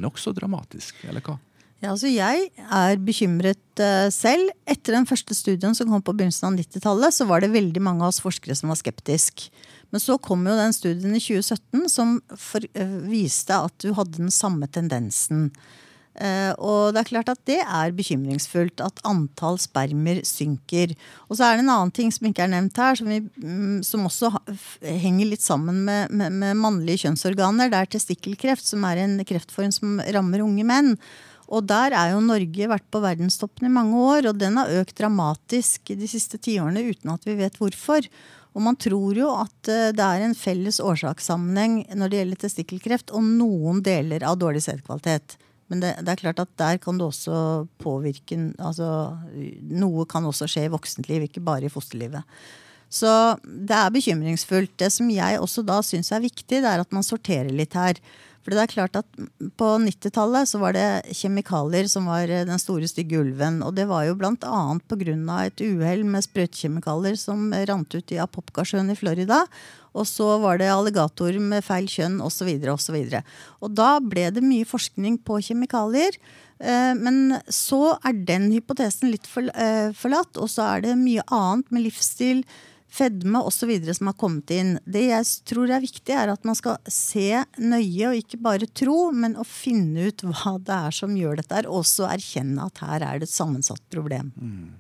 nokså 0.02 0.36
dramatisk, 0.36 1.04
eller 1.10 1.24
hva? 1.24 1.38
Ja, 1.84 1.92
altså 1.92 2.08
Jeg 2.08 2.50
er 2.56 3.00
bekymret 3.04 3.82
uh, 3.84 4.08
selv. 4.14 4.52
Etter 4.70 4.96
den 4.96 5.08
første 5.10 5.36
studien 5.36 5.76
som 5.76 5.92
kom 5.92 6.04
på 6.06 6.16
begynnelsen 6.16 6.48
av 6.48 6.60
90-tallet, 6.60 7.16
så 7.16 7.28
var 7.28 7.44
det 7.44 7.54
veldig 7.54 7.84
mange 7.84 8.06
av 8.06 8.14
oss 8.14 8.24
forskere 8.24 8.56
som 8.58 8.72
var 8.72 8.80
skeptiske. 8.80 9.52
Men 9.92 10.02
så 10.02 10.18
kom 10.18 10.46
jo 10.48 10.56
den 10.58 10.74
studien 10.76 11.16
i 11.16 11.22
2017 11.22 11.90
som 11.92 12.20
for, 12.40 12.64
uh, 12.80 13.00
viste 13.10 13.58
at 13.68 13.76
du 13.84 13.92
hadde 13.98 14.22
den 14.22 14.34
samme 14.34 14.72
tendensen. 14.72 15.50
Uh, 16.16 16.56
og 16.64 16.96
det 16.96 17.02
er 17.02 17.10
klart 17.10 17.30
at 17.34 17.42
det 17.44 17.60
er 17.60 17.92
bekymringsfullt 17.92 18.80
at 18.80 19.02
antall 19.04 19.60
spermer 19.60 20.22
synker. 20.24 20.96
Og 21.28 21.36
så 21.36 21.50
er 21.50 21.58
det 21.58 21.66
en 21.66 21.74
annen 21.74 21.92
ting 21.96 22.14
som 22.16 22.30
ikke 22.30 22.46
er 22.46 22.54
nevnt 22.54 22.80
her, 22.80 22.96
som, 22.96 23.12
vi, 23.12 23.20
um, 23.44 23.82
som 23.84 24.08
også 24.08 24.32
henger 24.80 25.34
litt 25.34 25.44
sammen 25.44 25.84
med, 25.84 26.16
med, 26.16 26.40
med, 26.40 26.56
mannlige 26.64 27.04
kjønnsorganer. 27.04 27.68
Det 27.68 27.84
er 27.84 27.94
testikkelkreft, 27.98 28.64
som 28.64 28.88
er 28.88 29.04
en 29.04 29.20
kreftform 29.28 29.76
som 29.76 30.00
rammer 30.16 30.48
unge 30.48 30.64
menn. 30.72 30.96
Og 31.52 31.66
der 31.70 31.94
er 31.94 32.14
jo 32.14 32.24
Norge 32.26 32.70
vært 32.72 32.88
på 32.94 33.02
verdenstoppen 33.04 33.68
i 33.68 33.74
mange 33.74 34.00
år, 34.02 34.32
og 34.32 34.40
den 34.42 34.58
har 34.58 34.74
økt 34.82 34.98
dramatisk 34.98 35.94
de 35.94 36.10
siste 36.10 36.40
tiårene 36.42 36.88
uten 36.90 37.14
at 37.14 37.28
vi 37.28 37.38
vet 37.38 37.60
hvorfor. 37.62 38.08
Og 38.56 38.64
man 38.64 38.78
tror 38.80 39.18
jo 39.20 39.30
at 39.36 39.72
eh, 39.72 39.92
det 39.96 40.04
er 40.06 40.26
en 40.26 40.38
felles 40.38 40.80
årsakssammenheng 40.80 41.82
når 42.00 42.12
det 42.12 42.22
gjelder 42.22 42.44
testikkelkreft, 42.46 43.12
og 43.14 43.26
noen 43.26 43.84
deler 43.86 44.26
av 44.26 44.40
dårlig 44.42 44.64
sædkvalitet. 44.66 45.38
Men 45.72 45.82
det, 45.82 45.96
det, 46.06 46.14
er 46.14 46.22
klart 46.22 46.42
at 46.44 46.52
der 46.62 46.78
kan 46.82 47.00
det 47.00 47.08
også 47.08 47.66
påvirke 47.82 48.38
altså, 48.62 49.18
Noe 49.74 50.06
kan 50.10 50.28
også 50.30 50.48
skje 50.50 50.68
i 50.68 50.72
voksentliv, 50.74 51.26
ikke 51.26 51.44
bare 51.44 51.68
i 51.68 51.74
fosterlivet. 51.74 52.22
Så 52.96 53.10
det 53.44 53.76
er 53.76 53.92
bekymringsfullt. 53.92 54.76
Det 54.80 54.92
som 54.94 55.10
jeg 55.12 55.42
også 55.42 55.66
da 55.66 55.82
syns 55.84 56.14
er 56.14 56.24
viktig, 56.24 56.62
det 56.62 56.70
er 56.70 56.84
at 56.84 56.94
man 56.96 57.04
sorterer 57.04 57.50
litt 57.52 57.74
her. 57.76 58.00
For 58.46 58.54
det 58.54 58.62
er 58.62 58.70
klart 58.70 58.98
at 59.00 59.22
På 59.58 59.72
90-tallet 59.82 60.50
så 60.52 60.62
var 60.62 60.76
det 60.78 61.16
kjemikalier 61.18 61.90
som 61.90 62.06
var 62.12 62.30
eh, 62.30 62.46
den 62.46 62.62
store 62.62 62.88
stygge 62.90 63.18
ulven. 63.24 63.64
Og 63.66 63.74
det 63.78 63.88
var 63.90 64.06
jo 64.06 64.18
bl.a. 64.20 64.36
pga. 64.38 65.40
et 65.42 65.66
uhell 65.66 66.06
med 66.06 66.28
sprøytekjemikalier 66.28 67.18
som 67.18 67.50
rant 67.52 67.98
ut 67.98 68.14
i 68.14 68.22
Apopkasjøen 68.22 68.94
i 68.94 69.00
Florida. 69.00 69.46
Og 69.96 70.06
så 70.06 70.28
var 70.44 70.60
det 70.60 70.70
alligatorer 70.70 71.42
med 71.42 71.66
feil 71.66 71.88
kjønn 71.90 72.20
osv. 72.22 72.52
osv. 72.70 72.98
Og, 73.02 73.36
og 73.66 73.74
da 73.74 73.98
ble 74.04 74.30
det 74.36 74.46
mye 74.46 74.68
forskning 74.68 75.18
på 75.26 75.40
kjemikalier. 75.50 76.20
Eh, 76.60 76.94
men 76.94 77.40
så 77.50 77.98
er 78.06 78.22
den 78.30 78.52
hypotesen 78.54 79.10
litt 79.12 79.28
eh, 79.56 79.90
forlatt, 79.98 80.38
og 80.38 80.52
så 80.52 80.70
er 80.76 80.86
det 80.86 81.00
mye 81.02 81.26
annet 81.34 81.74
med 81.74 81.88
livsstil 81.88 82.46
fedme 82.96 83.42
osv. 83.44 83.74
som 83.94 84.12
har 84.12 84.18
kommet 84.20 84.52
inn. 84.56 84.78
Det 84.86 85.04
jeg 85.10 85.28
tror 85.50 85.74
er 85.74 85.84
viktig, 85.84 86.16
er 86.16 86.32
at 86.34 86.48
man 86.48 86.58
skal 86.58 86.80
se 86.92 87.44
nøye 87.60 88.12
og 88.12 88.22
ikke 88.22 88.42
bare 88.46 88.70
tro, 88.72 89.12
men 89.12 89.38
å 89.40 89.46
finne 89.48 90.10
ut 90.10 90.26
hva 90.26 90.58
det 90.60 90.80
er 90.88 90.96
som 90.96 91.18
gjør 91.18 91.42
dette, 91.42 91.66
og 91.68 91.84
også 91.84 92.10
erkjenne 92.10 92.70
at 92.70 92.82
her 92.86 93.06
er 93.06 93.22
det 93.22 93.30
et 93.30 93.36
sammensatt 93.36 93.84
problem. 93.94 94.34
Mm. 94.40 94.74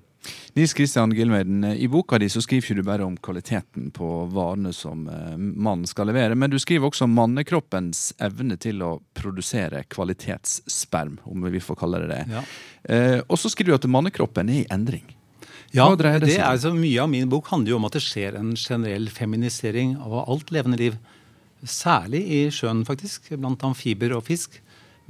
Nils 0.53 0.73
Kristian 0.73 1.11
Gilmeiden, 1.13 1.63
I 1.63 1.87
boka 1.87 2.17
di 2.17 2.29
så 2.29 2.41
skriver 2.41 2.63
ikke 2.63 2.79
du 2.79 2.87
bare 2.87 3.05
om 3.05 3.17
kvaliteten 3.17 3.91
på 3.93 4.07
varene 4.33 4.71
som 4.73 5.03
eh, 5.11 5.35
mannen 5.37 5.85
skal 5.89 6.09
levere, 6.09 6.37
men 6.39 6.49
du 6.49 6.57
skriver 6.61 6.89
også 6.89 7.05
om 7.05 7.13
mannekroppens 7.17 8.07
evne 8.23 8.57
til 8.57 8.81
å 8.81 8.95
produsere 9.17 9.83
kvalitetssperm, 9.91 11.19
om 11.29 11.45
vi 11.51 11.61
får 11.61 11.79
kalle 11.83 12.01
det 12.05 12.09
det. 12.13 12.23
Ja. 12.31 12.43
Eh, 12.89 13.19
og 13.27 13.37
så 13.41 13.51
skriver 13.53 13.75
du 13.75 13.79
at 13.81 13.91
mannekroppen 13.97 14.49
er 14.49 14.63
i 14.63 14.67
endring. 14.73 15.05
Ja, 15.73 15.87
det, 15.97 16.37
er 16.37 16.59
så 16.61 16.71
Mye 16.75 17.01
av 17.03 17.09
min 17.11 17.29
bok 17.31 17.49
handler 17.51 17.73
jo 17.73 17.79
om 17.79 17.87
at 17.87 17.97
det 17.97 18.03
skjer 18.05 18.37
en 18.39 18.53
generell 18.59 19.09
feminisering 19.11 19.95
av 19.97 20.21
alt 20.25 20.53
levende 20.53 20.79
liv. 20.79 20.99
Særlig 21.65 22.21
i 22.29 22.39
sjøen, 22.53 22.83
faktisk, 22.87 23.31
blant 23.39 23.63
amfiber 23.65 24.13
og 24.15 24.27
fisk. 24.27 24.59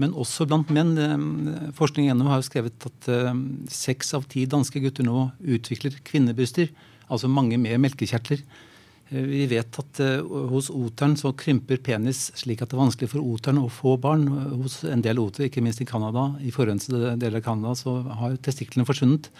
Men 0.01 0.15
også 0.15 0.47
blant 0.49 0.71
menn. 0.75 0.93
Eh, 0.99 1.71
forskning 1.77 2.09
gjennom 2.09 2.29
har 2.31 2.41
jo 2.41 2.49
skrevet 2.49 2.87
at 2.89 3.09
eh, 3.11 3.33
seks 3.71 4.13
av 4.17 4.27
ti 4.31 4.45
danske 4.49 4.81
gutter 4.83 5.07
nå 5.07 5.29
utvikler 5.55 5.99
kvinnebryster. 6.07 6.71
Altså 7.07 7.29
mange 7.31 7.59
med 7.61 7.79
melkekjertler. 7.83 8.41
Eh, 9.11 9.27
vi 9.29 9.45
vet 9.51 9.79
at 9.79 10.01
hos 10.51 10.71
oteren 10.73 11.15
så 11.19 11.31
krymper 11.37 11.79
penis 11.83 12.27
slik 12.35 12.63
at 12.63 12.71
det 12.71 12.79
er 12.79 12.83
vanskelig 12.83 13.11
for 13.13 13.23
oteren 13.23 13.61
å 13.63 13.71
få 13.71 13.95
barn. 14.01 14.27
Hos 14.63 14.81
en 14.87 15.05
del 15.05 15.21
oter, 15.23 15.47
ikke 15.47 15.63
minst 15.63 15.83
i 15.83 15.89
Canada, 15.89 16.33
i 16.43 16.51
forurensede 16.55 17.15
deler 17.21 17.39
av 17.39 17.47
Canada, 17.47 17.77
så 17.79 18.01
har 18.19 18.39
testiklene 18.43 18.87
forsvunnet 18.87 19.31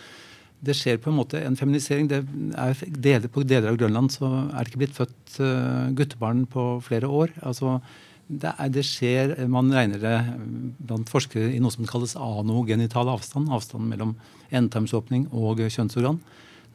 det 0.65 0.75
skjer 0.77 0.97
på 1.01 1.11
en 1.11 1.19
måte 1.19 1.39
en 1.41 1.57
feminisering. 1.59 2.09
Det 2.09 2.21
er 2.21 2.81
deler, 2.89 3.29
på 3.31 3.45
deler 3.47 3.71
av 3.71 3.79
Grønland 3.81 4.13
så 4.13 4.27
er 4.49 4.59
det 4.59 4.71
ikke 4.71 4.81
blitt 4.83 4.97
født 4.97 5.37
uh, 5.39 5.93
guttebarn 5.97 6.45
på 6.49 6.67
flere 6.85 7.09
år. 7.09 7.33
altså 7.41 7.79
det, 8.27 8.51
er, 8.57 8.69
det, 8.73 8.81
skjer, 8.85 9.35
Man 9.51 9.69
regner 9.69 10.01
det 10.01 10.15
blant 10.81 11.09
forskere 11.11 11.51
i 11.53 11.59
noe 11.61 11.73
som 11.73 11.85
kalles 11.89 12.15
anogenital 12.17 13.11
avstand. 13.13 13.51
Avstanden 13.53 13.91
mellom 13.91 14.15
endetarmsåpning 14.49 15.27
og 15.29 15.61
kjønnsorgan. 15.61 16.17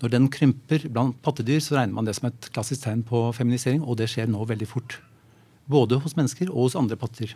Når 0.01 0.13
den 0.15 0.29
krymper 0.33 0.87
blant 0.89 1.19
pattedyr, 1.25 1.59
så 1.61 1.77
regner 1.77 1.97
man 1.97 2.07
det 2.09 2.15
som 2.17 2.31
et 2.31 2.51
klassisk 2.55 2.87
tegn 2.87 3.03
på 3.07 3.27
feminisering, 3.37 3.83
og 3.83 3.99
det 4.01 4.09
skjer 4.13 4.31
nå 4.31 4.47
veldig 4.49 4.69
fort. 4.71 5.01
Både 5.71 5.99
hos 6.01 6.17
mennesker 6.17 6.49
og 6.49 6.71
hos 6.71 6.79
andre 6.79 6.97
pattedyr. 6.97 7.35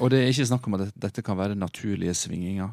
Og 0.00 0.10
det 0.10 0.22
er 0.22 0.32
ikke 0.32 0.48
snakk 0.48 0.66
om 0.66 0.78
at 0.78 0.88
dette 0.96 1.22
kan 1.24 1.38
være 1.38 1.58
naturlige 1.58 2.16
svingninger? 2.16 2.72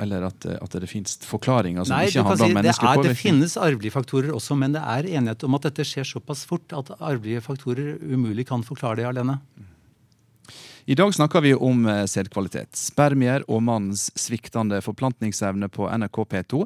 Eller 0.00 0.28
at, 0.30 0.46
at 0.46 0.76
det 0.82 0.88
finnes 0.90 1.18
forklaringer 1.28 1.84
som 1.84 1.96
Nei, 1.96 2.06
ikke 2.08 2.24
handler 2.24 2.40
si, 2.40 2.50
om 2.50 2.58
menneskelig 2.60 2.86
det, 2.88 2.92
er, 2.92 3.02
påvirkning? 3.02 3.16
det 3.16 3.22
finnes 3.22 3.56
arvelige 3.60 3.96
faktorer 3.96 4.30
også, 4.36 4.56
men 4.58 4.76
det 4.76 4.84
er 4.96 5.10
enighet 5.18 5.44
om 5.48 5.58
at 5.58 5.68
dette 5.68 5.86
skjer 5.86 6.08
såpass 6.08 6.46
fort 6.48 6.76
at 6.76 6.94
arvelige 6.98 7.42
faktorer 7.44 7.98
umulig 8.00 8.48
kan 8.48 8.64
forklare 8.66 9.02
det 9.02 9.10
alene. 9.10 9.40
I 10.90 10.94
dag 10.94 11.12
snakker 11.14 11.40
vi 11.44 11.52
om 11.54 11.84
eh, 11.86 12.06
sædkvalitet, 12.08 12.72
spermier 12.74 13.44
og 13.46 13.60
mannens 13.62 14.08
sviktende 14.18 14.80
forplantningsevne 14.82 15.68
på 15.70 15.86
NRK 15.86 16.18
P2. 16.32 16.62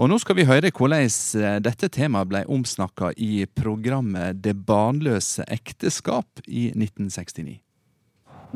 Og 0.00 0.08
nå 0.10 0.18
skal 0.18 0.38
vi 0.38 0.46
høre 0.48 0.72
hvordan 0.74 1.04
eh, 1.04 1.58
dette 1.62 1.90
temaet 1.94 2.30
ble 2.30 2.40
omsnakka 2.48 3.12
i 3.14 3.44
programmet 3.46 4.40
Det 4.42 4.56
barnløse 4.66 5.46
ekteskap 5.46 6.42
i 6.48 6.70
1969. 6.72 7.58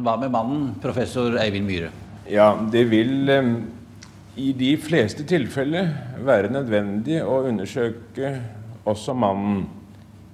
Hva 0.03 0.17
med 0.17 0.33
mannen, 0.33 0.67
professor 0.83 1.37
Eivind 1.39 1.69
Myhre? 1.69 1.93
Ja, 2.27 2.55
det 2.73 2.87
vil 2.91 3.31
eh, 3.31 3.55
i 4.37 4.53
de 4.57 4.73
fleste 4.81 5.27
tilfeller 5.29 5.91
være 6.25 6.49
nødvendig 6.53 7.19
å 7.21 7.43
undersøke 7.51 8.31
også 8.89 9.13
mannen. 9.13 9.67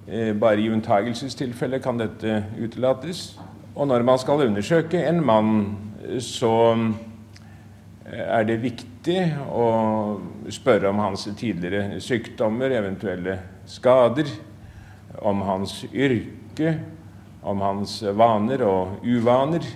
Eh, 0.07 0.31
bare 0.39 0.61
i 0.63 0.69
unntagelsestilfeller 0.71 1.81
kan 1.83 1.99
dette 1.99 2.45
utelates. 2.57 3.33
Og 3.75 3.89
når 3.91 4.05
man 4.07 4.21
skal 4.21 4.45
undersøke 4.47 5.01
en 5.03 5.19
mann, 5.25 5.59
så 6.23 6.53
eh, 8.07 8.23
er 8.23 8.47
det 8.47 8.61
viktig 8.63 9.19
å 9.51 9.67
spørre 10.49 10.93
om 10.93 11.03
hans 11.03 11.27
tidligere 11.35 11.99
sykdommer, 12.01 12.71
eventuelle 12.79 13.35
skader, 13.67 14.31
om 15.19 15.43
hans 15.43 15.81
yrke, 15.91 16.77
om 17.43 17.61
hans 17.67 17.99
vaner 18.15 18.63
og 18.63 19.03
uvaner. 19.03 19.67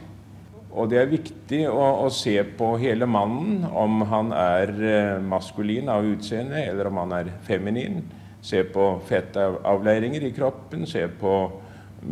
Og 0.73 0.89
det 0.89 0.97
er 0.97 1.11
viktig 1.11 1.59
å, 1.69 1.81
å, 2.01 2.09
se 2.09 2.33
på 2.57 2.71
hele 2.81 3.05
mannen, 3.05 3.61
om 3.69 4.01
han 4.09 4.31
er 4.33 4.71
eh, 4.73 5.19
maskulin 5.21 5.91
av 5.93 6.07
utseende 6.09 6.63
eller 6.65 6.89
om 6.89 6.97
han 7.03 7.13
er 7.19 7.29
feminin. 7.45 7.99
Se 8.43 8.63
på 8.65 8.87
fettavleiringer 9.07 10.25
i 10.25 10.33
kroppen, 10.33 10.87
se 10.89 11.05
på 11.19 11.35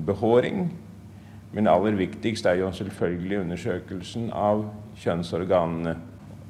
behåring. 0.05 0.67
Men 1.51 1.67
aller 1.67 1.97
viktigst 1.97 2.45
er 2.47 2.61
jo 2.61 2.69
selvfølgelig 2.75 3.41
undersøkelsen 3.41 4.29
av 4.29 4.67
kjønnsorganene. 5.01 5.95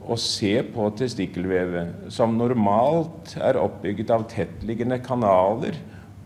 Å 0.02 0.18
se 0.20 0.52
på 0.68 0.90
testikkelvevet, 0.98 2.10
som 2.14 2.36
normalt 2.38 3.38
er 3.40 3.60
oppbygget 3.62 4.12
av 4.14 4.26
tettliggende 4.30 5.00
kanaler, 5.06 5.78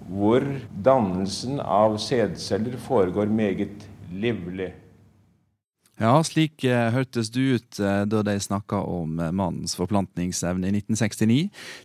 hvor 0.10 0.44
dannelsen 0.86 1.62
av 1.62 2.00
sædceller 2.02 2.80
foregår 2.88 3.30
meget 3.32 3.86
livlig. 4.12 4.72
Ja, 5.96 6.18
slik 6.28 6.64
eh, 6.68 6.90
hørtes 6.92 7.30
du 7.32 7.56
ut 7.56 7.80
eh, 7.80 8.02
da 8.12 8.20
de 8.28 8.36
snakka 8.44 8.82
om 8.84 9.16
eh, 9.20 9.32
mannens 9.32 9.78
forplantningsevne 9.80 10.68
i 10.68 10.74
1969. 10.82 11.38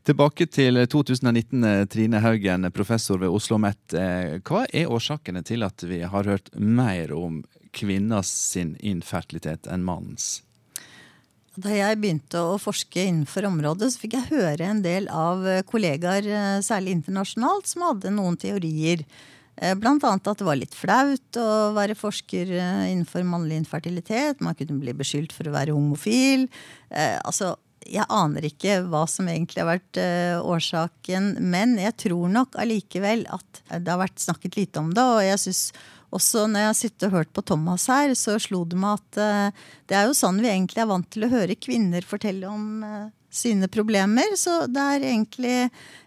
Tilbake 0.08 0.48
til 0.50 0.82
2019, 0.82 1.62
eh, 1.64 1.84
Trine 1.86 2.18
Haugen, 2.24 2.66
professor 2.74 3.22
ved 3.22 3.30
Oslo 3.30 3.54
OsloMet. 3.54 3.94
Eh, 3.94 4.40
hva 4.42 4.64
er 4.74 4.90
årsakene 4.90 5.44
til 5.46 5.62
at 5.62 5.86
vi 5.86 6.02
har 6.02 6.26
hørt 6.26 6.50
mer 6.58 7.14
om 7.14 7.44
kvinners 7.70 8.32
sin 8.50 8.74
infertilitet 8.82 9.70
enn 9.70 9.86
mannens? 9.86 10.40
Da 11.54 11.70
jeg 11.70 12.02
begynte 12.02 12.42
å 12.42 12.58
forske 12.58 13.04
innenfor 13.06 13.46
området, 13.46 13.92
så 13.94 14.02
fikk 14.02 14.18
jeg 14.18 14.32
høre 14.34 14.72
en 14.72 14.82
del 14.82 15.06
av 15.06 15.46
eh, 15.46 15.62
kollegaer, 15.62 16.26
særlig 16.66 16.98
internasjonalt, 16.98 17.70
som 17.70 17.86
hadde 17.86 18.10
noen 18.18 18.34
teorier 18.42 19.06
blant 19.76 20.04
annet 20.08 20.28
at 20.30 20.40
det 20.40 20.46
var 20.46 20.56
litt 20.56 20.76
flaut 20.76 21.38
å 21.40 21.48
være 21.76 21.96
forsker 21.98 22.52
eh, 22.56 22.84
innenfor 22.90 23.26
mannlig 23.28 23.58
infertilitet. 23.60 24.40
Man 24.40 24.56
kunne 24.56 24.80
bli 24.80 24.94
beskyldt 24.96 25.34
for 25.36 25.48
å 25.48 25.54
være 25.54 25.76
homofil. 25.76 26.46
Eh, 26.88 27.18
altså, 27.20 27.52
jeg 27.84 28.08
aner 28.08 28.46
ikke 28.48 28.78
hva 28.88 29.04
som 29.08 29.28
egentlig 29.28 29.62
har 29.62 29.70
vært 29.70 29.98
årsaken, 30.44 31.30
men 31.40 31.78
jeg 31.80 31.96
tror 32.04 32.28
nok 32.32 32.58
allikevel 32.60 33.24
at 33.32 33.62
det 33.72 33.88
har 33.88 34.02
vært 34.02 34.20
snakket 34.20 34.58
lite 34.60 34.82
om 34.82 34.92
det. 34.94 35.06
Og 35.16 35.22
jeg 35.24 35.40
synes 35.44 35.62
også 36.12 36.44
når 36.50 36.66
jeg 36.66 36.70
har 36.70 37.06
og 37.08 37.16
hørt 37.16 37.32
på 37.32 37.44
Thomas 37.48 37.88
her, 37.90 38.12
så 38.18 38.36
slo 38.42 38.66
det 38.68 38.78
meg 38.78 39.00
at 39.00 39.56
det 39.88 39.96
er 39.96 40.06
jo 40.06 40.14
sånn 40.18 40.42
vi 40.44 40.52
egentlig 40.52 40.84
er 40.84 40.90
vant 40.92 41.08
til 41.08 41.24
å 41.24 41.32
høre 41.32 41.56
kvinner 41.56 42.04
fortelle 42.06 42.52
om 42.52 42.84
sine 43.30 43.68
problemer. 43.70 44.34
Så 44.36 44.64
det 44.66 44.82
er 44.82 45.06
egentlig 45.12 45.56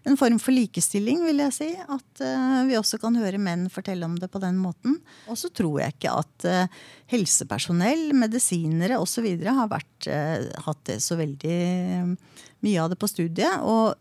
en 0.03 0.17
form 0.19 0.39
for 0.43 0.55
likestilling, 0.55 1.23
vil 1.25 1.41
jeg 1.45 1.55
si. 1.55 1.69
At 1.79 2.23
uh, 2.23 2.62
vi 2.67 2.77
også 2.79 2.99
kan 3.01 3.15
høre 3.19 3.41
menn 3.41 3.69
fortelle 3.71 4.05
om 4.07 4.17
det 4.19 4.29
på 4.31 4.41
den 4.43 4.59
måten. 4.62 4.99
Og 5.31 5.39
så 5.39 5.51
tror 5.55 5.79
jeg 5.81 5.95
ikke 5.95 6.15
at 6.19 6.47
uh, 6.49 6.81
helsepersonell, 7.13 8.09
medisinere 8.17 8.99
osv. 9.01 9.29
har 9.47 9.71
vært, 9.71 10.09
uh, 10.12 10.49
hatt 10.67 10.83
det 10.91 10.99
så 11.03 11.17
veldig 11.19 11.59
mye 12.63 12.79
av 12.79 12.91
det 12.91 12.99
på 12.99 13.09
studiet. 13.12 13.63
Og 13.67 13.95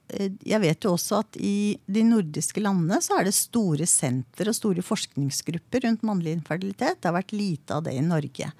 jeg 0.46 0.62
vet 0.62 0.86
jo 0.86 0.94
også 0.94 1.22
at 1.22 1.38
i 1.42 1.78
de 1.90 2.04
nordiske 2.06 2.62
landene 2.62 3.00
så 3.02 3.18
er 3.18 3.26
det 3.26 3.34
store 3.34 3.88
senter 3.90 4.50
og 4.50 4.54
store 4.54 4.84
forskningsgrupper 4.86 5.82
rundt 5.86 6.06
mannlig 6.06 6.36
infertilitet. 6.38 7.00
Det 7.00 7.10
har 7.10 7.18
vært 7.18 7.34
lite 7.34 7.74
av 7.74 7.82
det 7.88 7.96
i 7.98 8.04
Norge. 8.06 8.52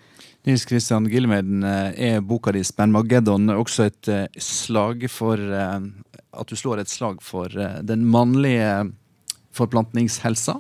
Nils 0.43 0.65
Kristian 0.67 1.07
Gilmeden, 1.07 1.63
er 1.63 2.21
boka 2.21 2.51
di 2.51 2.65
'Spenmageddon' 2.67 3.53
også 3.55 3.87
et 3.87 4.33
slag 4.43 5.09
for 5.11 5.39
At 5.39 6.49
du 6.49 6.57
slår 6.57 6.81
et 6.81 6.89
slag 6.89 7.23
for 7.23 7.49
den 7.49 8.05
mannlige 8.11 8.93
forplantningshelsa? 9.53 10.59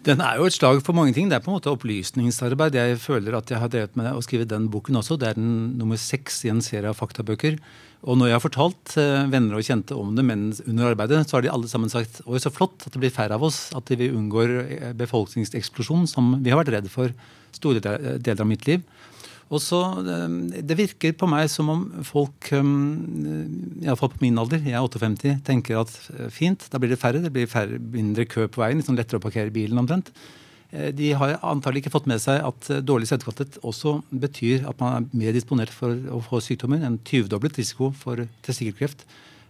Den 0.00 0.22
er 0.24 0.38
jo 0.40 0.46
et 0.48 0.54
slag 0.56 0.78
for 0.80 0.96
mange 0.96 1.12
ting. 1.12 1.28
Det 1.28 1.36
er 1.36 1.42
på 1.44 1.50
en 1.52 1.58
måte 1.58 1.68
opplysningsarbeid. 1.68 2.76
Jeg 2.78 2.96
føler 3.02 3.34
at 3.36 3.50
jeg 3.52 3.60
har 3.60 3.68
drevet 3.68 3.98
med 4.00 4.08
å 4.14 4.22
skrive 4.24 4.46
den 4.48 4.70
boken 4.72 4.96
også. 4.96 5.18
Det 5.20 5.28
er 5.28 5.36
den 5.36 5.74
nummer 5.76 6.00
seks 6.00 6.38
i 6.46 6.52
en 6.52 6.62
serie 6.64 6.88
av 6.88 6.96
faktabøker. 6.96 7.58
Og 8.08 8.16
når 8.16 8.30
jeg 8.30 8.36
har 8.38 8.44
fortalt 8.46 8.94
eh, 8.96 9.26
venner 9.28 9.58
og 9.58 9.66
kjente 9.66 9.98
om 10.00 10.14
det 10.16 10.24
men 10.24 10.46
under 10.64 10.94
arbeidet, 10.94 11.20
så 11.28 11.36
har 11.36 11.44
de 11.44 11.52
alle 11.52 11.68
sammen 11.68 11.92
sagt 11.92 12.22
oi, 12.24 12.40
så 12.40 12.48
flott 12.48 12.86
at 12.86 12.96
det 12.96 13.02
blir 13.02 13.12
færre 13.12 13.36
av 13.36 13.44
oss. 13.44 13.66
At 13.76 13.92
vi 13.92 14.08
unngår 14.08 14.54
eh, 14.62 14.94
befolkningseksplosjon, 14.96 16.08
som 16.08 16.32
vi 16.40 16.54
har 16.54 16.62
vært 16.62 16.72
redd 16.78 16.88
for 16.92 17.12
store 17.58 17.80
deler 17.82 18.40
av 18.40 18.48
mitt 18.48 18.66
liv. 18.68 18.82
Og 19.50 19.58
så, 19.58 19.80
eh, 19.98 20.62
Det 20.62 20.76
virker 20.76 21.12
på 21.12 21.28
meg 21.28 21.48
som 21.50 21.68
om 21.68 22.04
folk, 22.04 22.50
iallfall 22.50 24.12
på 24.14 24.22
min 24.22 24.38
alder, 24.38 24.58
jeg 24.58 24.74
er 24.74 24.86
58, 24.86 25.42
tenker 25.42 25.80
at 25.80 25.90
fint, 26.30 26.68
da 26.70 26.78
blir 26.78 26.90
det 26.90 27.00
færre. 27.00 27.22
Det 27.22 27.32
blir 27.32 27.46
færre, 27.46 27.78
mindre 27.78 28.26
kø 28.26 28.46
på 28.46 28.62
veien, 28.62 28.78
liksom 28.78 28.96
lettere 28.96 29.18
å 29.18 29.26
parkere 29.26 29.50
bilen 29.50 29.78
omtrent. 29.78 30.12
Eh, 30.70 30.92
de 30.94 31.10
har 31.18 31.38
antagelig 31.42 31.84
ikke 31.84 31.94
fått 31.96 32.06
med 32.10 32.22
seg 32.22 32.44
at 32.46 32.70
eh, 32.70 32.82
dårlig 32.86 33.08
sædkvalitet 33.10 33.58
også 33.66 33.96
betyr 34.14 34.68
at 34.70 34.78
man 34.82 35.00
er 35.00 35.18
mer 35.18 35.34
disponert 35.34 35.72
for 35.74 35.96
å 36.14 36.20
få 36.22 36.40
sykdommer. 36.44 36.84
En 36.86 37.00
20-doblet 37.02 37.58
risiko 37.58 37.90
for 37.96 38.22
testikkelkreft. 38.46 39.02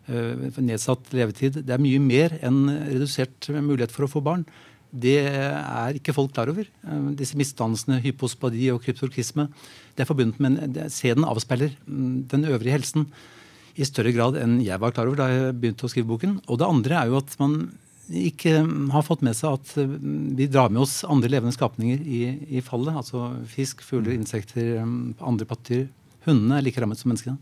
Eh, 0.09 0.49
nedsatt 0.65 1.13
levetid. 1.17 1.61
Det 1.67 1.77
er 1.77 1.83
mye 1.83 2.01
mer 2.03 2.39
enn 2.41 2.65
redusert 2.89 3.51
mulighet 3.53 3.93
for 3.93 4.09
å 4.09 4.13
få 4.15 4.25
barn. 4.25 4.47
Det 4.91 5.19
er 5.23 5.97
ikke 5.99 6.15
folk 6.17 6.33
klar 6.35 6.51
over. 6.51 6.67
Disse 7.19 7.39
misdannelsene, 7.39 8.01
hypospadi 8.03 8.71
og 8.75 8.81
kryptorkisme, 8.85 9.47
det 9.95 10.03
er 10.03 10.09
forbundet 10.09 10.41
med 10.43 10.81
Sæden 10.91 11.27
avspeiler 11.29 11.75
mm, 11.87 12.27
den 12.31 12.49
øvrige 12.51 12.75
helsen 12.75 13.07
i 13.79 13.87
større 13.87 14.13
grad 14.15 14.39
enn 14.41 14.59
jeg 14.65 14.81
var 14.83 14.93
klar 14.95 15.09
over 15.09 15.21
da 15.21 15.29
jeg 15.31 15.55
begynte 15.61 15.87
å 15.87 15.93
skrive 15.93 16.11
boken. 16.11 16.41
Og 16.51 16.59
det 16.61 16.69
andre 16.69 16.99
er 16.99 17.11
jo 17.11 17.21
at 17.21 17.37
man 17.41 17.61
ikke 18.11 18.57
har 18.91 19.05
fått 19.07 19.23
med 19.23 19.37
seg 19.39 19.55
at 19.55 19.77
eh, 19.79 19.93
vi 20.39 20.49
drar 20.51 20.73
med 20.73 20.83
oss 20.83 21.01
andre 21.07 21.31
levende 21.31 21.55
skapninger 21.55 22.03
i, 22.03 22.23
i 22.59 22.65
fallet. 22.65 22.97
Altså 22.99 23.31
fisk, 23.51 23.85
fugler, 23.87 24.17
insekter, 24.17 24.81
andre 24.83 25.47
pattedyr. 25.49 25.87
Hundene 26.27 26.59
er 26.59 26.67
like 26.67 26.83
rammet 26.83 27.01
som 27.01 27.13
menneskene. 27.13 27.39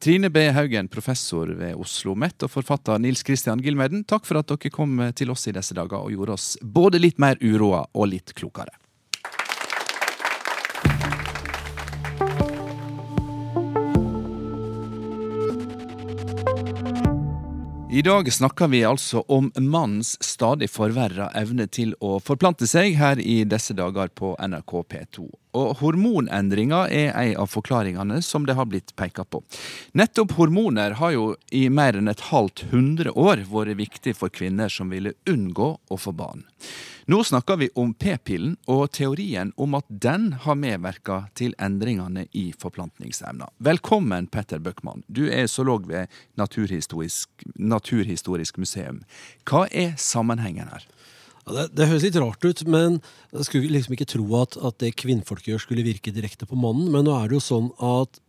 Trine 0.00 0.30
B. 0.30 0.48
Haugen, 0.48 0.88
professor 0.88 1.46
ved 1.46 1.74
Oslo 1.74 1.82
OsloMet, 2.14 2.46
og 2.46 2.48
forfatter 2.48 2.96
Nils 2.98 3.20
Christian 3.20 3.60
Gilmeden, 3.60 4.06
takk 4.08 4.24
for 4.24 4.40
at 4.40 4.48
dere 4.48 4.72
kom 4.72 4.94
til 5.12 5.28
oss 5.28 5.44
i 5.50 5.52
disse 5.52 5.76
dager 5.76 6.00
og 6.00 6.14
gjorde 6.14 6.38
oss 6.38 6.46
både 6.62 7.02
litt 7.02 7.20
mer 7.20 7.36
uroa 7.44 7.82
og 7.92 8.08
litt 8.08 8.32
klokere. 8.32 8.79
I 17.92 18.02
dag 18.02 18.32
snakker 18.32 18.68
vi 18.68 18.84
altså 18.86 19.24
om 19.26 19.48
mannens 19.58 20.12
stadig 20.22 20.68
forverra 20.70 21.24
evne 21.34 21.64
til 21.66 21.96
å 21.98 22.20
forplante 22.22 22.68
seg 22.70 22.94
her 23.00 23.18
i 23.18 23.40
disse 23.42 23.74
dager 23.74 24.12
på 24.14 24.30
NRK 24.38 24.74
P2. 24.92 25.24
Og 25.58 25.72
hormonendringer 25.80 26.86
er 26.94 27.10
en 27.10 27.40
av 27.42 27.50
forklaringene 27.50 28.20
som 28.22 28.46
det 28.46 28.54
har 28.54 28.68
blitt 28.70 28.94
peka 28.94 29.24
på. 29.26 29.42
Nettopp 29.98 30.36
hormoner 30.38 30.94
har 31.02 31.16
jo 31.16 31.26
i 31.50 31.64
mer 31.66 31.98
enn 31.98 32.12
et 32.12 32.22
halvt 32.30 32.68
hundre 32.70 33.10
år 33.10 33.42
vært 33.50 33.80
viktig 33.82 34.14
for 34.20 34.30
kvinner 34.30 34.70
som 34.70 34.94
ville 34.94 35.16
unngå 35.26 35.72
å 35.90 35.98
få 35.98 36.14
barn. 36.14 36.46
Nå 37.10 37.24
snakker 37.24 37.56
vi 37.56 37.66
om 37.74 37.90
p-pillen 37.98 38.52
og 38.70 38.92
teorien 38.94 39.48
om 39.58 39.72
at 39.74 39.86
den 39.88 40.28
har 40.44 40.54
medvirka 40.54 41.16
til 41.34 41.56
endringene 41.58 42.28
i 42.38 42.44
forplantningsevna. 42.54 43.48
Velkommen, 43.66 44.28
Petter 44.30 44.60
Bøckmann. 44.62 45.02
Du 45.10 45.24
er 45.26 45.48
zoolog 45.50 45.88
ved 45.90 46.12
Naturhistorisk, 46.38 47.42
Naturhistorisk 47.58 48.60
museum. 48.62 49.00
Hva 49.42 49.64
er 49.74 49.96
sammenhengen 49.98 50.70
her? 50.70 50.86
Ja, 51.48 51.56
det, 51.56 51.66
det 51.80 51.88
høres 51.90 52.06
litt 52.06 52.20
rart 52.22 52.46
ut, 52.46 52.62
men 52.70 53.00
jeg 53.32 53.48
skulle 53.48 53.74
liksom 53.74 53.96
ikke 53.96 54.10
tro 54.14 54.28
at, 54.44 54.54
at 54.70 54.78
det 54.84 54.94
kvinnfolk 55.02 55.50
gjør, 55.50 55.64
skulle 55.64 55.88
virke 55.88 56.14
direkte 56.14 56.46
på 56.46 56.60
mannen. 56.62 56.92
Men 56.94 57.08
nå 57.08 57.16
er 57.16 57.26
det 57.26 57.40
jo 57.40 57.46
sånn 57.48 57.72
at 57.90 58.22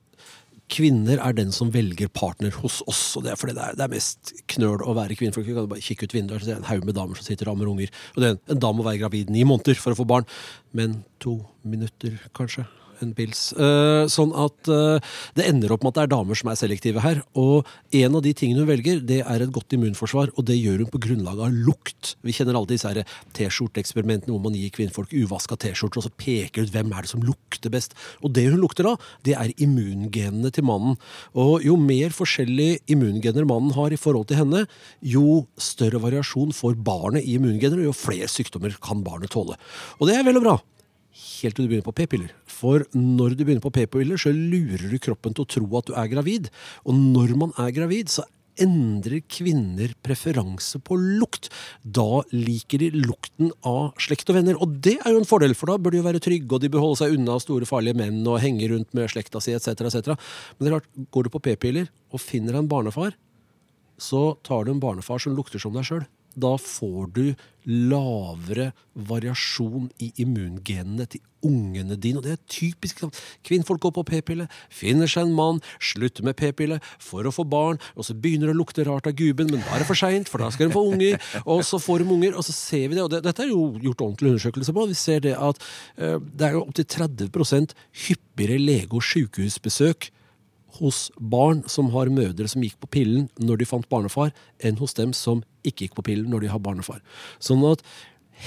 kvinner 0.72 1.20
er 1.22 1.36
den 1.38 1.52
som 1.56 1.72
velger 1.74 2.10
partner 2.16 2.54
hos 2.62 2.80
oss. 2.90 3.04
og 3.18 3.26
Det 3.26 3.34
er 3.34 3.40
fordi 3.40 3.56
det 3.58 3.68
er, 3.68 3.78
det 3.78 3.86
er 3.86 3.94
mest 3.94 4.34
knøl 4.54 4.84
å 4.84 4.96
være 4.98 5.18
kvinnfolk. 5.20 5.48
Vi 5.48 5.56
kan 5.58 5.70
bare 5.72 5.86
kikke 5.86 6.08
ut 6.08 6.16
vinduet, 6.16 6.46
så 6.46 6.56
er 6.56 6.62
en 6.62 6.70
haug 6.72 6.88
med 6.88 6.98
damer 6.98 7.20
som 7.20 7.28
sitter 7.28 7.50
og 7.50 7.58
ammer 7.58 7.72
unger. 7.74 7.94
Og 8.16 8.22
det 8.24 8.30
er 8.30 8.38
en, 8.38 8.44
en 8.56 8.62
dame 8.66 8.80
må 8.80 8.88
være 8.88 9.04
gravid 9.04 9.34
ni 9.34 9.46
måneder 9.48 9.80
for 9.82 9.94
å 9.94 10.02
få 10.02 10.08
barn. 10.10 10.30
Men 10.78 11.02
to 11.24 11.42
minutter, 11.68 12.16
kanskje. 12.38 12.68
En 13.02 13.14
pils. 13.18 13.50
Eh, 13.58 14.06
sånn 14.12 14.34
at 14.38 14.70
eh, 14.70 15.14
det 15.38 15.48
ender 15.50 15.74
opp 15.74 15.82
med 15.82 15.94
at 15.94 15.98
det 15.98 16.04
er 16.04 16.12
damer 16.14 16.38
som 16.38 16.52
er 16.52 16.60
selektive 16.60 17.02
her. 17.02 17.22
Og 17.40 17.68
en 17.98 18.18
av 18.18 18.24
de 18.26 18.34
tingene 18.38 18.62
hun 18.62 18.70
velger, 18.70 19.02
det 19.08 19.22
er 19.24 19.44
et 19.44 19.54
godt 19.54 19.74
immunforsvar, 19.76 20.34
og 20.36 20.46
det 20.48 20.60
gjør 20.60 20.84
hun 20.84 20.92
på 20.94 21.02
grunnlag 21.08 21.42
av 21.42 21.56
lukt. 21.56 22.14
Vi 22.26 22.36
kjenner 22.36 22.60
alle 22.60 22.70
disse 22.70 23.06
T-skjorteeksperimentene 23.38 24.34
hvor 24.34 24.44
man 24.44 24.58
gir 24.58 24.74
kvinnfolk 24.76 25.14
uvaska 25.16 25.58
T-skjorter, 25.62 26.02
og 26.02 26.08
så 26.08 26.14
peker 26.22 26.68
ut 26.68 26.74
hvem 26.76 26.94
er 26.94 27.06
det 27.08 27.14
som 27.14 27.26
lukter 27.26 27.74
best. 27.74 27.98
Og 28.22 28.36
det 28.36 28.48
hun 28.52 28.62
lukter 28.62 28.92
av, 28.92 29.02
det 29.26 29.36
er 29.40 29.54
immungenene 29.62 30.54
til 30.54 30.68
mannen. 30.68 30.98
Og 31.34 31.66
jo 31.66 31.78
mer 31.82 32.14
forskjellige 32.16 32.82
immungener 32.94 33.48
mannen 33.50 33.74
har 33.78 33.94
i 33.94 34.00
forhold 34.00 34.30
til 34.30 34.44
henne, 34.44 34.66
jo 35.02 35.46
større 35.62 36.02
variasjon 36.04 36.54
får 36.56 36.78
barnet 36.86 37.26
i 37.26 37.38
immungener, 37.40 37.82
og 37.82 37.92
jo 37.92 37.98
flere 37.98 38.30
sykdommer 38.32 38.78
kan 38.84 39.02
barnet 39.06 39.34
tåle. 39.34 39.58
Og 40.00 40.10
det 40.10 40.20
er 40.20 40.28
vel 40.28 40.42
og 40.42 40.46
bra 40.46 40.60
helt 41.12 41.58
til 41.58 41.66
du 41.66 41.72
begynner 41.72 41.88
på 41.88 41.96
p-piller. 41.96 42.36
For 42.50 42.86
når 42.96 43.36
du 43.36 43.46
begynner 43.46 43.64
på 43.64 43.74
p-piller, 43.76 44.20
så 44.20 44.34
lurer 44.34 44.88
du 44.92 45.00
kroppen 45.02 45.36
til 45.36 45.46
å 45.46 45.52
tro 45.58 45.80
at 45.80 45.90
du 45.90 45.98
er 45.98 46.12
gravid. 46.12 46.52
Og 46.86 46.96
når 46.96 47.36
man 47.40 47.56
er 47.60 47.74
gravid, 47.76 48.12
så 48.14 48.26
endrer 48.62 49.24
kvinner 49.32 49.94
preferanse 50.04 50.80
på 50.84 50.98
lukt. 51.00 51.50
Da 51.84 52.22
liker 52.34 52.84
de 52.84 52.92
lukten 52.96 53.52
av 53.68 53.98
slekt 54.02 54.30
og 54.32 54.38
venner. 54.40 54.60
Og 54.62 54.78
det 54.84 54.98
er 55.00 55.16
jo 55.16 55.22
en 55.22 55.28
fordel, 55.28 55.56
for 55.58 55.72
da 55.72 55.80
bør 55.82 55.96
de 55.96 56.02
jo 56.02 56.08
være 56.08 56.24
trygge, 56.24 56.50
og 56.52 56.64
de 56.64 56.72
bør 56.72 56.86
holde 56.86 57.02
seg 57.02 57.18
unna 57.18 57.40
store, 57.42 57.68
farlige 57.70 57.98
menn 58.02 58.22
og 58.26 58.42
henge 58.44 58.72
rundt 58.72 58.92
med 58.98 59.12
slekta 59.12 59.42
si 59.44 59.56
etc. 59.58 59.88
etc. 59.88 60.16
Men 60.56 60.64
det 60.64 60.72
er 60.72 60.78
klart, 60.78 60.90
går 61.16 61.28
du 61.28 61.34
på 61.34 61.44
p-piller 61.50 61.92
og 62.12 62.24
finner 62.24 62.60
en 62.60 62.72
barnefar, 62.72 63.16
så 64.02 64.32
tar 64.46 64.66
du 64.66 64.74
en 64.74 64.84
barnefar 64.84 65.22
som 65.22 65.36
lukter 65.38 65.62
som 65.62 65.76
deg 65.76 65.88
sjøl. 65.88 66.06
Da 66.36 66.56
får 66.58 67.12
du 67.16 67.26
lavere 67.68 68.72
variasjon 68.96 69.92
i 70.02 70.10
immungenene 70.24 71.06
til 71.10 71.22
ungene 71.46 71.98
dine. 72.00 72.20
Og 72.20 72.26
det 72.26 72.34
er 72.34 72.42
typisk. 72.50 73.04
Kvinnfolk 73.46 73.82
går 73.84 73.94
på 73.98 74.06
p-pille, 74.10 74.48
finner 74.74 75.10
seg 75.10 75.28
en 75.28 75.36
mann, 75.38 75.62
slutter 75.82 76.26
med 76.26 76.38
p-pille 76.40 76.80
for 77.02 77.28
å 77.28 77.34
få 77.34 77.46
barn, 77.50 77.82
og 77.96 78.08
så 78.08 78.16
begynner 78.18 78.50
det 78.50 78.56
å 78.56 78.62
lukte 78.62 78.86
rart 78.88 79.10
av 79.10 79.18
guben, 79.18 79.52
men 79.52 79.64
da 79.64 79.76
er 79.76 79.84
det 79.84 79.90
for 79.90 80.00
seint, 80.00 80.30
for 80.32 80.42
da 80.42 80.52
skal 80.54 80.70
de 80.70 80.78
få 80.78 80.86
unger. 80.94 81.20
Og 81.46 81.66
så 81.68 81.82
får 81.82 82.02
de 82.02 82.16
unger, 82.16 82.38
og 82.38 82.48
så 82.48 82.56
ser 82.56 82.88
vi 82.88 82.98
det. 82.98 83.04
Og 83.06 83.12
det, 83.14 83.24
dette 83.28 83.46
er 83.46 83.54
jo 83.54 83.68
gjort 83.82 84.08
ordentlig 84.08 84.36
undersøkelse 84.36 84.78
på. 84.78 84.88
Vi 84.92 84.98
ser 84.98 85.26
det 85.28 85.36
at 85.38 85.62
uh, 86.02 86.18
det 86.18 86.48
er 86.48 86.58
jo 86.58 86.66
opptil 86.66 86.90
30 86.98 87.78
hyppigere 88.08 88.58
lege- 88.62 88.98
og 88.98 89.06
sykehusbesøk 89.06 90.12
hos 90.80 91.10
barn 91.18 91.64
som 91.70 91.92
har 91.96 92.12
mødre 92.14 92.48
som 92.52 92.64
gikk 92.64 92.78
på 92.82 92.90
pillen 92.98 93.28
når 93.42 93.62
de 93.62 93.70
fant 93.70 93.88
barnefar, 93.92 94.32
enn 94.64 94.80
hos 94.82 94.96
dem 94.98 95.16
som 95.18 95.44
ikke 95.68 95.88
gikk 95.88 95.98
på 96.00 96.06
pillen 96.10 96.32
når 96.32 96.46
de 96.46 96.52
har 96.54 96.64
barnefar. 96.64 97.02
Sånn 97.44 97.64
at 97.70 97.84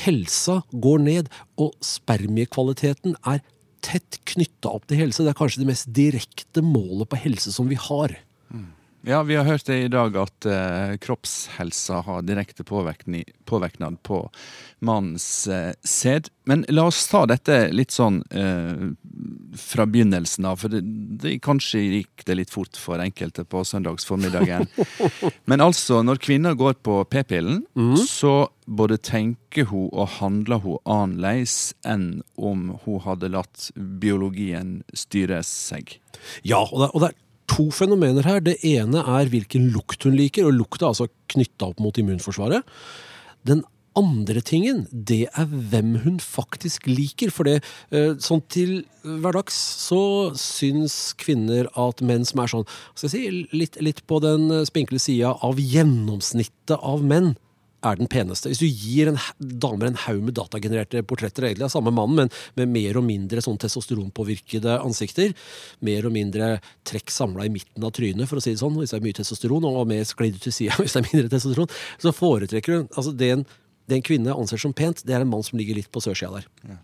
helsa 0.05 0.63
går 0.73 1.03
ned, 1.05 1.33
og 1.61 1.75
spermiekvaliteten 1.85 3.19
er 3.31 3.43
tett 3.85 4.21
knytta 4.31 4.73
opp 4.73 4.89
til 4.89 5.03
helse. 5.03 5.23
Det 5.23 5.35
er 5.35 5.39
kanskje 5.39 5.63
det 5.63 5.71
mest 5.71 5.91
direkte 5.95 6.65
målet 6.65 7.11
på 7.11 7.21
helse 7.27 7.53
som 7.53 7.69
vi 7.71 7.79
har. 7.79 8.17
Ja, 9.07 9.23
vi 9.23 9.37
har 9.37 9.45
hørt 9.45 9.67
det 9.67 9.83
i 9.85 9.89
dag 9.93 10.15
at 10.17 10.47
eh, 10.49 10.95
kroppshelsa 10.97 11.99
har 12.07 12.23
direkte 12.25 12.65
påvirkning, 12.65 13.25
på 13.45 14.19
mannens 14.81 15.47
eh, 15.47 15.75
sæd. 15.85 16.31
Men 16.49 16.65
la 16.73 16.87
oss 16.89 17.03
ta 17.11 17.27
dette 17.29 17.69
litt 17.77 17.93
sånn 17.93 18.23
eh, 18.33 18.87
fra 19.61 19.85
begynnelsen 19.85 20.49
av, 20.49 20.63
for 20.63 20.73
det, 20.73 20.81
det, 21.21 21.35
kanskje 21.45 21.83
gikk 21.83 22.25
det 22.25 22.39
litt 22.39 22.53
fort 22.55 22.81
for 22.81 23.03
enkelte 23.05 23.45
på 23.45 23.61
søndagsformiddagen. 23.69 24.71
Men 25.53 25.61
altså, 25.61 26.01
når 26.01 26.23
kvinner 26.25 26.57
går 26.57 26.79
på 26.81 27.03
p-pillen, 27.13 27.61
så 28.09 28.49
både 28.65 28.97
tenker 29.05 29.69
hun 29.69 29.91
og 29.93 30.15
handler 30.17 30.65
hun 30.65 30.81
annerledes 30.89 31.75
enn 31.85 32.23
om 32.41 32.71
hun 32.87 33.05
hadde 33.05 33.29
latt 33.37 33.69
biologien 33.77 34.79
styre 34.97 35.43
seg. 35.45 35.99
Ja, 36.41 36.65
og 36.65 36.81
det, 36.81 36.91
og 36.95 37.05
det 37.05 37.13
er 37.13 37.21
to 37.55 37.69
fenomener 37.75 38.27
her. 38.27 38.43
Det 38.43 38.59
ene 38.67 39.05
er 39.05 39.31
hvilken 39.31 39.71
lukt 39.75 40.07
hun 40.07 40.17
liker, 40.19 40.49
og 40.49 40.59
lukta 40.59 40.89
er 40.89 40.95
altså 40.95 41.11
knytta 41.33 41.71
opp 41.71 41.83
mot 41.83 41.99
immunforsvaret. 42.01 42.67
Den 43.47 43.63
andre 43.95 44.43
tingen, 44.43 44.85
det 44.91 45.29
er 45.39 45.47
hvem 45.47 45.95
hun 46.03 46.19
faktisk 46.23 46.89
liker. 46.91 47.31
For 47.31 47.47
det, 47.47 47.61
eh, 47.95 48.17
sånn 48.19 48.43
til 48.51 48.83
hverdags 49.05 49.55
så 49.55 50.35
syns 50.35 51.15
kvinner 51.21 51.71
at 51.79 52.03
menn 52.03 52.27
som 52.27 52.43
er 52.43 52.51
sånn, 52.51 52.67
skal 52.95 53.09
jeg 53.09 53.15
si, 53.15 53.49
litt, 53.55 53.79
litt 53.81 54.03
på 54.11 54.19
den 54.25 54.67
spinkle 54.67 54.99
sida 54.99 55.37
av 55.41 55.63
gjennomsnittet 55.63 56.79
av 56.81 57.07
menn, 57.07 57.37
er 57.85 57.99
den 58.01 58.09
peneste. 58.11 58.51
Hvis 58.51 58.61
du 58.63 58.67
gir 58.67 59.11
en 59.13 59.19
damer 59.41 59.91
en 59.91 59.99
haug 60.07 60.23
med 60.27 60.35
datagenererte 60.39 61.03
portretter 61.07 61.47
egentlig 61.49 61.67
av 61.69 61.73
samme 61.75 61.93
mann, 61.95 62.15
men 62.19 62.31
med 62.59 62.73
mer 62.75 62.99
og 63.01 63.05
mindre 63.07 63.43
sånn 63.45 63.59
testosteronpåvirkede 63.63 64.79
ansikter, 64.85 65.35
mer 65.85 66.07
og 66.09 66.15
mindre 66.17 66.55
trekk 66.89 67.13
samla 67.15 67.47
i 67.49 67.53
midten 67.55 67.85
av 67.87 67.93
trynet, 67.97 68.29
for 68.31 68.41
å 68.41 68.45
si 68.45 68.55
det 68.55 68.63
sånn, 68.63 68.77
hvis 68.81 68.95
det 68.95 69.01
er 69.01 69.07
mye 69.07 69.19
testosteron, 69.21 69.67
og 69.69 69.87
mer 69.91 70.05
sklidd 70.09 70.39
ut 70.41 70.47
til 70.49 70.57
sida 70.57 70.77
hvis 70.81 70.97
det 70.97 71.03
er 71.05 71.09
mindre 71.13 71.33
testosteron, 71.37 71.77
så 72.03 72.15
foretrekker 72.17 72.79
hun 72.81 72.89
altså 72.95 73.13
det 73.15 73.31
en, 73.37 73.47
det 73.91 73.99
en 74.01 74.07
kvinne 74.07 74.35
anser 74.35 74.61
som 74.61 74.73
pent, 74.77 75.05
det 75.05 75.15
er 75.17 75.25
en 75.25 75.31
mann 75.31 75.45
som 75.45 75.59
ligger 75.61 75.77
litt 75.79 75.91
på 75.93 76.01
sørsida 76.05 76.41
der. 76.41 76.79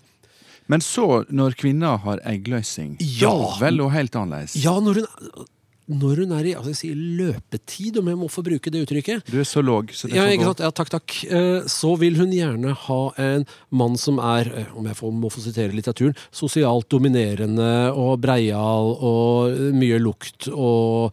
Men 0.71 0.83
så, 0.85 1.25
når 1.35 1.57
kvinner 1.59 1.97
har 2.05 2.21
eggløsning, 2.31 2.93
Ja. 3.19 3.33
vel 3.59 3.81
og 3.83 3.91
helt 3.91 4.15
annerledes. 4.15 4.55
Ja, 4.63 4.77
når 4.79 5.01
hun, 5.01 5.47
når 5.91 6.21
hun 6.23 6.33
er 6.39 6.47
i 6.47 6.55
altså 6.55 6.71
jeg 6.71 6.79
sier, 6.81 6.99
løpetid, 7.19 7.97
om 7.99 8.07
jeg 8.13 8.19
må 8.21 8.29
få 8.31 8.45
bruke 8.47 8.71
det 8.71 8.85
uttrykket, 8.87 9.25
Du 9.31 9.41
er 9.41 9.49
så 9.49 9.63
låg, 9.65 9.91
så 9.91 10.07
det 10.09 10.15
Ja, 10.17 10.23
får 10.29 10.35
ikke 10.37 10.49
gå. 10.51 10.55
ja, 10.65 10.71
takk, 10.71 10.91
takk. 10.95 11.17
Eh, 11.31 11.67
Så 11.67 11.97
vil 11.99 12.15
hun 12.17 12.31
gjerne 12.31 12.75
ha 12.87 13.01
en 13.19 13.45
mann 13.71 13.97
som 13.99 14.19
er, 14.23 14.47
eh, 14.55 14.67
om 14.77 14.87
jeg 14.87 14.95
får, 14.97 15.13
må 15.13 15.31
få 15.33 15.41
sitere 15.43 15.73
litteraturen, 15.75 16.15
sosialt 16.31 16.89
dominerende 16.89 17.93
og 17.95 18.21
breial 18.23 18.95
og 19.01 19.51
eh, 19.51 19.73
mye 19.75 19.99
lukt 20.01 20.49
og 20.53 21.13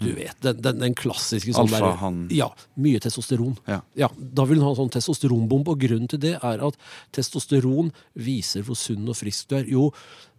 du 0.00 0.14
vet, 0.16 0.32
den, 0.40 0.56
den, 0.64 0.78
den 0.80 0.94
klassiske 0.96 1.52
sånn 1.52 1.68
der- 1.68 1.82
Alfahann. 1.84 2.28
Ja, 2.32 2.46
mye 2.80 2.98
testosteron. 3.04 3.58
Ja. 3.68 4.08
Da 4.16 4.44
vil 4.48 4.56
hun 4.56 4.64
ha 4.64 4.70
en 4.70 4.78
sånn 4.88 4.92
testosteronbombe, 4.94 5.68
og 5.74 5.78
grunnen 5.82 6.08
til 6.08 6.18
det 6.22 6.38
er 6.42 6.62
at 6.64 6.76
testosteron 7.12 7.90
viser 8.16 8.62
hvor 8.64 8.78
sunn 8.80 9.06
og 9.12 9.16
frisk 9.18 9.48
du 9.50 9.56
er. 9.58 9.64
Jo 9.68 9.90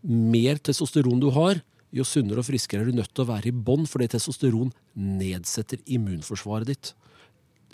mer 0.04 0.56
testosteron 0.58 1.20
du 1.22 1.30
har, 1.30 1.62
jo 1.96 2.08
sunnere 2.08 2.42
og 2.42 2.48
friskere 2.48 2.86
er 2.86 2.92
du 2.92 2.98
nødt 3.02 3.12
til 3.14 3.26
å 3.26 3.32
være 3.32 3.52
i 3.52 3.56
bånd, 3.56 3.90
fordi 3.92 4.10
testosteron 4.14 4.72
nedsetter 4.96 5.82
immunforsvaret 5.92 6.72
ditt. 6.72 6.94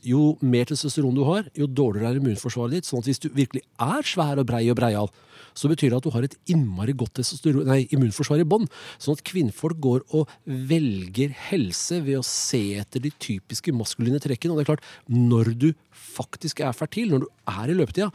Jo 0.06 0.36
mer 0.46 0.68
testosteron 0.70 1.16
du 1.18 1.24
har, 1.28 1.48
jo 1.58 1.66
dårligere 1.68 2.14
er 2.14 2.20
immunforsvaret 2.22 2.78
ditt. 2.78 2.86
sånn 2.88 3.02
at 3.02 3.10
hvis 3.10 3.22
du 3.22 3.30
virkelig 3.34 3.64
er 3.82 4.06
svær 4.06 4.40
og 4.42 4.48
brei 4.50 4.64
og 4.70 4.78
breial, 4.78 5.10
så 5.58 5.70
betyr 5.72 5.90
det 5.90 5.98
at 5.98 6.06
du 6.06 6.14
har 6.14 6.26
et 6.28 6.38
innmari 6.54 6.94
godt 6.94 7.22
nei, 7.66 7.88
immunforsvar 7.90 8.42
i 8.42 8.46
bånd. 8.48 8.70
Sånn 9.02 9.18
at 9.18 9.26
kvinnfolk 9.26 9.82
går 9.82 10.06
og 10.18 10.30
velger 10.46 11.34
helse 11.50 12.02
ved 12.06 12.20
å 12.20 12.26
se 12.26 12.78
etter 12.78 13.02
de 13.04 13.12
typiske 13.18 13.74
maskuline 13.74 14.22
trekkene. 14.22 14.54
Og 14.54 14.62
det 14.62 14.68
er 14.68 14.72
klart, 14.76 14.90
når 15.10 15.54
du 15.58 15.70
faktisk 15.92 16.62
er 16.62 16.78
fertil, 16.78 17.10
når 17.10 17.26
du 17.26 17.30
er 17.58 17.74
i 17.74 17.78
løpetida, 17.78 18.12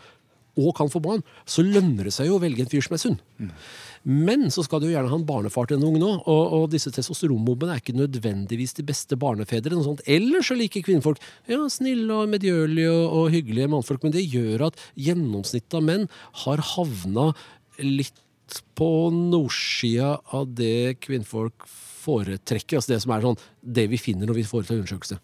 og 0.61 0.75
kan 0.77 0.91
få 0.93 1.01
barn, 1.05 1.23
så 1.49 1.65
lønner 1.65 2.09
det 2.09 2.15
seg 2.17 2.29
jo 2.29 2.37
å 2.37 2.43
velge 2.43 2.65
en 2.65 2.71
fyr 2.71 2.85
som 2.85 2.97
er 2.97 3.03
sunn. 3.03 3.19
Men 4.03 4.49
så 4.51 4.65
skal 4.67 4.83
du 4.83 4.89
jo 4.89 4.95
gjerne 4.97 5.11
ha 5.13 5.19
en 5.19 5.27
barnefar 5.27 5.69
til 5.71 5.79
en 5.79 5.87
ung 5.87 5.99
nå, 6.03 6.11
og, 6.27 6.43
og 6.57 6.65
disse 6.73 6.91
testosteronbombene 6.93 7.77
er 7.77 7.83
ikke 7.83 7.95
nødvendigvis 7.97 8.75
de 8.79 8.85
beste 8.87 9.19
barnefedre. 9.21 9.77
Noe 9.77 9.87
sånt. 9.87 10.03
Ellers 10.11 10.51
så 10.51 10.57
liker 10.59 10.85
kvinnfolk 10.85 11.23
ja, 11.51 11.61
snille 11.71 12.11
og 12.17 12.33
medgjørlige 12.33 12.91
og, 12.91 13.05
og 13.21 13.31
hyggelige 13.37 13.71
mannfolk, 13.73 14.05
men 14.05 14.17
det 14.17 14.27
gjør 14.27 14.69
at 14.69 14.83
gjennomsnittet 14.99 15.79
av 15.79 15.87
menn 15.87 16.09
har 16.45 16.65
havna 16.75 17.31
litt 17.81 18.19
på 18.77 18.91
nordsida 19.15 20.17
av 20.37 20.51
det 20.59 20.99
kvinnfolk 21.01 21.65
foretrekker. 22.03 22.81
Altså 22.81 22.95
det 22.95 23.03
som 23.05 23.15
er 23.15 23.29
sånn, 23.29 23.45
det 23.63 23.87
vi 23.93 24.01
finner 24.01 24.29
når 24.29 24.43
vi 24.43 24.49
foretar 24.49 24.81
undersøkelse. 24.81 25.21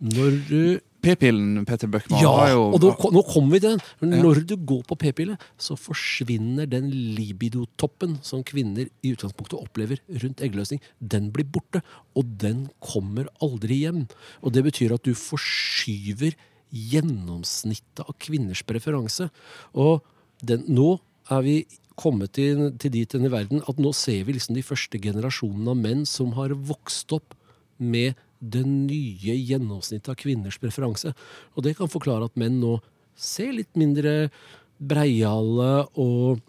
Når 0.00 0.38
du 0.48 0.62
P-pillen, 1.00 1.64
Petter 1.68 1.88
Bøckmann, 1.90 2.20
ja, 2.22 2.50
jo 2.52 2.66
og 2.74 2.82
nå, 2.82 2.90
nå 3.14 3.22
kommer 3.28 3.56
vi 3.56 3.60
til 3.64 3.76
den. 3.76 4.14
Når 4.20 4.42
du 4.48 4.54
går 4.68 4.82
på 4.88 4.98
p-pille, 5.00 5.36
så 5.60 5.76
forsvinner 5.78 6.68
den 6.68 6.90
libidotoppen 7.16 8.18
som 8.26 8.44
kvinner 8.46 8.90
i 9.00 9.14
utgangspunktet 9.14 9.58
opplever 9.58 10.02
rundt 10.22 10.44
eggløsning. 10.44 10.82
Den 11.00 11.30
blir 11.34 11.48
borte, 11.48 11.82
og 12.18 12.36
den 12.42 12.66
kommer 12.84 13.30
aldri 13.44 13.82
hjem. 13.86 14.04
Og 14.44 14.54
det 14.56 14.64
betyr 14.68 14.96
at 14.96 15.06
du 15.06 15.14
forskyver 15.16 16.36
gjennomsnittet 16.70 18.04
av 18.04 18.16
kvinners 18.22 18.62
preferanse. 18.66 19.30
Og 19.74 20.04
den, 20.44 20.66
nå 20.70 20.98
er 21.30 21.44
vi 21.46 21.56
kommet 22.00 22.34
til, 22.36 22.70
til 22.80 22.94
dit 22.94 23.14
i 23.14 23.30
verden 23.32 23.64
at 23.68 23.80
nå 23.80 23.92
ser 23.96 24.24
vi 24.26 24.36
liksom 24.36 24.56
de 24.56 24.64
første 24.64 25.00
generasjonene 25.02 25.74
av 25.74 25.80
menn 25.80 26.06
som 26.08 26.32
har 26.38 26.54
vokst 26.54 27.12
opp 27.16 27.36
med 27.80 28.16
det 28.40 28.64
nye 28.66 29.36
gjennomsnittet 29.36 30.12
av 30.12 30.18
kvinners 30.20 30.58
preferanse. 30.60 31.12
Og 31.54 31.66
det 31.66 31.76
kan 31.78 31.92
forklare 31.92 32.30
at 32.30 32.40
menn 32.40 32.58
nå 32.62 32.78
ser 33.20 33.52
litt 33.56 33.76
mindre 33.78 34.30
breiale 34.80 35.84
og 36.00 36.40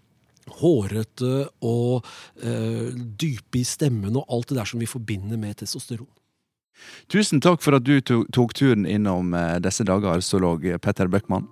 hårete 0.62 1.36
og 1.68 2.08
eh, 2.44 2.89
dype 2.96 3.62
i 3.62 3.68
stemmen 3.68 4.18
og 4.18 4.26
alt 4.32 4.52
det 4.52 4.60
der 4.60 4.72
som 4.72 4.82
vi 4.82 4.89
forbinder 4.89 5.39
med 5.39 5.60
testosteron. 5.62 6.10
Tusen 7.12 7.44
takk 7.44 7.62
for 7.62 7.78
at 7.78 7.86
du 7.86 8.00
tok 8.02 8.56
turen 8.58 8.88
innom 8.89 9.36
eh, 9.38 9.60
disse 9.64 9.86
dager, 9.88 10.24
zoolog 10.26 10.66
Petter 10.82 11.12
Bøckmann. 11.12 11.50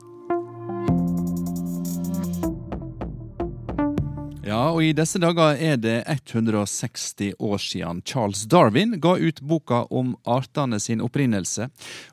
Ja, 4.49 4.71
og 4.73 4.81
i 4.81 4.95
disse 4.97 5.19
dager 5.21 5.59
er 5.61 5.75
det 5.77 5.99
160 6.09 7.35
år 7.37 7.59
siden 7.61 7.99
Charles 8.01 8.47
Darwin 8.49 8.95
ga 8.97 9.11
ut 9.21 9.41
boka 9.45 9.83
om 9.93 10.15
artene 10.25 10.79
sin 10.81 11.03
opprinnelse, 11.05 11.67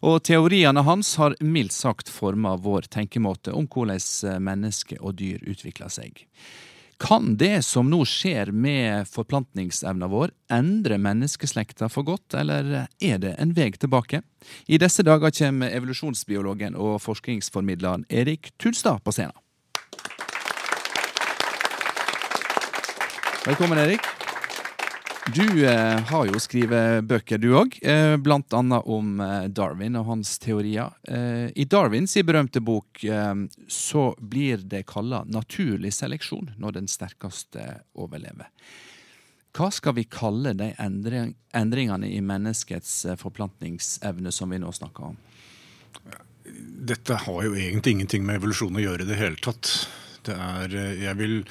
og 0.04 0.18
teoriene 0.28 0.82
hans 0.84 1.14
har 1.16 1.38
mildt 1.40 1.72
sagt 1.72 2.12
forma 2.12 2.52
vår 2.60 2.90
tenkemåte 2.92 3.54
om 3.56 3.64
hvordan 3.72 4.42
mennesker 4.44 5.00
og 5.00 5.16
dyr 5.22 5.40
utvikler 5.48 5.88
seg. 5.88 6.26
Kan 7.00 7.38
det 7.40 7.62
som 7.64 7.88
nå 7.88 8.02
skjer 8.08 8.52
med 8.52 9.08
forplantningsevna 9.08 10.08
vår, 10.12 10.34
endre 10.52 11.00
menneskeslekta 11.00 11.88
for 11.92 12.04
godt, 12.04 12.36
eller 12.36 12.84
er 13.00 13.24
det 13.24 13.32
en 13.40 13.56
vei 13.56 13.70
tilbake? 13.72 14.20
I 14.68 14.76
disse 14.82 15.04
dager 15.08 15.32
kommer 15.40 15.72
evolusjonsbiologen 15.72 16.76
og 16.76 17.00
forskningsformidleren 17.00 18.04
Erik 18.12 18.52
Tulstad 18.60 19.00
på 19.04 19.16
scenen. 19.16 19.36
Velkommen, 23.46 23.78
Erik. 23.78 24.00
Du 25.34 25.66
eh, 25.66 26.00
har 26.00 26.26
jo 26.26 26.38
skrevet 26.42 27.04
bøker, 27.06 27.38
du 27.38 27.52
òg, 27.54 27.76
eh, 27.86 28.16
blant 28.18 28.50
annet 28.58 28.88
om 28.90 29.20
eh, 29.22 29.44
Darwin 29.54 29.94
og 30.00 30.08
hans 30.08 30.32
teorier. 30.42 30.90
Eh, 31.06 31.52
I 31.54 31.66
Darwins 31.70 32.16
berømte 32.26 32.58
bok 32.58 33.04
eh, 33.06 33.44
så 33.70 34.02
blir 34.18 34.66
det 34.66 34.82
kalla 34.90 35.22
naturlig 35.30 35.94
seleksjon 35.94 36.56
når 36.58 36.80
den 36.80 36.90
sterkeste 36.90 37.68
overlever. 37.94 38.50
Hva 39.54 39.70
skal 39.70 39.94
vi 40.00 40.08
kalle 40.10 40.56
de 40.58 40.72
endring 40.82 41.36
endringene 41.54 42.10
i 42.10 42.18
menneskets 42.18 42.98
eh, 43.06 43.14
forplantningsevne 43.22 44.34
som 44.34 44.50
vi 44.50 44.58
nå 44.58 44.74
snakker 44.74 45.12
om? 45.12 45.22
Dette 46.90 47.22
har 47.22 47.42
jo 47.46 47.54
egentlig 47.54 47.94
ingenting 47.94 48.26
med 48.26 48.42
evolusjon 48.42 48.74
å 48.74 48.86
gjøre 48.88 49.06
i 49.06 49.12
det 49.14 49.22
hele 49.22 49.38
tatt. 49.38 49.76
Det 50.26 50.34
er, 50.34 50.80
jeg 50.98 51.22
vil 51.22 51.44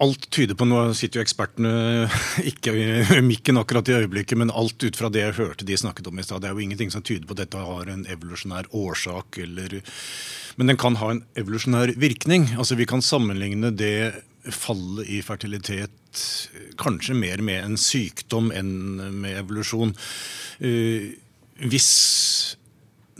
Alt 0.00 0.30
tyder 0.32 0.56
på, 0.56 0.64
Nå 0.64 0.94
sitter 0.96 1.20
jo 1.20 1.24
ekspertene 1.26 1.72
ikke 2.50 2.72
i 2.72 3.20
mikken 3.24 3.60
akkurat 3.60 3.88
i 3.90 3.98
øyeblikket, 3.98 4.38
men 4.40 4.52
alt 4.52 4.80
ut 4.80 4.96
fra 4.96 5.10
det 5.12 5.26
jeg 5.26 5.36
hørte 5.36 5.66
de 5.68 5.76
snakket 5.76 6.08
om 6.08 6.18
i 6.20 6.24
stad. 6.24 6.40
Det 6.40 6.48
er 6.48 6.56
jo 6.56 6.64
ingenting 6.64 6.92
som 6.94 7.04
tyder 7.04 7.28
på 7.28 7.36
at 7.36 7.42
dette 7.44 7.64
har 7.68 7.90
en 7.92 8.06
evolusjonær 8.08 8.70
årsak, 8.76 9.42
eller, 9.44 9.80
men 10.56 10.72
den 10.72 10.80
kan 10.80 10.96
ha 11.02 11.12
en 11.12 11.24
evolusjonær 11.40 11.92
virkning. 12.00 12.48
Altså 12.56 12.80
Vi 12.80 12.88
kan 12.88 13.04
sammenligne 13.04 13.74
det 13.76 14.24
fallet 14.56 15.04
i 15.12 15.20
fertilitet 15.20 16.24
kanskje 16.80 17.14
mer 17.14 17.42
med 17.44 17.60
en 17.60 17.76
sykdom 17.76 18.48
enn 18.56 18.72
med 19.20 19.36
evolusjon. 19.42 19.92
Uh, 20.64 21.12
hvis 21.60 21.90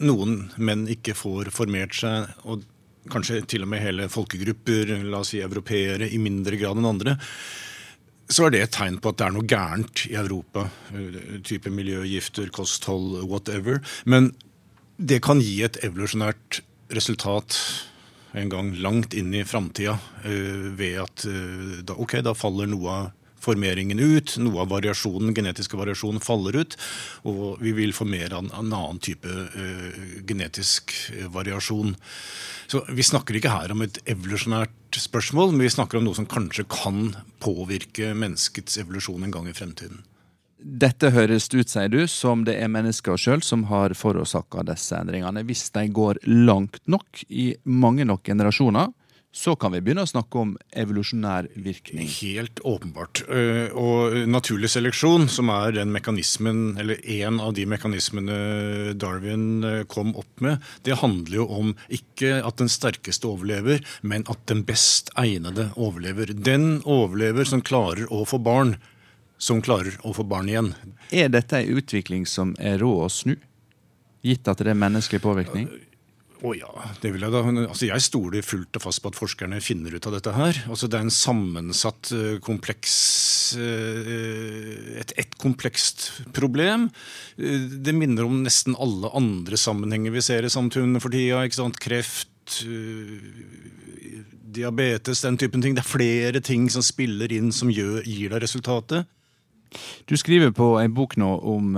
noen 0.01 0.47
menn 0.57 0.87
ikke 0.89 1.12
får 1.18 1.53
formert 1.53 1.93
seg, 2.01 2.31
og 2.49 2.64
kanskje 3.11 3.40
til 3.48 3.64
og 3.64 3.70
med 3.72 3.82
hele 3.84 4.09
folkegrupper, 4.12 4.94
la 5.07 5.22
oss 5.22 5.32
si 5.34 5.40
europeere, 5.44 6.09
i 6.11 6.20
mindre 6.20 6.59
grad 6.61 6.80
enn 6.80 6.90
andre, 6.90 7.16
så 8.30 8.46
er 8.46 8.55
det 8.55 8.62
et 8.62 8.74
tegn 8.76 9.01
på 9.03 9.11
at 9.11 9.18
det 9.18 9.26
er 9.26 9.34
noe 9.34 9.48
gærent 9.51 10.05
i 10.07 10.14
Europa. 10.18 10.68
Eh, 10.94 11.40
type 11.46 11.70
miljøgifter, 11.74 12.51
kosthold, 12.55 13.24
whatever. 13.26 13.80
Men 14.05 14.30
det 14.96 15.22
kan 15.24 15.40
gi 15.42 15.62
et 15.66 15.80
evolusjonært 15.82 16.61
resultat 16.94 17.57
en 18.38 18.51
gang 18.53 18.74
langt 18.78 19.14
inn 19.18 19.32
i 19.34 19.46
framtida 19.46 19.96
eh, 20.22 20.68
ved 20.78 21.01
at 21.03 21.24
eh, 21.26 21.80
da, 21.86 21.96
ok, 21.98 22.20
da 22.22 22.36
faller 22.38 22.70
noe 22.70 22.94
av 22.94 23.11
formeringen 23.41 24.01
ut. 24.01 24.36
Noe 24.43 24.64
av 24.64 24.70
variasjonen, 24.72 25.34
genetiske 25.36 25.78
variasjonen 25.78 26.22
faller 26.24 26.61
ut. 26.62 26.76
Og 27.28 27.61
vi 27.62 27.74
vil 27.76 27.95
få 27.97 28.07
mer 28.09 28.34
av 28.36 28.45
en 28.45 28.53
annen 28.61 29.01
type 29.03 29.28
uh, 29.28 30.03
genetisk 30.28 30.95
uh, 31.14 31.26
variasjon. 31.32 31.97
Så 32.70 32.84
Vi 32.88 33.03
snakker 33.03 33.36
ikke 33.36 33.55
her 33.55 33.72
om 33.74 33.82
et 33.82 33.99
evolusjonært 34.11 35.01
spørsmål, 35.01 35.55
men 35.55 35.66
vi 35.66 35.74
snakker 35.74 35.99
om 35.99 36.07
noe 36.07 36.18
som 36.18 36.28
kanskje 36.30 36.68
kan 36.70 37.16
påvirke 37.43 38.12
menneskets 38.14 38.78
evolusjon 38.82 39.26
en 39.26 39.34
gang 39.34 39.51
i 39.51 39.57
fremtiden. 39.57 40.05
Dette 40.61 41.09
høres 41.14 41.49
ut, 41.55 41.70
sier 41.72 41.88
du, 41.88 42.03
som 42.11 42.45
det 42.45 42.59
er 42.61 42.68
mennesker 42.68 43.16
sjøl 43.16 43.41
som 43.45 43.64
har 43.70 43.95
forårsaka 43.97 44.62
disse 44.68 44.93
endringene. 44.99 45.43
Hvis 45.49 45.70
de 45.72 45.86
går 45.88 46.20
langt 46.28 46.82
nok 46.84 47.22
i 47.32 47.55
mange 47.64 48.05
nok 48.05 48.26
generasjoner, 48.28 48.93
så 49.33 49.55
kan 49.55 49.70
vi 49.70 49.78
begynne 49.85 50.03
å 50.03 50.11
snakke 50.11 50.41
om 50.43 50.53
evolusjonær 50.74 51.47
virkning. 51.55 52.09
Helt 52.11 52.59
åpenbart. 52.66 53.22
Eh, 53.31 53.70
og 53.78 54.16
naturlig 54.26 54.72
seleksjon, 54.72 55.28
som 55.31 55.53
er 55.55 55.76
den 55.76 55.93
mekanismen, 55.95 56.74
eller 56.83 56.99
en 57.22 57.39
av 57.43 57.55
de 57.55 57.66
mekanismene 57.70 58.39
Darwin 58.99 59.62
eh, 59.62 59.83
kom 59.91 60.16
opp 60.18 60.43
med, 60.43 60.59
det 60.87 60.99
handler 60.99 61.43
jo 61.43 61.47
om 61.61 61.74
ikke 61.95 62.41
at 62.43 62.59
den 62.59 62.72
sterkeste 62.72 63.31
overlever, 63.31 63.85
men 64.03 64.26
at 64.33 64.43
den 64.51 64.64
best 64.66 65.12
egnede 65.20 65.68
overlever. 65.78 66.35
Den 66.35 66.81
overlever 66.83 67.47
som 67.47 67.62
klarer 67.62 68.11
å 68.11 68.24
få 68.26 68.41
barn, 68.43 68.74
som 69.39 69.62
klarer 69.62 69.95
å 70.03 70.11
få 70.16 70.26
barn 70.26 70.51
igjen. 70.51 70.72
Er 71.14 71.31
dette 71.31 71.62
en 71.62 71.78
utvikling 71.78 72.26
som 72.26 72.57
er 72.59 72.83
rå 72.83 72.97
å 73.07 73.09
snu? 73.12 73.37
Gitt 74.26 74.51
at 74.51 74.59
det 74.59 74.74
er 74.74 74.83
menneskelig 74.83 75.22
påvirkning? 75.22 75.70
Å 76.41 76.55
ja, 76.57 76.70
det 77.03 77.11
vil 77.12 77.24
jeg 77.26 77.32
da. 77.34 77.43
Altså, 77.66 77.86
jeg 77.91 78.01
stoler 78.05 78.45
fullt 78.45 78.78
og 78.78 78.84
fast 78.86 79.03
på 79.05 79.11
at 79.12 79.18
forskerne 79.18 79.59
finner 79.61 79.93
ut 79.93 80.07
av 80.09 80.14
dette 80.16 80.32
her. 80.32 80.61
Altså, 80.72 80.88
det 80.88 80.97
er 80.97 81.05
en 81.05 81.12
sammensatt, 81.12 82.12
eh, 82.16 82.38
kompleks 82.45 82.95
eh, 83.61 85.03
et, 85.03 85.12
et 85.20 85.36
komplekst 85.43 86.07
problem. 86.36 86.88
Eh, 87.36 87.68
det 87.84 87.93
minner 87.97 88.24
om 88.24 88.41
nesten 88.47 88.78
alle 88.80 89.12
andre 89.20 89.61
sammenhenger 89.61 90.16
vi 90.16 90.24
ser 90.24 90.49
i 90.49 90.53
samfunnet 90.53 91.05
for 91.05 91.12
tida. 91.12 91.45
ikke 91.45 91.61
sant? 91.61 91.80
Kreft, 91.82 92.28
diabetes, 94.57 95.20
den 95.26 95.36
typen 95.38 95.61
ting. 95.61 95.76
Det 95.76 95.84
er 95.84 95.93
flere 95.93 96.41
ting 96.41 96.70
som 96.72 96.82
spiller 96.84 97.32
inn 97.36 97.53
som 97.53 97.68
gjør, 97.68 98.01
gir 98.09 98.32
deg 98.32 98.47
resultatet. 98.47 99.05
Du 100.09 100.16
skriver 100.18 100.57
på 100.57 100.72
en 100.80 100.97
bok 100.97 101.20
nå 101.20 101.34
om 101.47 101.76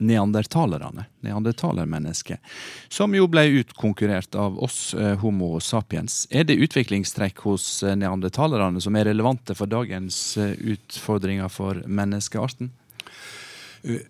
neandertalerne, 0.00 1.04
neandertalermennesket, 1.20 2.40
som 2.88 3.14
jo 3.14 3.26
ble 3.30 3.44
utkonkurrert 3.60 4.34
av 4.34 4.58
oss 4.62 4.94
eh, 4.94 5.14
Homo 5.20 5.58
sapiens. 5.60 6.24
Er 6.30 6.46
det 6.48 6.58
utviklingstrekk 6.64 7.44
hos 7.44 7.82
eh, 7.84 7.96
neandertalerne 8.00 8.80
som 8.80 8.96
er 8.96 9.10
relevante 9.10 9.56
for 9.58 9.70
dagens 9.70 10.20
eh, 10.40 10.56
utfordringer 10.74 11.52
for 11.52 11.82
menneskearten? 11.86 12.72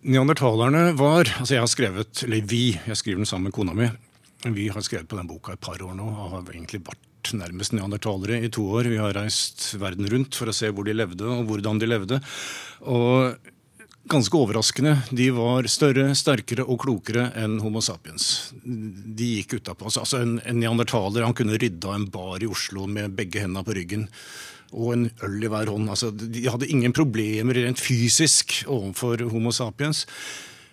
Neandertalerne 0.03 0.97
var 0.99 1.29
altså 1.39 1.55
Jeg 1.55 1.63
har 1.63 1.71
skrevet, 1.71 2.25
eller 2.27 2.47
vi, 2.47 2.65
jeg 2.75 2.99
skriver 2.99 3.23
den 3.23 3.29
sammen 3.29 3.51
med 3.51 3.55
kona 3.55 3.75
mi. 3.77 3.91
Vi 4.51 4.71
har 4.73 4.83
skrevet 4.83 5.09
på 5.11 5.19
den 5.19 5.29
boka 5.31 5.55
et 5.55 5.63
par 5.63 5.83
år 5.85 5.95
nå 5.95 6.07
og 6.09 6.35
har 6.35 6.55
egentlig 6.55 6.83
vært 6.87 7.35
nærmest 7.37 7.75
neandertalere 7.77 8.41
i 8.41 8.51
to 8.53 8.65
år. 8.73 8.89
Vi 8.91 8.99
har 8.99 9.15
reist 9.15 9.75
verden 9.79 10.09
rundt 10.11 10.39
for 10.39 10.51
å 10.51 10.57
se 10.57 10.71
hvor 10.73 10.87
de 10.89 10.97
levde 10.97 11.27
og 11.29 11.45
hvordan 11.51 11.79
de 11.83 11.89
levde. 11.91 12.21
Og 12.89 13.37
ganske 14.09 14.37
overraskende. 14.37 14.97
De 15.11 15.31
var 15.35 15.67
større, 15.71 16.11
sterkere 16.19 16.65
og 16.65 16.81
klokere 16.85 17.29
enn 17.39 17.59
Homo 17.63 17.83
sapiens. 17.85 18.53
De 18.65 19.29
gikk 19.37 19.59
utapå. 19.59 19.89
Altså, 19.89 20.05
altså 20.05 20.23
en, 20.25 20.39
en 20.45 20.61
neandertaler 20.63 21.27
han 21.27 21.37
kunne 21.37 21.59
rydda 21.61 21.95
en 21.97 22.09
bar 22.13 22.43
i 22.43 22.49
Oslo 22.51 22.87
med 22.91 23.17
begge 23.19 23.45
hendene 23.45 23.65
på 23.67 23.77
ryggen. 23.77 24.09
Og 24.71 24.93
en 24.95 25.07
øl 25.27 25.45
i 25.45 25.51
hver 25.51 25.73
hånd. 25.73 25.91
Altså, 25.91 26.11
de 26.15 26.47
hadde 26.47 26.71
ingen 26.71 26.95
problemer 26.97 27.59
rent 27.59 27.83
fysisk 27.83 28.61
overfor 28.71 29.27
Homo 29.31 29.53
sapiens. 29.55 30.07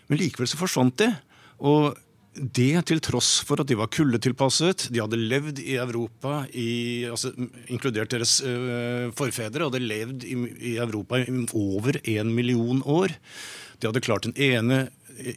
Men 0.08 0.22
likevel 0.22 0.50
så 0.50 0.60
forsvant 0.60 1.00
de. 1.02 1.12
Og 1.58 1.98
det 2.38 2.86
til 2.90 3.02
tross 3.04 3.38
for 3.46 3.62
at 3.62 3.70
de 3.70 3.78
var 3.80 3.90
kuldetilpasset. 3.94 4.88
De 4.94 5.02
hadde 5.02 5.20
levd 5.20 5.62
i 5.64 5.78
Europa, 5.82 6.44
i, 6.54 7.06
altså, 7.10 7.32
inkludert 7.74 8.14
deres 8.14 8.38
uh, 8.46 9.10
forfedre, 9.18 9.68
hadde 9.68 9.84
levd 9.84 10.28
i, 10.28 10.38
i, 10.74 10.76
Europa 10.82 11.22
i 11.22 11.28
over 11.58 12.00
en 12.04 12.34
million 12.36 12.84
år. 12.86 13.16
De 13.82 13.90
hadde 13.90 14.04
klart 14.06 14.30
den 14.30 14.38
ene 14.38 14.88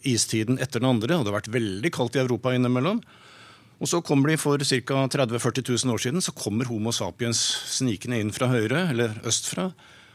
istiden 0.07 0.61
etter 0.61 0.82
den 0.82 0.90
andre. 0.90 1.09
Det 1.09 1.20
hadde 1.22 1.36
vært 1.38 1.53
veldig 1.55 1.92
kaldt 1.94 2.18
i 2.18 2.22
Europa 2.24 2.53
innimellom. 2.55 3.01
Og 3.80 3.88
så 3.88 4.03
kommer 4.05 4.28
de 4.28 4.36
For 4.40 4.61
ca. 4.61 5.07
30 5.09 5.38
000-40 5.38 5.64
000 5.86 5.94
år 5.94 6.03
siden 6.05 6.24
så 6.24 6.36
kommer 6.36 6.68
Homo 6.68 6.92
sapiens 6.92 7.40
snikende 7.72 8.20
inn 8.20 8.32
fra 8.34 8.51
høyre, 8.53 8.90
eller 8.92 9.16
østfra. 9.24 9.70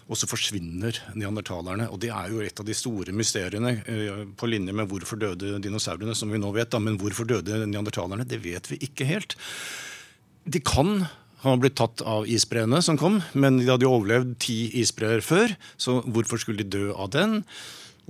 Og 0.06 0.20
så 0.20 0.30
forsvinner 0.30 1.00
neandertalerne. 1.18 1.88
Og 1.90 2.00
det 2.04 2.12
er 2.14 2.30
jo 2.30 2.44
et 2.46 2.62
av 2.62 2.68
de 2.68 2.78
store 2.78 3.16
mysteriene 3.16 3.74
eh, 3.90 4.24
på 4.38 4.50
linje 4.50 4.76
med 4.76 4.90
hvorfor 4.92 5.18
døde 5.22 5.58
dinosaurene, 5.64 6.14
som 6.18 6.30
vi 6.34 6.42
nå 6.42 6.52
vet. 6.56 6.70
Da. 6.74 6.82
Men 6.84 7.00
hvorfor 7.02 7.28
døde 7.30 7.64
neandertalerne, 7.66 8.28
det 8.30 8.44
vet 8.46 8.70
vi 8.70 8.80
ikke 8.86 9.08
helt. 9.10 9.38
De 10.46 10.62
kan 10.62 11.08
ha 11.46 11.56
blitt 11.62 11.78
tatt 11.78 12.02
av 12.06 12.26
isbreene 12.30 12.82
som 12.86 12.98
kom, 12.98 13.20
men 13.38 13.60
de 13.62 13.70
hadde 13.70 13.86
jo 13.86 13.96
overlevd 13.98 14.38
ti 14.42 14.60
isbreer 14.82 15.22
før, 15.26 15.54
så 15.78 16.00
hvorfor 16.02 16.42
skulle 16.42 16.64
de 16.64 16.78
dø 16.78 16.88
av 16.94 17.12
den? 17.14 17.44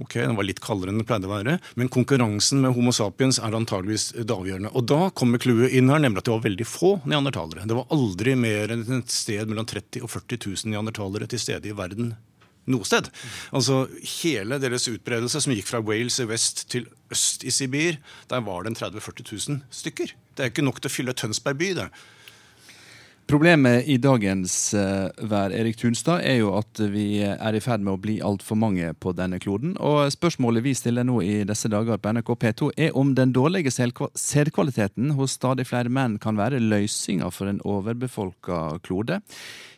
Ok, 0.02 0.18
Den 0.20 0.36
var 0.36 0.44
litt 0.44 0.60
kaldere 0.60 0.92
enn 0.92 1.00
den 1.00 1.08
pleide 1.08 1.30
å 1.30 1.32
være, 1.32 1.58
men 1.80 1.90
konkurransen 1.92 2.60
med 2.64 2.76
Homo 2.76 2.92
sapiens 2.96 3.40
er 3.40 3.56
antageligvis 3.56 4.10
det 4.18 4.36
avgjørende. 4.36 4.74
Og 4.76 4.88
da 4.92 5.10
kommer 5.16 5.40
clouet 5.40 5.72
inn 5.72 5.92
her, 5.92 6.02
nemlig 6.04 6.20
at 6.20 6.28
det 6.28 6.36
var 6.36 6.44
veldig 6.44 6.68
få 6.68 6.92
neandertalere. 7.08 7.64
Det 7.70 7.78
var 7.78 7.92
aldri 7.96 8.36
mer 8.40 8.76
enn 8.76 8.84
et 9.00 9.14
sted 9.14 9.48
mellom 9.48 9.68
30 9.72 10.04
og 10.04 10.12
40 10.12 10.42
000 10.52 10.74
neandertalere 10.74 11.30
til 11.32 11.40
stede 11.42 11.72
i 11.72 11.78
verden 11.78 12.16
noe 12.72 12.86
sted. 12.88 13.10
Altså 13.56 13.86
Hele 14.24 14.60
deres 14.62 14.88
utbredelse, 14.90 15.42
som 15.44 15.54
gikk 15.54 15.70
fra 15.70 15.84
Wales 15.86 16.18
i 16.22 16.28
vest 16.30 16.66
til 16.74 16.88
øst 17.14 17.46
i 17.46 17.54
Sibir, 17.54 18.00
der 18.32 18.44
var 18.46 18.66
det 18.66 18.76
30 18.80 19.00
000-40 19.00 19.50
000 19.54 19.64
stykker. 19.70 20.16
Det 20.36 20.44
er 20.44 20.54
ikke 20.54 20.66
nok 20.66 20.82
til 20.82 20.92
å 20.92 20.96
fylle 20.96 21.18
Tønsberg 21.18 21.62
by. 21.62 21.74
det. 21.78 21.90
Problemet 23.26 23.88
i 23.90 23.96
dagens 23.98 24.54
uh, 24.78 25.10
vær 25.26 25.50
Erik 25.50 25.80
Tunstad, 25.82 26.22
er 26.22 26.44
jo 26.44 26.52
at 26.60 26.78
vi 26.94 27.24
er 27.26 27.58
i 27.58 27.62
ferd 27.64 27.82
med 27.82 27.96
å 27.96 28.02
bli 28.02 28.20
altfor 28.22 28.60
mange 28.62 28.92
på 29.02 29.16
denne 29.18 29.40
kloden. 29.42 29.74
Og 29.82 30.12
spørsmålet 30.14 30.62
vi 30.62 30.76
stiller 30.78 31.08
nå 31.08 31.18
i 31.26 31.40
disse 31.50 31.72
dager 31.74 31.98
på 31.98 32.14
NRK 32.14 32.30
P2, 32.44 32.70
er 32.78 32.94
om 32.94 33.16
den 33.18 33.34
dårlige 33.34 33.74
sædkvaliteten 33.74 35.16
hos 35.18 35.40
stadig 35.40 35.66
flere 35.66 35.90
menn 35.90 36.20
kan 36.22 36.38
være 36.38 36.62
løsninga 36.62 37.32
for 37.34 37.50
en 37.50 37.64
overbefolka 37.66 38.78
klode. 38.86 39.24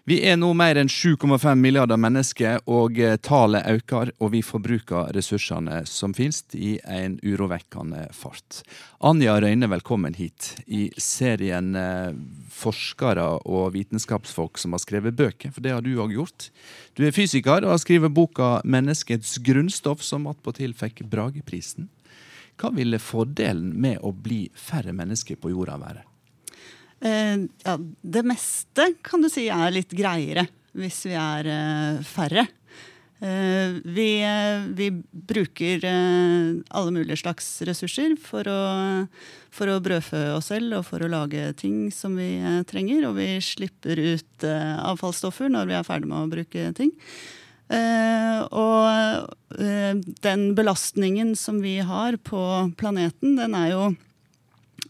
Vi 0.07 0.21
er 0.23 0.37
nå 0.39 0.53
mer 0.55 0.77
enn 0.79 0.87
7,5 0.87 1.59
milliarder 1.59 1.99
mennesker, 1.99 2.61
og 2.71 2.95
eh, 3.03 3.17
tallet 3.19 3.65
øker, 3.67 4.13
og 4.23 4.29
vi 4.31 4.39
forbruker 4.39 5.09
ressursene 5.11 5.81
som 5.83 6.13
finnes, 6.15 6.45
i 6.55 6.77
en 6.87 7.17
urovekkende 7.19 8.05
fart. 8.15 8.61
Anja 9.03 9.35
Røyne, 9.43 9.67
velkommen 9.67 10.15
hit. 10.15 10.53
I 10.63 10.85
serien 10.95 11.75
eh, 11.75 12.15
forskere 12.55 13.27
og 13.43 13.75
vitenskapsfolk 13.75 14.63
som 14.63 14.77
har 14.77 14.85
skrevet 14.85 15.19
bøker, 15.19 15.51
for 15.51 15.67
det 15.67 15.75
har 15.75 15.83
du 15.83 15.91
òg 15.99 16.15
gjort. 16.15 16.53
Du 16.95 17.03
er 17.03 17.11
fysiker 17.11 17.67
og 17.67 17.75
har 17.75 17.83
skrevet 17.83 18.15
boka 18.15 18.61
'Menneskets 18.63 19.41
grunnstoff', 19.43 20.07
som 20.07 20.31
attpåtil 20.31 20.71
fikk 20.71 21.03
Brageprisen. 21.03 21.91
Hva 22.55 22.71
ville 22.71 23.03
fordelen 23.03 23.75
med 23.75 23.99
å 23.99 24.15
bli 24.15 24.45
færre 24.55 24.95
mennesker 24.95 25.35
på 25.35 25.51
jorda 25.51 25.75
være? 25.83 26.07
Eh, 26.99 27.37
ja, 27.63 27.79
det 28.01 28.23
meste 28.25 28.93
kan 29.05 29.21
du 29.21 29.29
si 29.29 29.47
er 29.53 29.73
litt 29.73 29.93
greiere 29.93 30.47
hvis 30.77 31.03
vi 31.09 31.17
er 31.17 31.49
eh, 31.49 32.05
færre. 32.05 32.47
Eh, 33.17 33.77
vi, 33.81 34.09
vi, 34.77 34.91
bruker 35.27 35.81
alle 35.89 36.93
mulige 36.93 37.17
slags 37.23 37.47
ressurser 37.65 38.13
for 38.21 38.45
å, 38.49 38.59
for 39.49 39.73
å, 39.73 39.79
brødfø 39.81 40.21
oss 40.35 40.51
selv 40.51 40.79
og 40.79 40.85
for 40.85 41.01
å 41.01 41.09
lage 41.09 41.49
ting 41.57 41.87
som 41.93 42.17
vi 42.17 42.37
trenger. 42.69 43.09
Og 43.09 43.17
vi 43.17 43.31
slipper 43.41 43.97
ut 43.97 44.45
avfallsstoffer 44.45 45.49
når 45.53 45.71
vi 45.71 45.77
er 45.79 45.87
ferdig 45.87 46.11
med 46.11 46.21
å 46.21 46.31
bruke 46.33 46.71
ting. 46.77 46.93
og 48.53 49.33
den 50.23 50.43
belastningen 50.55 51.35
som 51.35 51.57
vi 51.61 51.79
har 51.79 52.17
på 52.17 52.43
planeten, 52.77 53.35
den 53.35 53.57
er 53.57 53.73
jo 53.73 53.87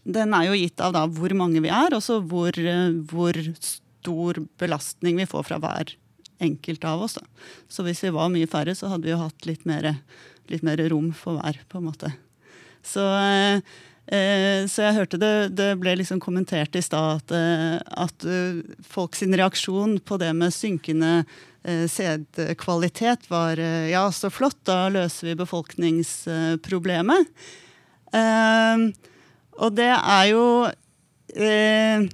den 0.08 0.34
er 0.34 0.48
jo 0.48 0.56
gitt 0.56 0.80
av 0.80 0.94
da 0.96 1.04
hvor 1.12 1.34
mange 1.36 1.62
vi 1.64 1.70
er, 1.72 1.94
og 1.96 2.02
så 2.04 2.18
hvor, 2.24 2.56
hvor, 3.10 3.38
stor 4.08 4.38
belastning 4.60 5.18
vi 5.18 5.26
får 5.28 5.42
fra 5.44 5.58
hver 5.60 5.90
enkelt 6.40 6.84
av 6.86 7.02
oss. 7.04 7.18
Da. 7.18 7.24
Så 7.68 7.84
hvis 7.84 8.00
vi 8.06 8.14
var 8.14 8.30
mye 8.32 8.48
færre, 8.48 8.74
så 8.78 8.88
hadde 8.92 9.08
vi 9.08 9.12
jo 9.12 9.20
hatt 9.20 9.48
litt 9.48 9.66
mer, 9.68 9.90
litt 10.48 10.64
mer 10.64 10.80
rom 10.92 11.10
for 11.16 11.36
hver, 11.36 11.58
på 11.68 11.80
en 11.80 11.88
måte. 11.90 12.12
Så, 12.86 13.04
eh, 14.06 14.64
så 14.70 14.86
jeg 14.86 14.96
hørte 14.96 15.20
det, 15.20 15.32
det 15.58 15.72
ble 15.82 15.96
liksom 15.98 16.22
kommentert 16.24 16.78
i 16.78 16.84
stad 16.84 17.18
at, 17.18 17.34
eh, 17.36 17.76
at 18.06 18.24
uh, 18.24 18.62
folks 18.86 19.26
reaksjon 19.26 19.98
på 19.98 20.20
det 20.22 20.30
med 20.38 20.54
synkende 20.54 21.12
eh, 21.68 21.84
sædkvalitet 21.90 23.28
var 23.28 23.58
eh, 23.58 23.90
ja, 23.90 24.06
så 24.14 24.30
flott, 24.32 24.62
da 24.68 24.86
løser 24.94 25.32
vi 25.32 25.38
befolkningsproblemet. 25.42 27.34
Eh, 28.14 28.88
og 29.58 29.76
det 29.78 29.90
er 29.90 30.24
jo 30.30 30.44
eh, 31.34 32.06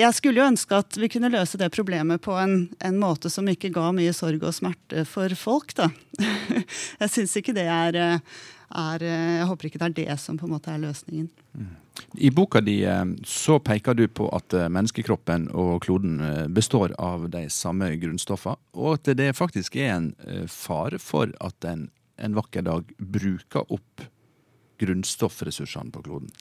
Jeg 0.00 0.16
skulle 0.16 0.40
jo 0.40 0.48
ønske 0.48 0.78
at 0.78 0.96
vi 1.00 1.10
kunne 1.12 1.32
løse 1.32 1.58
det 1.60 1.72
problemet 1.74 2.22
på 2.24 2.36
en, 2.40 2.68
en 2.78 3.00
måte 3.00 3.32
som 3.32 3.48
ikke 3.48 3.72
ga 3.74 3.90
mye 3.96 4.14
sorg 4.16 4.44
og 4.44 4.56
smerte 4.56 5.04
for 5.08 5.32
folk, 5.36 5.74
da. 5.76 5.90
jeg 7.02 7.12
syns 7.12 7.36
ikke 7.40 7.56
det 7.56 7.66
er, 7.68 7.98
er, 7.98 9.04
Jeg 9.04 9.50
håper 9.50 9.68
ikke 9.68 9.82
det 9.82 9.90
er 9.90 9.98
det 10.00 10.18
som 10.22 10.40
på 10.40 10.48
en 10.48 10.56
måte 10.56 10.72
er 10.72 10.82
løsningen. 10.82 11.28
I 12.14 12.30
boka 12.30 12.60
di 12.64 12.80
eh, 12.84 13.04
så 13.26 13.58
peker 13.58 13.94
du 13.94 14.06
på 14.08 14.28
at 14.34 14.54
eh, 14.56 14.70
menneskekroppen 14.72 15.50
og 15.58 15.82
kloden 15.84 16.20
eh, 16.24 16.46
består 16.48 16.94
av 16.98 17.28
de 17.32 17.44
samme 17.52 17.90
grunnstoffene, 18.00 18.60
og 18.78 18.98
at 18.98 19.12
det 19.18 19.32
faktisk 19.36 19.76
er 19.76 19.96
en 19.96 20.12
fare 20.48 21.00
for 21.02 21.32
at 21.40 21.68
en 21.68 21.88
en 22.20 22.34
vakker 22.36 22.64
dag 22.66 22.88
bruker 22.98 23.64
opp 23.72 24.02
grunnstoffressursene 24.80 25.92
på 25.94 26.02
kloden? 26.06 26.32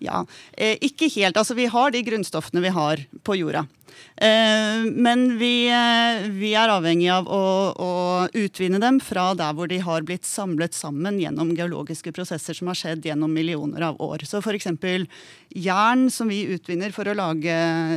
Ja, 0.00 0.24
eh, 0.56 0.78
ikke 0.80 1.10
helt. 1.12 1.36
Altså, 1.36 1.54
vi 1.58 1.68
har 1.68 1.92
de 1.92 2.00
grunnstoffene 2.06 2.62
vi 2.64 2.72
har 2.72 3.04
på 3.26 3.36
jorda. 3.36 3.66
Eh, 4.16 4.84
men 4.84 5.38
vi, 5.38 5.68
eh, 5.68 6.28
vi, 6.32 6.52
er 6.56 6.72
avhengig 6.72 7.08
av 7.12 7.28
å, 7.28 7.44
å, 7.72 7.90
utvinne 8.36 8.80
dem 8.80 9.00
fra 9.00 9.30
der 9.36 9.54
hvor 9.56 9.68
de 9.70 9.80
har 9.84 10.04
blitt 10.06 10.28
samlet 10.28 10.76
sammen 10.76 11.18
gjennom 11.20 11.52
geologiske 11.56 12.12
prosesser 12.16 12.56
som 12.56 12.70
har 12.70 12.78
skjedd 12.78 13.08
gjennom 13.10 13.32
millioner 13.32 13.90
av 13.90 14.00
år. 14.00 14.24
Så 14.28 14.40
f.eks. 14.40 14.68
jern 15.56 16.08
som 16.12 16.32
vi 16.32 16.42
utvinner 16.54 16.94
for 16.96 17.08
å 17.08 17.16
lage 17.16 17.56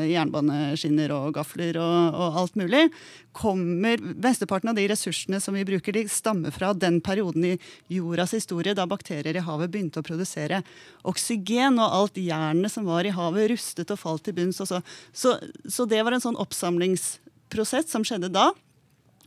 jernbaneskinner 0.10 1.14
og 1.16 1.34
gafler 1.38 1.80
og, 1.82 2.16
og 2.16 2.42
alt 2.44 2.60
mulig, 2.60 2.88
kommer 3.34 3.98
Mesteparten 3.98 4.70
av 4.72 4.78
de 4.78 4.86
ressursene 4.90 5.40
som 5.42 5.58
vi 5.58 5.66
bruker, 5.68 5.96
de 5.96 6.06
stammer 6.10 6.54
fra 6.54 6.72
den 6.78 7.00
perioden 7.04 7.46
i 7.50 7.58
jordas 7.92 8.36
historie 8.38 8.76
da 8.78 8.86
bakterier 8.90 9.36
i 9.36 9.44
havet 9.44 9.74
begynte 9.74 10.04
å 10.04 10.06
produsere 10.06 10.62
oksygen, 11.10 11.80
og 11.82 11.98
alt 12.00 12.20
jernet 12.22 12.72
som 12.72 12.88
var 12.88 13.10
i 13.10 13.14
havet, 13.14 13.50
rustet 13.52 13.94
og 13.94 14.00
falt 14.00 14.26
til 14.28 14.38
bunns. 14.38 14.62
Så, 14.62 14.82
så, 15.12 15.38
så 15.66 15.88
det 15.90 16.04
var 16.06 16.16
en 16.16 16.24
sånn 16.24 16.40
oppsamlingsprosess 16.40 17.90
som 17.92 18.06
skjedde 18.08 18.32
da. 18.34 18.52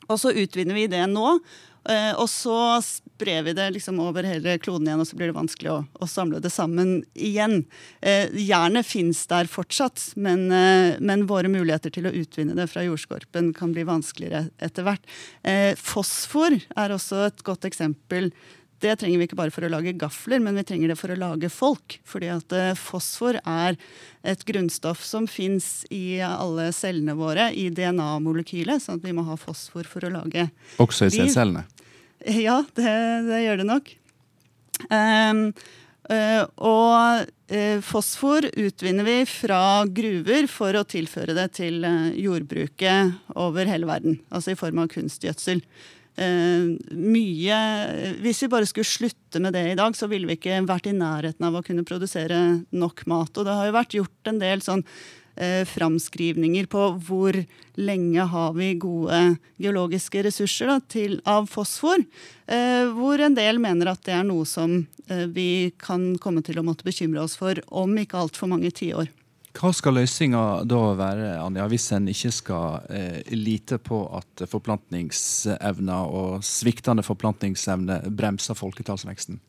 Og 0.06 0.20
så 0.22 0.30
utvinner 0.30 0.78
vi 0.78 0.86
det 0.90 1.02
nå. 1.10 1.38
Eh, 1.88 2.12
og 2.18 2.28
så 2.30 2.56
sprer 2.84 3.44
vi 3.46 3.54
det 3.56 3.68
liksom 3.76 4.00
over 4.02 4.26
hele 4.26 4.56
kloden 4.62 4.88
igjen, 4.88 5.02
og 5.02 5.08
så 5.08 5.18
blir 5.18 5.30
det 5.30 5.38
vanskelig 5.38 5.72
å, 5.72 5.78
å 6.02 6.08
samle 6.10 6.40
det 6.42 6.52
sammen 6.54 6.98
igjen. 7.14 7.62
Eh, 8.00 8.32
jernet 8.42 8.88
fins 8.88 9.22
der 9.30 9.50
fortsatt, 9.50 10.10
men, 10.20 10.46
eh, 10.50 10.98
men, 11.00 11.26
våre 11.30 11.50
muligheter 11.52 11.94
til 11.94 12.08
å 12.08 12.14
utvinne 12.14 12.56
det 12.58 12.68
fra 12.72 12.84
jordskorpen 12.86 13.52
kan 13.56 13.72
bli 13.76 13.86
vanskeligere 13.88 14.50
etter 14.62 14.86
hvert. 14.86 15.06
Eh, 15.46 15.72
fosfor 15.78 16.58
er 16.58 16.94
også 16.94 17.26
et 17.28 17.46
godt 17.46 17.66
eksempel 17.68 18.32
det 18.84 18.96
trenger 19.00 19.20
vi 19.20 19.26
ikke 19.28 19.38
bare 19.38 19.52
for 19.54 19.64
å 19.64 19.70
lage 19.72 19.94
gafler, 19.96 20.40
men 20.42 20.58
vi 20.58 20.64
trenger 20.68 20.92
det 20.92 20.98
for 21.00 21.12
å 21.12 21.18
lage 21.18 21.48
folk. 21.52 21.98
Fordi 22.08 22.28
at 22.34 22.52
eh, 22.56 22.74
fosfor 22.76 23.38
er 23.40 23.78
et 24.26 24.42
grunnstoff 24.48 25.04
som 25.06 25.28
fins 25.30 25.86
i 25.94 26.18
alle 26.24 26.68
cellene 26.76 27.16
våre, 27.16 27.48
i 27.56 27.70
DNA-molekylet. 27.72 28.82
sånn 28.82 29.00
at 29.00 29.06
vi 29.06 29.14
må 29.16 29.24
ha 29.28 29.38
fosfor 29.40 29.88
for 29.88 30.04
å 30.04 30.12
lage 30.18 30.48
Også 30.82 31.08
i 31.08 31.30
cellene? 31.32 31.64
Ja, 32.26 32.62
det, 32.76 32.92
det, 33.28 33.40
gjør 33.44 33.62
det 33.62 33.68
nok. 33.68 33.90
Um, 34.90 35.42
uh, 36.10 36.42
og 36.60 37.28
uh, 37.52 37.78
fosfor 37.84 38.48
utvinner 38.52 39.06
vi 39.06 39.18
fra 39.30 39.60
gruver 39.88 40.48
for 40.50 40.76
å 40.76 40.84
tilføre 40.88 41.36
det 41.36 41.46
til 41.60 41.84
uh, 41.86 42.10
jordbruket 42.12 43.36
over 43.38 43.70
hele 43.70 43.88
verden. 43.88 44.18
Altså 44.28 44.52
i 44.52 44.58
form 44.58 44.82
av 44.84 44.90
kunstgjødsel. 44.92 45.62
Uh, 46.16 46.72
mye 46.96 47.56
Hvis 48.24 48.38
vi 48.40 48.48
bare 48.48 48.64
skulle 48.68 48.88
slutte 48.88 49.40
med 49.42 49.52
det 49.52 49.66
i 49.72 49.76
dag, 49.76 49.92
så 49.96 50.08
ville 50.08 50.28
vi 50.30 50.38
ikke 50.38 50.62
vært 50.64 50.88
i 50.88 50.96
nærheten 50.96 51.44
av 51.44 51.58
å 51.58 51.62
kunne 51.66 51.84
produsere 51.84 52.38
nok 52.72 53.04
mat. 53.10 53.36
Og 53.36 53.44
det 53.44 53.56
har 53.58 53.68
jo 53.68 53.76
vært 53.76 53.96
gjort 53.98 54.30
en 54.30 54.40
del 54.40 54.64
sånn 54.64 54.80
uh, 54.86 55.64
framskrivninger 55.68 56.70
på 56.72 56.86
hvor 57.04 57.36
lenge 57.76 58.24
har 58.32 58.56
vi 58.56 58.70
gode 58.80 59.20
geologiske 59.60 60.24
ressurser 60.24 60.72
da, 60.72 60.78
til, 60.80 61.18
av 61.28 61.50
fosfor. 61.52 62.00
Eh, 62.48 62.86
hvor 62.96 63.20
en 63.20 63.36
del 63.36 63.60
mener 63.60 63.90
at 63.92 64.00
det 64.08 64.14
er 64.16 64.24
noe 64.24 64.46
som 64.48 64.78
vi 65.36 65.74
kan 65.76 66.14
komme 66.22 66.40
til 66.42 66.56
å 66.58 66.64
måtte 66.64 66.86
bekymre 66.86 67.20
oss 67.26 67.36
for 67.36 67.60
om 67.68 67.92
ikke 68.00 68.16
altfor 68.24 68.48
mange 68.50 68.72
tiår. 68.74 69.12
Hva 69.56 69.70
skal 69.72 69.96
løsninga 69.96 70.42
da 70.68 70.80
være, 70.98 71.28
Anja, 71.40 71.64
hvis 71.70 71.88
en 71.96 72.10
ikke 72.12 72.32
skal 72.34 72.88
eh, 72.92 73.20
lite 73.32 73.78
på 73.80 74.02
at 74.18 74.44
forplantningsevna 74.50 76.00
og 76.12 76.44
sviktende 76.44 77.04
forplantningsevne 77.06 78.02
bremser 78.18 78.58
folketallsveksten? 78.58 79.40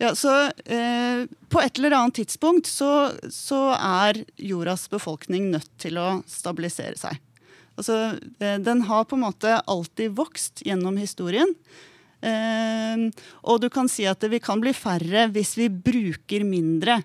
Ja, 0.00 0.14
så 0.16 0.32
eh, 0.64 1.26
På 1.52 1.60
et 1.60 1.78
eller 1.78 1.94
annet 1.98 2.22
tidspunkt 2.22 2.66
så, 2.66 3.12
så, 3.28 3.60
er 3.76 4.22
jordas 4.40 4.88
befolkning 4.90 5.50
nødt 5.52 5.70
til 5.78 6.00
å 6.00 6.22
stabilisere 6.26 6.96
seg. 6.98 7.20
Altså, 7.78 8.16
eh, 8.40 8.56
den 8.58 8.82
har 8.88 9.06
på 9.06 9.18
en 9.18 9.26
måte 9.28 9.60
alltid 9.60 10.16
vokst 10.16 10.64
gjennom 10.66 10.96
historien. 10.98 11.52
Eh, 12.24 13.06
og 13.44 13.60
du 13.60 13.68
kan 13.72 13.92
si 13.92 14.08
at 14.08 14.24
vi 14.32 14.40
kan 14.42 14.60
bli 14.64 14.72
færre 14.76 15.28
hvis 15.30 15.54
vi 15.60 15.68
bruker 15.70 16.48
mindre. 16.48 17.02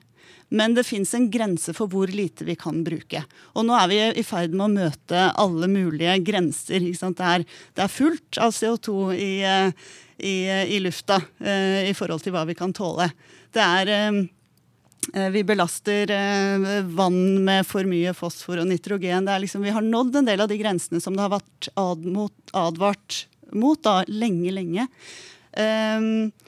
Men 0.50 0.76
det 0.78 0.86
fins 0.86 1.14
en 1.18 1.28
grense 1.32 1.74
for 1.74 1.90
hvor 1.92 2.12
lite 2.12 2.46
vi 2.46 2.56
kan 2.60 2.84
bruke. 2.86 3.24
Og 3.58 3.66
nå 3.66 3.76
er 3.80 3.90
vi 3.90 4.00
i 4.22 4.26
ferd 4.26 4.54
med 4.54 4.66
å 4.68 4.74
møte 4.74 5.26
alle 5.42 5.70
mulige 5.72 6.20
grenser. 6.26 6.86
Det 6.86 7.26
er, 7.26 7.46
det, 7.46 7.82
er, 7.88 7.92
fullt 7.92 8.40
av 8.42 8.54
CO2 8.54 8.96
i, 9.18 9.32
i, 10.22 10.36
i 10.76 10.80
lufta 10.84 11.20
eh, 11.42 11.90
i 11.90 11.98
forhold 11.98 12.24
til 12.24 12.36
hva 12.36 12.46
vi 12.50 12.58
kan 12.58 12.76
tåle. 12.76 13.10
Det 13.56 13.66
er 13.66 13.94
eh, 13.96 14.22
eh, 15.16 15.30
vi 15.34 15.46
belaster 15.48 16.14
eh, 16.14 16.72
vann 16.86 17.22
med 17.48 17.66
for 17.66 17.90
mye 17.90 18.14
fosfor 18.18 18.62
og 18.62 18.70
nitrogen. 18.70 19.32
Liksom, 19.42 19.66
vi 19.66 19.74
har 19.74 19.86
nådd 19.86 20.22
en 20.22 20.34
del 20.34 20.46
av 20.46 20.52
de 20.52 20.62
grensene 20.62 21.02
som 21.02 21.18
det 21.18 21.26
har 21.26 21.38
vært 21.40 21.72
advart 21.76 23.26
mot 23.56 23.82
da, 23.82 24.04
lenge, 24.10 24.54
lenge. 24.54 24.90
Um, 25.56 26.30
Eh, 26.36 26.46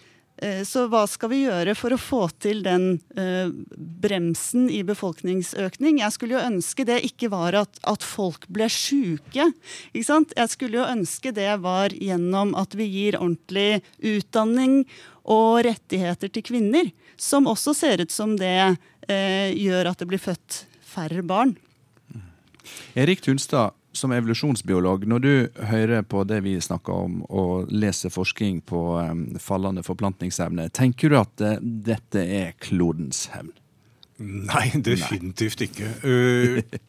så 0.67 0.85
hva 0.91 1.03
skal 1.09 1.31
vi 1.31 1.39
gjøre 1.47 1.73
for 1.77 1.95
å 1.95 1.99
få 2.01 2.19
til 2.43 2.61
den 2.65 2.99
eh, 3.17 3.49
bremsen 3.75 4.67
i 4.69 4.83
befolkningsøkning? 4.85 5.97
Jeg 6.03 6.13
skulle 6.13 6.37
jo 6.37 6.43
ønske 6.45 6.85
det 6.85 6.99
ikke 7.07 7.31
var 7.33 7.57
at, 7.63 7.79
at 7.89 8.05
folk 8.05 8.45
ble 8.53 8.69
sjuke. 8.69 9.49
Jeg 9.97 10.49
skulle 10.53 10.77
jo 10.77 10.85
ønske 10.85 11.33
det 11.33 11.49
var 11.63 11.95
gjennom 11.95 12.53
at 12.59 12.77
vi 12.77 12.85
gir 12.85 13.17
ordentlig 13.17 13.81
utdanning 13.97 14.83
og 15.27 15.63
rettigheter 15.67 16.31
til 16.31 16.45
kvinner. 16.45 16.91
Som 17.17 17.49
også 17.49 17.73
ser 17.73 18.05
ut 18.05 18.13
som 18.13 18.37
det 18.37 18.77
eh, 19.09 19.49
gjør 19.57 19.91
at 19.91 20.03
det 20.03 20.09
blir 20.11 20.21
født 20.21 20.63
færre 20.85 21.25
barn. 21.25 21.57
Erik 22.97 23.21
Tunstad, 23.25 23.73
som 23.97 24.13
evolusjonsbiolog, 24.15 25.07
når 25.09 25.23
du 25.23 25.31
hører 25.71 26.05
på 26.07 26.23
det 26.29 26.41
vi 26.45 26.55
snakker 26.61 27.05
om, 27.07 27.21
og 27.29 27.71
leser 27.73 28.13
forskning 28.13 28.61
på 28.67 28.81
fallende 29.43 29.83
forplantningsevne, 29.85 30.69
tenker 30.75 31.11
du 31.11 31.19
at 31.19 31.43
uh, 31.43 31.57
dette 31.61 32.23
er 32.23 32.55
klodens 32.63 33.27
hevn? 33.33 33.53
Nei, 34.17 34.71
definitivt 34.73 35.61
Nei. 35.61 35.69
ikke. 35.69 35.93
Uh, 36.01 36.79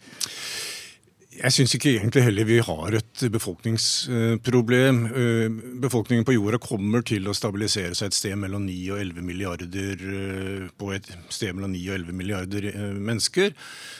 jeg 1.39 1.55
syns 1.55 1.75
ikke 1.77 1.93
egentlig 1.93 2.25
heller 2.25 2.49
vi 2.49 2.57
har 2.67 2.97
et 2.99 3.25
befolkningsproblem. 3.31 5.03
Uh, 5.13 5.61
befolkningen 5.85 6.27
på 6.27 6.35
jorda 6.35 6.59
kommer 6.63 7.05
til 7.07 7.29
å 7.29 7.37
stabilisere 7.37 7.95
seg 7.95 8.11
et 8.11 8.19
sted 8.19 8.35
mellom 8.41 8.67
9 8.67 8.79
og 8.97 9.05
11 9.05 9.29
milliarder 9.29 10.03
på 10.81 10.93
et 10.97 11.13
sted 11.29 11.55
mellom 11.55 11.77
9 11.77 11.85
og 11.93 12.01
11 12.01 12.21
milliarder 12.23 12.69
mennesker. 12.97 13.55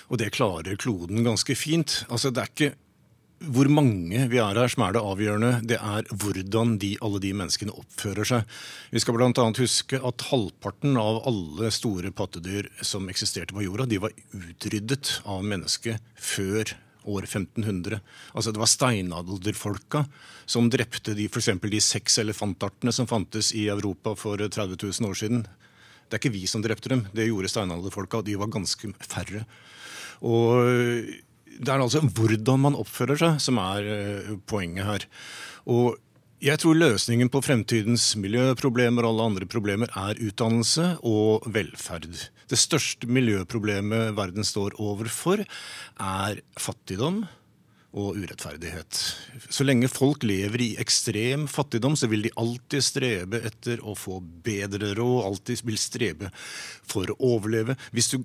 Og 0.09 0.21
det 0.21 0.35
klarer 0.35 0.81
kloden 0.81 1.23
ganske 1.27 1.57
fint. 1.59 2.03
Altså, 2.09 2.35
det 2.35 2.43
er 2.43 2.55
ikke 2.55 2.75
hvor 3.39 3.69
mange 3.71 4.25
vi 4.33 4.41
er 4.43 4.59
her 4.59 4.71
som 4.73 4.83
er 4.83 4.97
det 4.97 5.03
avgjørende. 5.05 5.51
Det 5.71 5.79
er 5.79 6.09
hvordan 6.11 6.75
de, 6.83 6.95
alle 7.05 7.21
de 7.23 7.31
menneskene 7.39 7.75
oppfører 7.75 8.27
seg. 8.27 8.57
Vi 8.91 9.03
skal 9.03 9.15
bl.a. 9.15 9.45
huske 9.61 10.01
at 10.11 10.27
halvparten 10.33 10.99
av 10.99 11.23
alle 11.29 11.71
store 11.75 12.11
pattedyr 12.11 12.71
som 12.83 13.07
eksisterte 13.11 13.55
på 13.55 13.63
jorda, 13.67 13.87
de 13.87 14.01
var 14.03 14.17
utryddet 14.35 15.21
av 15.29 15.47
mennesket 15.47 16.03
før 16.19 16.75
år 17.09 17.29
1500. 17.29 18.01
Altså 18.35 18.53
Det 18.53 18.61
var 18.61 18.73
steinalderfolka 18.73 20.05
som 20.49 20.69
drepte 20.73 21.15
de, 21.15 21.29
for 21.31 21.71
de 21.71 21.81
seks 21.81 22.19
elefantartene 22.19 22.93
som 22.93 23.09
fantes 23.09 23.53
i 23.55 23.69
Europa 23.71 24.17
for 24.19 24.41
30 24.43 24.77
000 24.83 25.09
år 25.09 25.23
siden. 25.23 25.47
Det 26.09 26.17
er 26.17 26.23
ikke 26.23 26.35
vi 26.35 26.47
som 26.49 26.65
drepte 26.65 26.91
dem, 26.91 27.07
det 27.13 27.29
gjorde 27.29 27.53
steinalderfolka. 27.53 28.23
De 28.25 28.37
var 28.41 28.51
ganske 28.51 28.93
færre. 29.05 29.45
Og 30.25 31.15
det 31.59 31.73
er 31.73 31.83
altså 31.83 32.03
hvordan 32.05 32.63
man 32.67 32.77
oppfører 32.79 33.19
seg 33.21 33.41
som 33.43 33.59
er 33.63 33.89
eh, 33.95 34.37
poenget 34.49 34.87
her. 34.87 35.07
Og 35.69 35.99
jeg 36.39 36.61
tror 36.63 36.79
løsningen 36.79 37.31
på 37.35 37.41
fremtidens 37.43 38.13
miljøproblemer 38.21 39.03
og 39.03 39.11
alle 39.11 39.25
andre 39.33 39.49
problemer 39.51 39.91
er 39.99 40.21
utdannelse 40.23 40.93
og 41.07 41.49
velferd. 41.51 42.13
Det 42.49 42.59
største 42.61 43.11
miljøproblemet 43.11 44.15
verden 44.17 44.47
står 44.47 44.79
overfor, 44.79 45.43
er 45.99 46.41
fattigdom 46.55 47.25
og 47.99 48.21
urettferdighet. 48.21 49.01
Så 49.51 49.67
lenge 49.67 49.91
folk 49.91 50.23
lever 50.23 50.63
i 50.63 50.71
ekstrem 50.81 51.49
fattigdom, 51.51 51.97
så 51.99 52.07
vil 52.07 52.29
de 52.29 52.35
alltid 52.39 52.85
strebe 52.85 53.43
etter 53.49 53.83
å 53.83 53.97
få 53.99 54.21
bedre 54.23 54.93
råd, 54.95 55.25
alltid 55.27 55.65
vil 55.67 55.81
strebe 55.81 56.31
for 56.87 57.11
å 57.11 57.19
overleve. 57.35 57.75
Hvis 57.91 58.13
du 58.15 58.21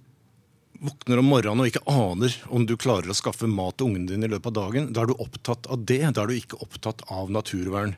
våkner 0.84 1.22
om 1.22 1.32
morgenen 1.32 1.64
og 1.64 1.72
ikke 1.72 1.86
aner 1.90 2.36
om 2.52 2.68
du 2.68 2.76
klarer 2.80 3.12
å 3.12 3.18
skaffe 3.18 3.48
mat 3.50 3.80
til 3.80 3.90
ungene 3.90 4.10
dine 4.12 4.28
i 4.28 4.34
løpet 4.36 4.52
av 4.52 4.60
dagen, 4.60 4.92
da 4.94 5.04
er 5.04 5.12
du 5.12 5.18
opptatt 5.24 5.68
av 5.72 5.84
det. 5.88 6.04
Da 6.12 6.24
er 6.24 6.30
du 6.30 6.38
ikke 6.38 6.62
opptatt 6.64 7.06
av 7.14 7.32
naturvern. 7.34 7.96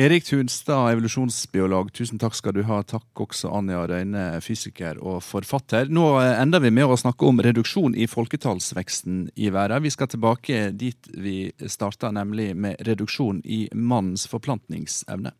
Erik 0.00 0.24
Tunstad, 0.24 0.92
evolusjonsbiolog, 0.94 1.90
tusen 1.92 2.20
takk 2.22 2.36
skal 2.38 2.54
du 2.56 2.62
ha. 2.64 2.78
Takk 2.86 3.20
også 3.24 3.50
Anja 3.52 3.82
Røyne, 3.90 4.22
fysiker 4.40 5.00
og 5.02 5.18
forfatter. 5.26 5.90
Nå 5.92 6.06
ender 6.22 6.62
vi 6.62 6.70
med 6.72 6.88
å 6.88 6.96
snakke 7.00 7.26
om 7.28 7.42
reduksjon 7.42 7.96
i 7.98 8.06
folketallsveksten 8.08 9.26
i 9.34 9.50
verden. 9.52 9.82
Vi 9.84 9.92
skal 9.92 10.08
tilbake 10.12 10.70
dit 10.78 11.10
vi 11.10 11.50
starta, 11.66 12.12
nemlig 12.14 12.52
med 12.56 12.80
reduksjon 12.86 13.42
i 13.44 13.66
mannens 13.74 14.28
forplantningsevne. 14.30 15.34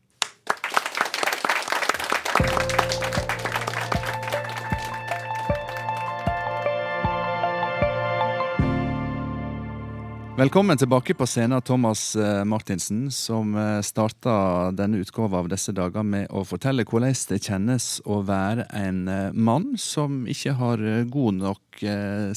Velkommen 10.41 10.79
tilbake 10.79 11.13
på 11.15 11.27
scenen, 11.29 11.61
Thomas 11.61 12.17
eh, 12.17 12.45
Martinsen, 12.49 13.11
som 13.13 13.51
eh, 13.61 13.83
starta 13.85 14.71
denne 14.73 15.03
utgåva 15.03 15.43
av 15.43 15.51
disse 15.53 15.75
dager 15.77 16.01
med 16.01 16.31
å 16.33 16.47
fortelle 16.49 16.87
hvordan 16.89 17.13
det 17.29 17.39
kjennes 17.45 17.89
å 18.09 18.23
være 18.25 18.65
en 18.73 19.03
eh, 19.13 19.37
mann 19.37 19.75
som 19.77 20.23
ikke 20.25 20.55
har 20.57 20.87
god 21.13 21.43
nok 21.43 21.85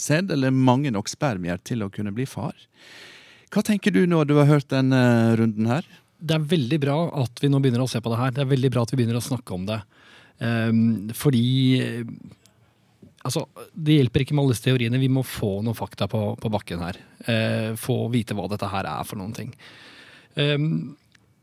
sæd 0.04 0.36
eller 0.36 0.52
mange 0.52 0.92
nok 0.92 1.08
spermier 1.08 1.64
til 1.64 1.88
å 1.88 1.90
kunne 1.96 2.12
bli 2.12 2.28
far. 2.28 2.52
Hva 3.56 3.64
tenker 3.64 3.96
du 3.96 4.04
når 4.04 4.28
du 4.28 4.36
har 4.42 4.52
hørt 4.52 4.68
denne 4.76 5.00
runden 5.40 5.72
her? 5.72 5.88
Det 6.20 6.36
er 6.36 6.52
veldig 6.58 6.84
bra 6.84 7.00
at 7.24 7.40
vi 7.40 7.56
nå 7.56 7.64
begynner 7.64 7.88
å 7.88 7.92
se 7.94 8.04
på 8.04 8.12
det 8.12 8.20
her. 8.20 8.36
Det 8.36 8.44
er 8.44 8.52
veldig 8.52 8.76
bra 8.76 8.84
at 8.84 8.92
vi 8.92 9.00
begynner 9.00 9.24
å 9.24 9.28
snakke 9.32 9.56
om 9.56 9.64
det. 9.72 9.80
Um, 10.44 10.84
fordi 11.16 11.48
Altså, 13.24 13.46
Det 13.74 13.96
hjelper 14.00 14.24
ikke 14.24 14.36
med 14.36 14.44
alle 14.44 14.56
disse 14.56 14.66
teoriene. 14.66 15.00
Vi 15.00 15.12
må 15.12 15.24
få 15.24 15.62
noen 15.64 15.78
fakta 15.78 16.10
på, 16.12 16.34
på 16.40 16.52
bakken 16.52 16.84
her. 16.84 17.00
Eh, 17.24 17.70
få 17.80 18.08
vite 18.12 18.36
hva 18.36 18.50
dette 18.52 18.68
her 18.68 18.90
er 18.90 19.08
for 19.08 19.20
noen 19.22 19.36
ting. 19.38 19.54
Um, 20.36 20.96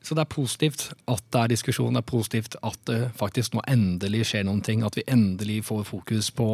så 0.02 0.16
det 0.16 0.24
er 0.24 0.32
positivt 0.32 0.86
at 1.10 1.24
det 1.32 1.40
er 1.40 1.52
diskusjon. 1.52 1.96
Det 1.96 2.02
er 2.02 2.10
positivt 2.10 2.56
at 2.66 2.78
det 2.88 3.00
faktisk 3.16 3.54
nå 3.54 3.64
endelig 3.68 4.26
skjer 4.30 4.46
noen 4.48 4.62
ting. 4.64 4.84
At 4.84 4.96
vi 4.96 5.06
endelig 5.08 5.62
får 5.68 5.86
fokus 5.88 6.30
på 6.36 6.52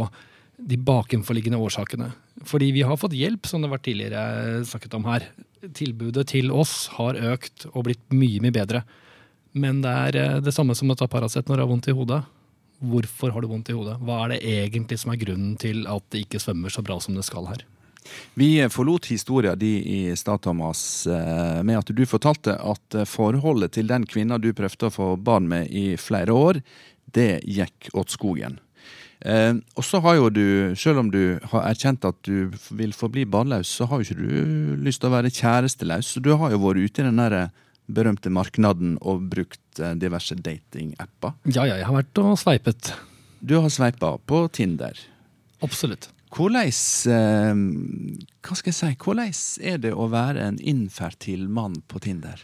de 0.56 0.78
bakenforliggende 0.80 1.60
årsakene. 1.60 2.10
Fordi 2.48 2.70
vi 2.72 2.84
har 2.86 2.98
fått 3.00 3.16
hjelp, 3.16 3.46
som 3.46 3.60
det 3.60 3.68
har 3.68 3.76
vært 3.76 3.86
tidligere 3.88 4.62
snakket 4.68 4.94
om 4.98 5.08
her. 5.08 5.26
Tilbudet 5.76 6.26
til 6.32 6.52
oss 6.54 6.86
har 6.96 7.18
økt 7.34 7.68
og 7.72 7.86
blitt 7.88 8.02
mye, 8.14 8.40
mye 8.44 8.54
bedre. 8.54 8.82
Men 9.56 9.80
det 9.84 9.92
er 9.92 10.20
eh, 10.20 10.40
det 10.44 10.54
samme 10.54 10.76
som 10.76 10.90
å 10.92 10.98
ta 10.98 11.08
Paracet 11.10 11.48
når 11.48 11.58
du 11.58 11.64
har 11.64 11.70
vondt 11.70 11.90
i 11.90 11.96
hodet. 11.96 12.22
Hvorfor 12.78 13.32
har 13.32 13.42
du 13.42 13.48
vondt 13.48 13.70
i 13.72 13.76
hodet? 13.76 13.96
Hva 14.04 14.24
er 14.24 14.34
det 14.34 14.42
egentlig 14.44 14.98
som 15.00 15.14
er 15.14 15.20
grunnen 15.20 15.56
til 15.60 15.86
at 15.88 16.04
det 16.12 16.26
ikke 16.26 16.42
svømmer 16.42 16.72
så 16.72 16.84
bra 16.84 16.98
som 17.00 17.16
det 17.16 17.24
skal 17.26 17.48
her? 17.48 17.64
Vi 18.34 18.50
forlot 18.70 19.08
historien 19.10 19.58
din 19.58 19.82
i 19.82 20.16
stad, 20.16 20.42
Thomas, 20.42 21.06
eh, 21.06 21.62
med 21.62 21.78
at 21.80 21.90
du 21.90 22.04
fortalte 22.06 22.54
at 22.54 22.94
eh, 22.94 23.08
forholdet 23.08 23.74
til 23.74 23.88
den 23.90 24.06
kvinna 24.06 24.38
du 24.38 24.52
prøvde 24.54 24.86
å 24.86 24.94
få 24.94 25.08
barn 25.16 25.48
med 25.50 25.72
i 25.74 25.96
flere 25.98 26.36
år, 26.36 26.60
det 27.16 27.40
gikk 27.42 27.90
åt 27.94 28.14
skogen. 28.14 28.60
Eh, 29.20 29.54
og 29.74 29.84
så 29.84 30.00
har 30.04 30.18
jo 30.18 30.30
du, 30.30 30.46
selv 30.78 31.02
om 31.02 31.10
du 31.10 31.38
har 31.50 31.70
erkjent 31.70 32.04
at 32.06 32.18
du 32.28 32.52
vil 32.76 32.94
forbli 32.94 33.24
barnløs, 33.26 33.70
så 33.78 33.88
har 33.88 34.02
jo 34.02 34.06
ikke 34.06 34.20
du 34.20 34.82
lyst 34.84 35.02
til 35.02 35.10
å 35.10 35.16
være 35.16 35.32
kjæresteløs. 35.32 36.16
Du 36.22 36.34
har 36.36 36.52
jo 36.52 36.62
vært 36.62 36.84
ute 36.84 37.02
i 37.02 37.08
den 37.08 37.22
derre 37.22 37.48
berømte 37.86 38.32
marknaden 38.32 38.96
og 39.00 39.28
brukt 39.32 39.80
eh, 39.80 39.94
diverse 39.98 40.36
datingapper? 40.38 41.36
Ja, 41.50 41.66
ja, 41.68 41.78
jeg 41.80 41.88
har 41.88 41.98
vært 42.00 42.22
og 42.22 42.36
sveipet. 42.40 42.92
Du 43.40 43.58
har 43.60 43.70
sveipa 43.72 44.16
på 44.26 44.46
Tinder? 44.52 44.98
Absolutt. 45.64 46.10
Hvordan, 46.36 46.68
eh, 46.68 47.58
hva 48.44 48.56
skal 48.58 48.72
jeg 48.72 48.78
si, 48.80 48.92
hvordan 49.00 49.34
er 49.72 49.82
det 49.82 49.92
å 49.94 50.08
være 50.12 50.48
en 50.50 50.58
infertil 50.60 51.46
mann 51.48 51.78
på 51.88 52.02
Tinder? 52.02 52.42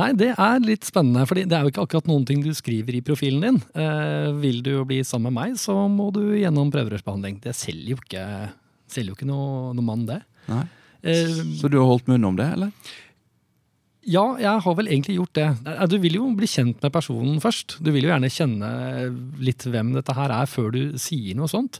Nei, 0.00 0.08
det 0.16 0.30
er 0.40 0.62
litt 0.64 0.86
spennende, 0.88 1.26
for 1.28 1.36
det 1.36 1.52
er 1.52 1.66
jo 1.66 1.72
ikke 1.72 1.82
akkurat 1.84 2.06
noen 2.08 2.24
ting 2.28 2.40
du 2.40 2.52
skriver 2.56 2.96
i 2.96 3.02
profilen 3.04 3.42
din. 3.44 3.58
Eh, 3.76 4.30
vil 4.40 4.62
du 4.64 4.70
bli 4.88 5.02
sammen 5.04 5.28
med 5.28 5.36
meg, 5.36 5.58
så 5.60 5.74
må 5.92 6.08
du 6.16 6.22
gjennom 6.38 6.70
prøverørsbehandling. 6.72 7.42
Det 7.44 7.52
selger 7.56 7.92
jo 7.92 7.98
ikke, 8.00 8.24
selger 8.88 9.12
jo 9.12 9.18
ikke 9.18 9.28
noe, 9.28 9.74
noe 9.76 9.84
mann, 9.84 10.06
det. 10.08 10.22
Nei. 10.48 10.64
Eh, 11.02 11.42
så 11.58 11.68
du 11.68 11.76
har 11.76 11.90
holdt 11.90 12.08
munn 12.08 12.24
om 12.24 12.38
det, 12.38 12.48
eller? 12.54 12.72
Ja, 14.02 14.24
jeg 14.40 14.62
har 14.64 14.74
vel 14.74 14.88
egentlig 14.90 15.14
gjort 15.20 15.36
det. 15.38 15.48
Du 15.90 15.98
vil 16.02 16.16
jo 16.18 16.30
bli 16.34 16.48
kjent 16.50 16.80
med 16.82 16.94
personen 16.94 17.36
først. 17.42 17.76
Du 17.78 17.92
vil 17.94 18.08
jo 18.08 18.10
gjerne 18.10 18.30
kjenne 18.32 18.70
litt 19.38 19.62
hvem 19.62 19.92
dette 19.94 20.16
her 20.16 20.34
er, 20.34 20.48
før 20.50 20.72
du 20.74 20.80
sier 20.98 21.38
noe 21.38 21.50
sånt. 21.50 21.78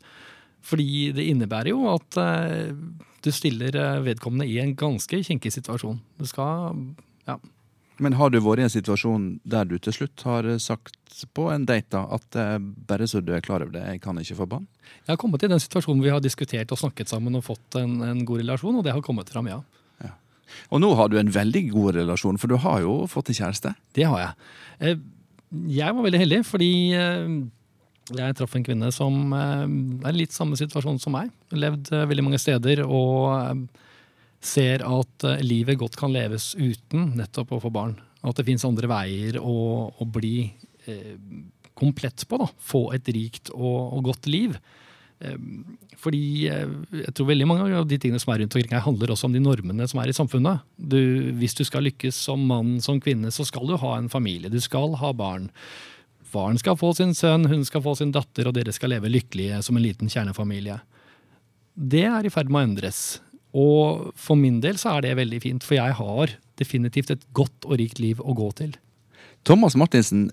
Fordi 0.63 1.11
det 1.17 1.27
innebærer 1.33 1.73
jo 1.73 1.89
at 1.91 2.19
eh, 2.23 2.71
du 3.27 3.31
stiller 3.35 3.75
eh, 3.75 4.05
vedkommende 4.07 4.47
i 4.47 4.61
en 4.63 4.77
ganske 4.79 5.19
kinkig 5.27 5.51
situasjon. 5.55 5.99
Du 6.19 6.29
skal 6.31 6.79
ja. 7.27 7.41
Men 8.03 8.17
har 8.19 8.31
du 8.33 8.39
vært 8.43 8.63
i 8.63 8.67
en 8.67 8.73
situasjon 8.73 9.27
der 9.47 9.67
du 9.69 9.77
til 9.83 9.95
slutt 9.95 10.23
har 10.27 10.47
sagt 10.63 11.27
på 11.37 11.51
en 11.53 11.67
date 11.69 11.91
da, 11.93 12.07
at 12.15 12.39
eh, 12.39 12.57
bare 12.59 13.07
så 13.11 13.21
du 13.21 13.35
er 13.35 13.45
klar 13.45 13.67
over 13.67 13.75
det, 13.75 13.83
jeg 13.85 14.03
kan 14.03 14.19
ikke 14.19 14.39
få 14.39 14.49
barn? 14.55 14.65
Jeg 15.03 15.13
har 15.13 15.21
kommet 15.21 15.43
i 15.45 15.51
den 15.51 15.63
situasjonen 15.63 16.03
vi 16.03 16.15
har 16.15 16.23
diskutert 16.23 16.73
og 16.73 16.81
snakket 16.81 17.11
sammen 17.13 17.37
og 17.39 17.45
fått 17.51 17.79
en, 17.83 17.99
en 18.07 18.25
god 18.27 18.43
relasjon, 18.43 18.79
og 18.79 18.87
det 18.87 18.95
har 18.95 19.05
kommet 19.05 19.31
fram, 19.31 19.51
ja. 19.51 19.61
Og 20.73 20.81
nå 20.83 20.93
har 20.99 21.11
du 21.13 21.19
en 21.21 21.33
veldig 21.33 21.63
god 21.73 21.97
relasjon, 22.01 22.39
for 22.41 22.53
du 22.53 22.57
har 22.63 22.81
jo 22.85 22.95
fått 23.11 23.31
en 23.33 23.39
kjæreste. 23.41 23.75
Det 23.97 24.07
har 24.09 24.23
jeg. 24.23 24.47
Eh, 24.81 25.03
Jeg 25.79 25.95
var 25.95 26.07
veldig 26.07 26.21
heldig, 26.23 26.41
fordi 26.49 26.71
eh, 26.97 27.35
jeg 28.17 28.37
traff 28.39 28.55
en 28.57 28.65
kvinne 28.65 28.89
som 28.95 29.35
eh, 29.37 29.65
er 30.09 30.15
i 30.15 30.23
litt 30.23 30.33
samme 30.33 30.57
situasjon 30.57 31.01
som 31.03 31.13
meg. 31.13 31.31
Levd 31.53 31.91
veldig 31.93 32.25
mange 32.25 32.41
steder 32.41 32.85
og 32.87 33.67
ser 34.43 34.83
at 34.83 35.27
livet 35.45 35.79
godt 35.79 35.95
kan 36.01 36.11
leves 36.11 36.55
uten 36.59 37.13
nettopp 37.21 37.53
å 37.53 37.61
få 37.63 37.71
barn. 37.71 37.95
At 38.27 38.39
det 38.41 38.47
fins 38.49 38.65
andre 38.67 38.89
veier 38.91 39.39
å, 39.39 39.91
å 39.93 40.07
bli 40.09 40.51
komplett 41.79 42.25
på. 42.29 42.39
Da. 42.43 42.49
Få 42.59 42.89
et 42.97 43.07
rikt 43.15 43.53
og, 43.55 43.99
og 43.99 44.09
godt 44.11 44.27
liv. 44.31 44.57
Fordi 46.03 46.23
jeg 46.49 47.13
tror 47.15 47.29
veldig 47.29 47.47
mange 47.47 47.69
av 47.79 47.87
de 47.89 47.99
tingene 48.01 48.21
som 48.23 48.33
er 48.35 48.43
rundt 48.43 48.57
omkring 48.57 48.75
her, 48.75 48.85
handler 48.85 49.13
også 49.15 49.29
om 49.29 49.37
de 49.37 49.43
normene 49.43 49.87
som 49.91 50.01
er 50.03 50.11
i 50.11 50.17
samfunnet. 50.17 50.65
Du, 50.77 50.99
hvis 51.39 51.55
du 51.59 51.63
skal 51.69 51.87
lykkes 51.87 52.19
som 52.29 52.43
mann, 52.49 52.77
som 52.83 53.01
kvinne, 53.03 53.31
så 53.35 53.47
skal 53.47 53.69
du 53.71 53.77
ha 53.79 53.97
en 53.99 54.11
familie. 54.13 54.51
Du 54.53 54.61
skal 54.63 54.97
ha 54.99 55.13
barn. 55.17 55.51
Faren 56.33 56.59
skal 56.59 56.79
få 56.81 56.95
sin 56.97 57.13
sønn, 57.15 57.47
hun 57.51 57.65
skal 57.69 57.85
få 57.85 57.95
sin 57.99 58.15
datter, 58.15 58.49
og 58.49 58.57
dere 58.57 58.73
skal 58.75 58.95
leve 58.95 59.11
lykkelige 59.13 59.61
som 59.63 59.77
en 59.77 59.85
liten 59.85 60.11
kjernefamilie. 60.11 60.81
Det 61.73 62.07
er 62.09 62.27
i 62.27 62.33
ferd 62.33 62.51
med 62.53 62.63
å 62.63 62.71
endres. 62.71 63.03
Og 63.53 64.13
for 64.17 64.39
min 64.41 64.63
del 64.65 64.79
så 64.81 64.97
er 64.97 65.05
det 65.05 65.19
veldig 65.21 65.43
fint, 65.45 65.67
for 65.67 65.77
jeg 65.77 65.99
har 65.99 66.33
definitivt 66.61 67.13
et 67.13 67.27
godt 67.37 67.69
og 67.69 67.77
rikt 67.81 68.01
liv 68.01 68.21
å 68.21 68.35
gå 68.37 68.49
til. 68.57 68.73
Thomas 69.45 69.77
Martinsen, 69.77 70.31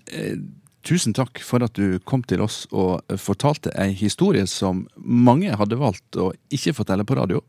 Tusen 0.86 1.12
takk 1.16 1.42
for 1.44 1.62
at 1.64 1.76
du 1.76 1.98
kom 2.08 2.22
til 2.24 2.40
oss 2.40 2.64
og 2.72 3.04
fortalte 3.20 3.72
ei 3.76 3.92
historie 3.96 4.46
som 4.48 4.86
mange 4.96 5.52
hadde 5.52 5.78
valgt 5.80 6.16
å 6.16 6.30
ikke 6.52 6.74
fortelle 6.78 7.04
på 7.04 7.18
radio. 7.20 7.42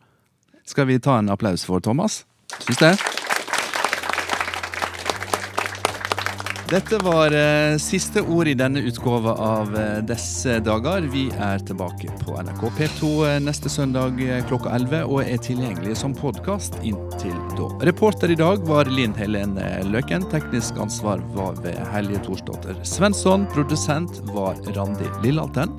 Skal 0.68 0.90
vi 0.92 1.00
ta 1.00 1.18
en 1.20 1.32
applaus 1.32 1.64
for 1.68 1.84
Thomas? 1.84 2.24
Syns 2.60 2.84
det? 2.84 3.21
Dette 6.72 6.98
var 7.04 7.34
eh, 7.36 7.78
siste 7.84 8.22
ord 8.22 8.48
i 8.48 8.54
denne 8.56 8.80
utgåva 8.88 9.34
av 9.44 9.74
eh, 9.76 9.98
Disse 10.08 10.54
dager. 10.64 11.04
Vi 11.12 11.26
er 11.36 11.60
tilbake 11.68 12.14
på 12.22 12.38
NRK 12.40 12.62
P2 12.78 13.10
eh, 13.28 13.40
neste 13.44 13.68
søndag 13.68 14.22
eh, 14.24 14.40
klokka 14.48 14.72
11 14.78 15.02
og 15.04 15.20
er 15.26 15.42
tilgjengelig 15.44 15.98
som 16.00 16.16
podkast 16.16 16.78
inntil 16.80 17.36
da. 17.58 17.68
Reporter 17.90 18.32
i 18.32 18.40
dag 18.40 18.64
var 18.70 18.88
Linn 18.88 19.18
Helene 19.20 19.68
Løken. 19.90 20.24
Teknisk 20.32 20.80
ansvar 20.80 21.20
var 21.36 21.60
ved 21.60 21.76
Helje 21.92 22.24
Thorsdottir 22.24 22.80
Svensson. 22.88 23.44
Produsent 23.52 24.24
var 24.32 24.56
Randi 24.72 25.12
Lillealten. 25.26 25.76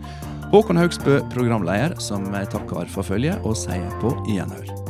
Håkon 0.52 0.76
Haugsbø, 0.76 1.22
programleder, 1.32 1.96
som 2.04 2.28
takker 2.52 2.92
for 2.92 3.14
følget 3.14 3.40
og 3.48 3.56
sier 3.56 3.88
på 4.04 4.12
gjenhør. 4.28 4.81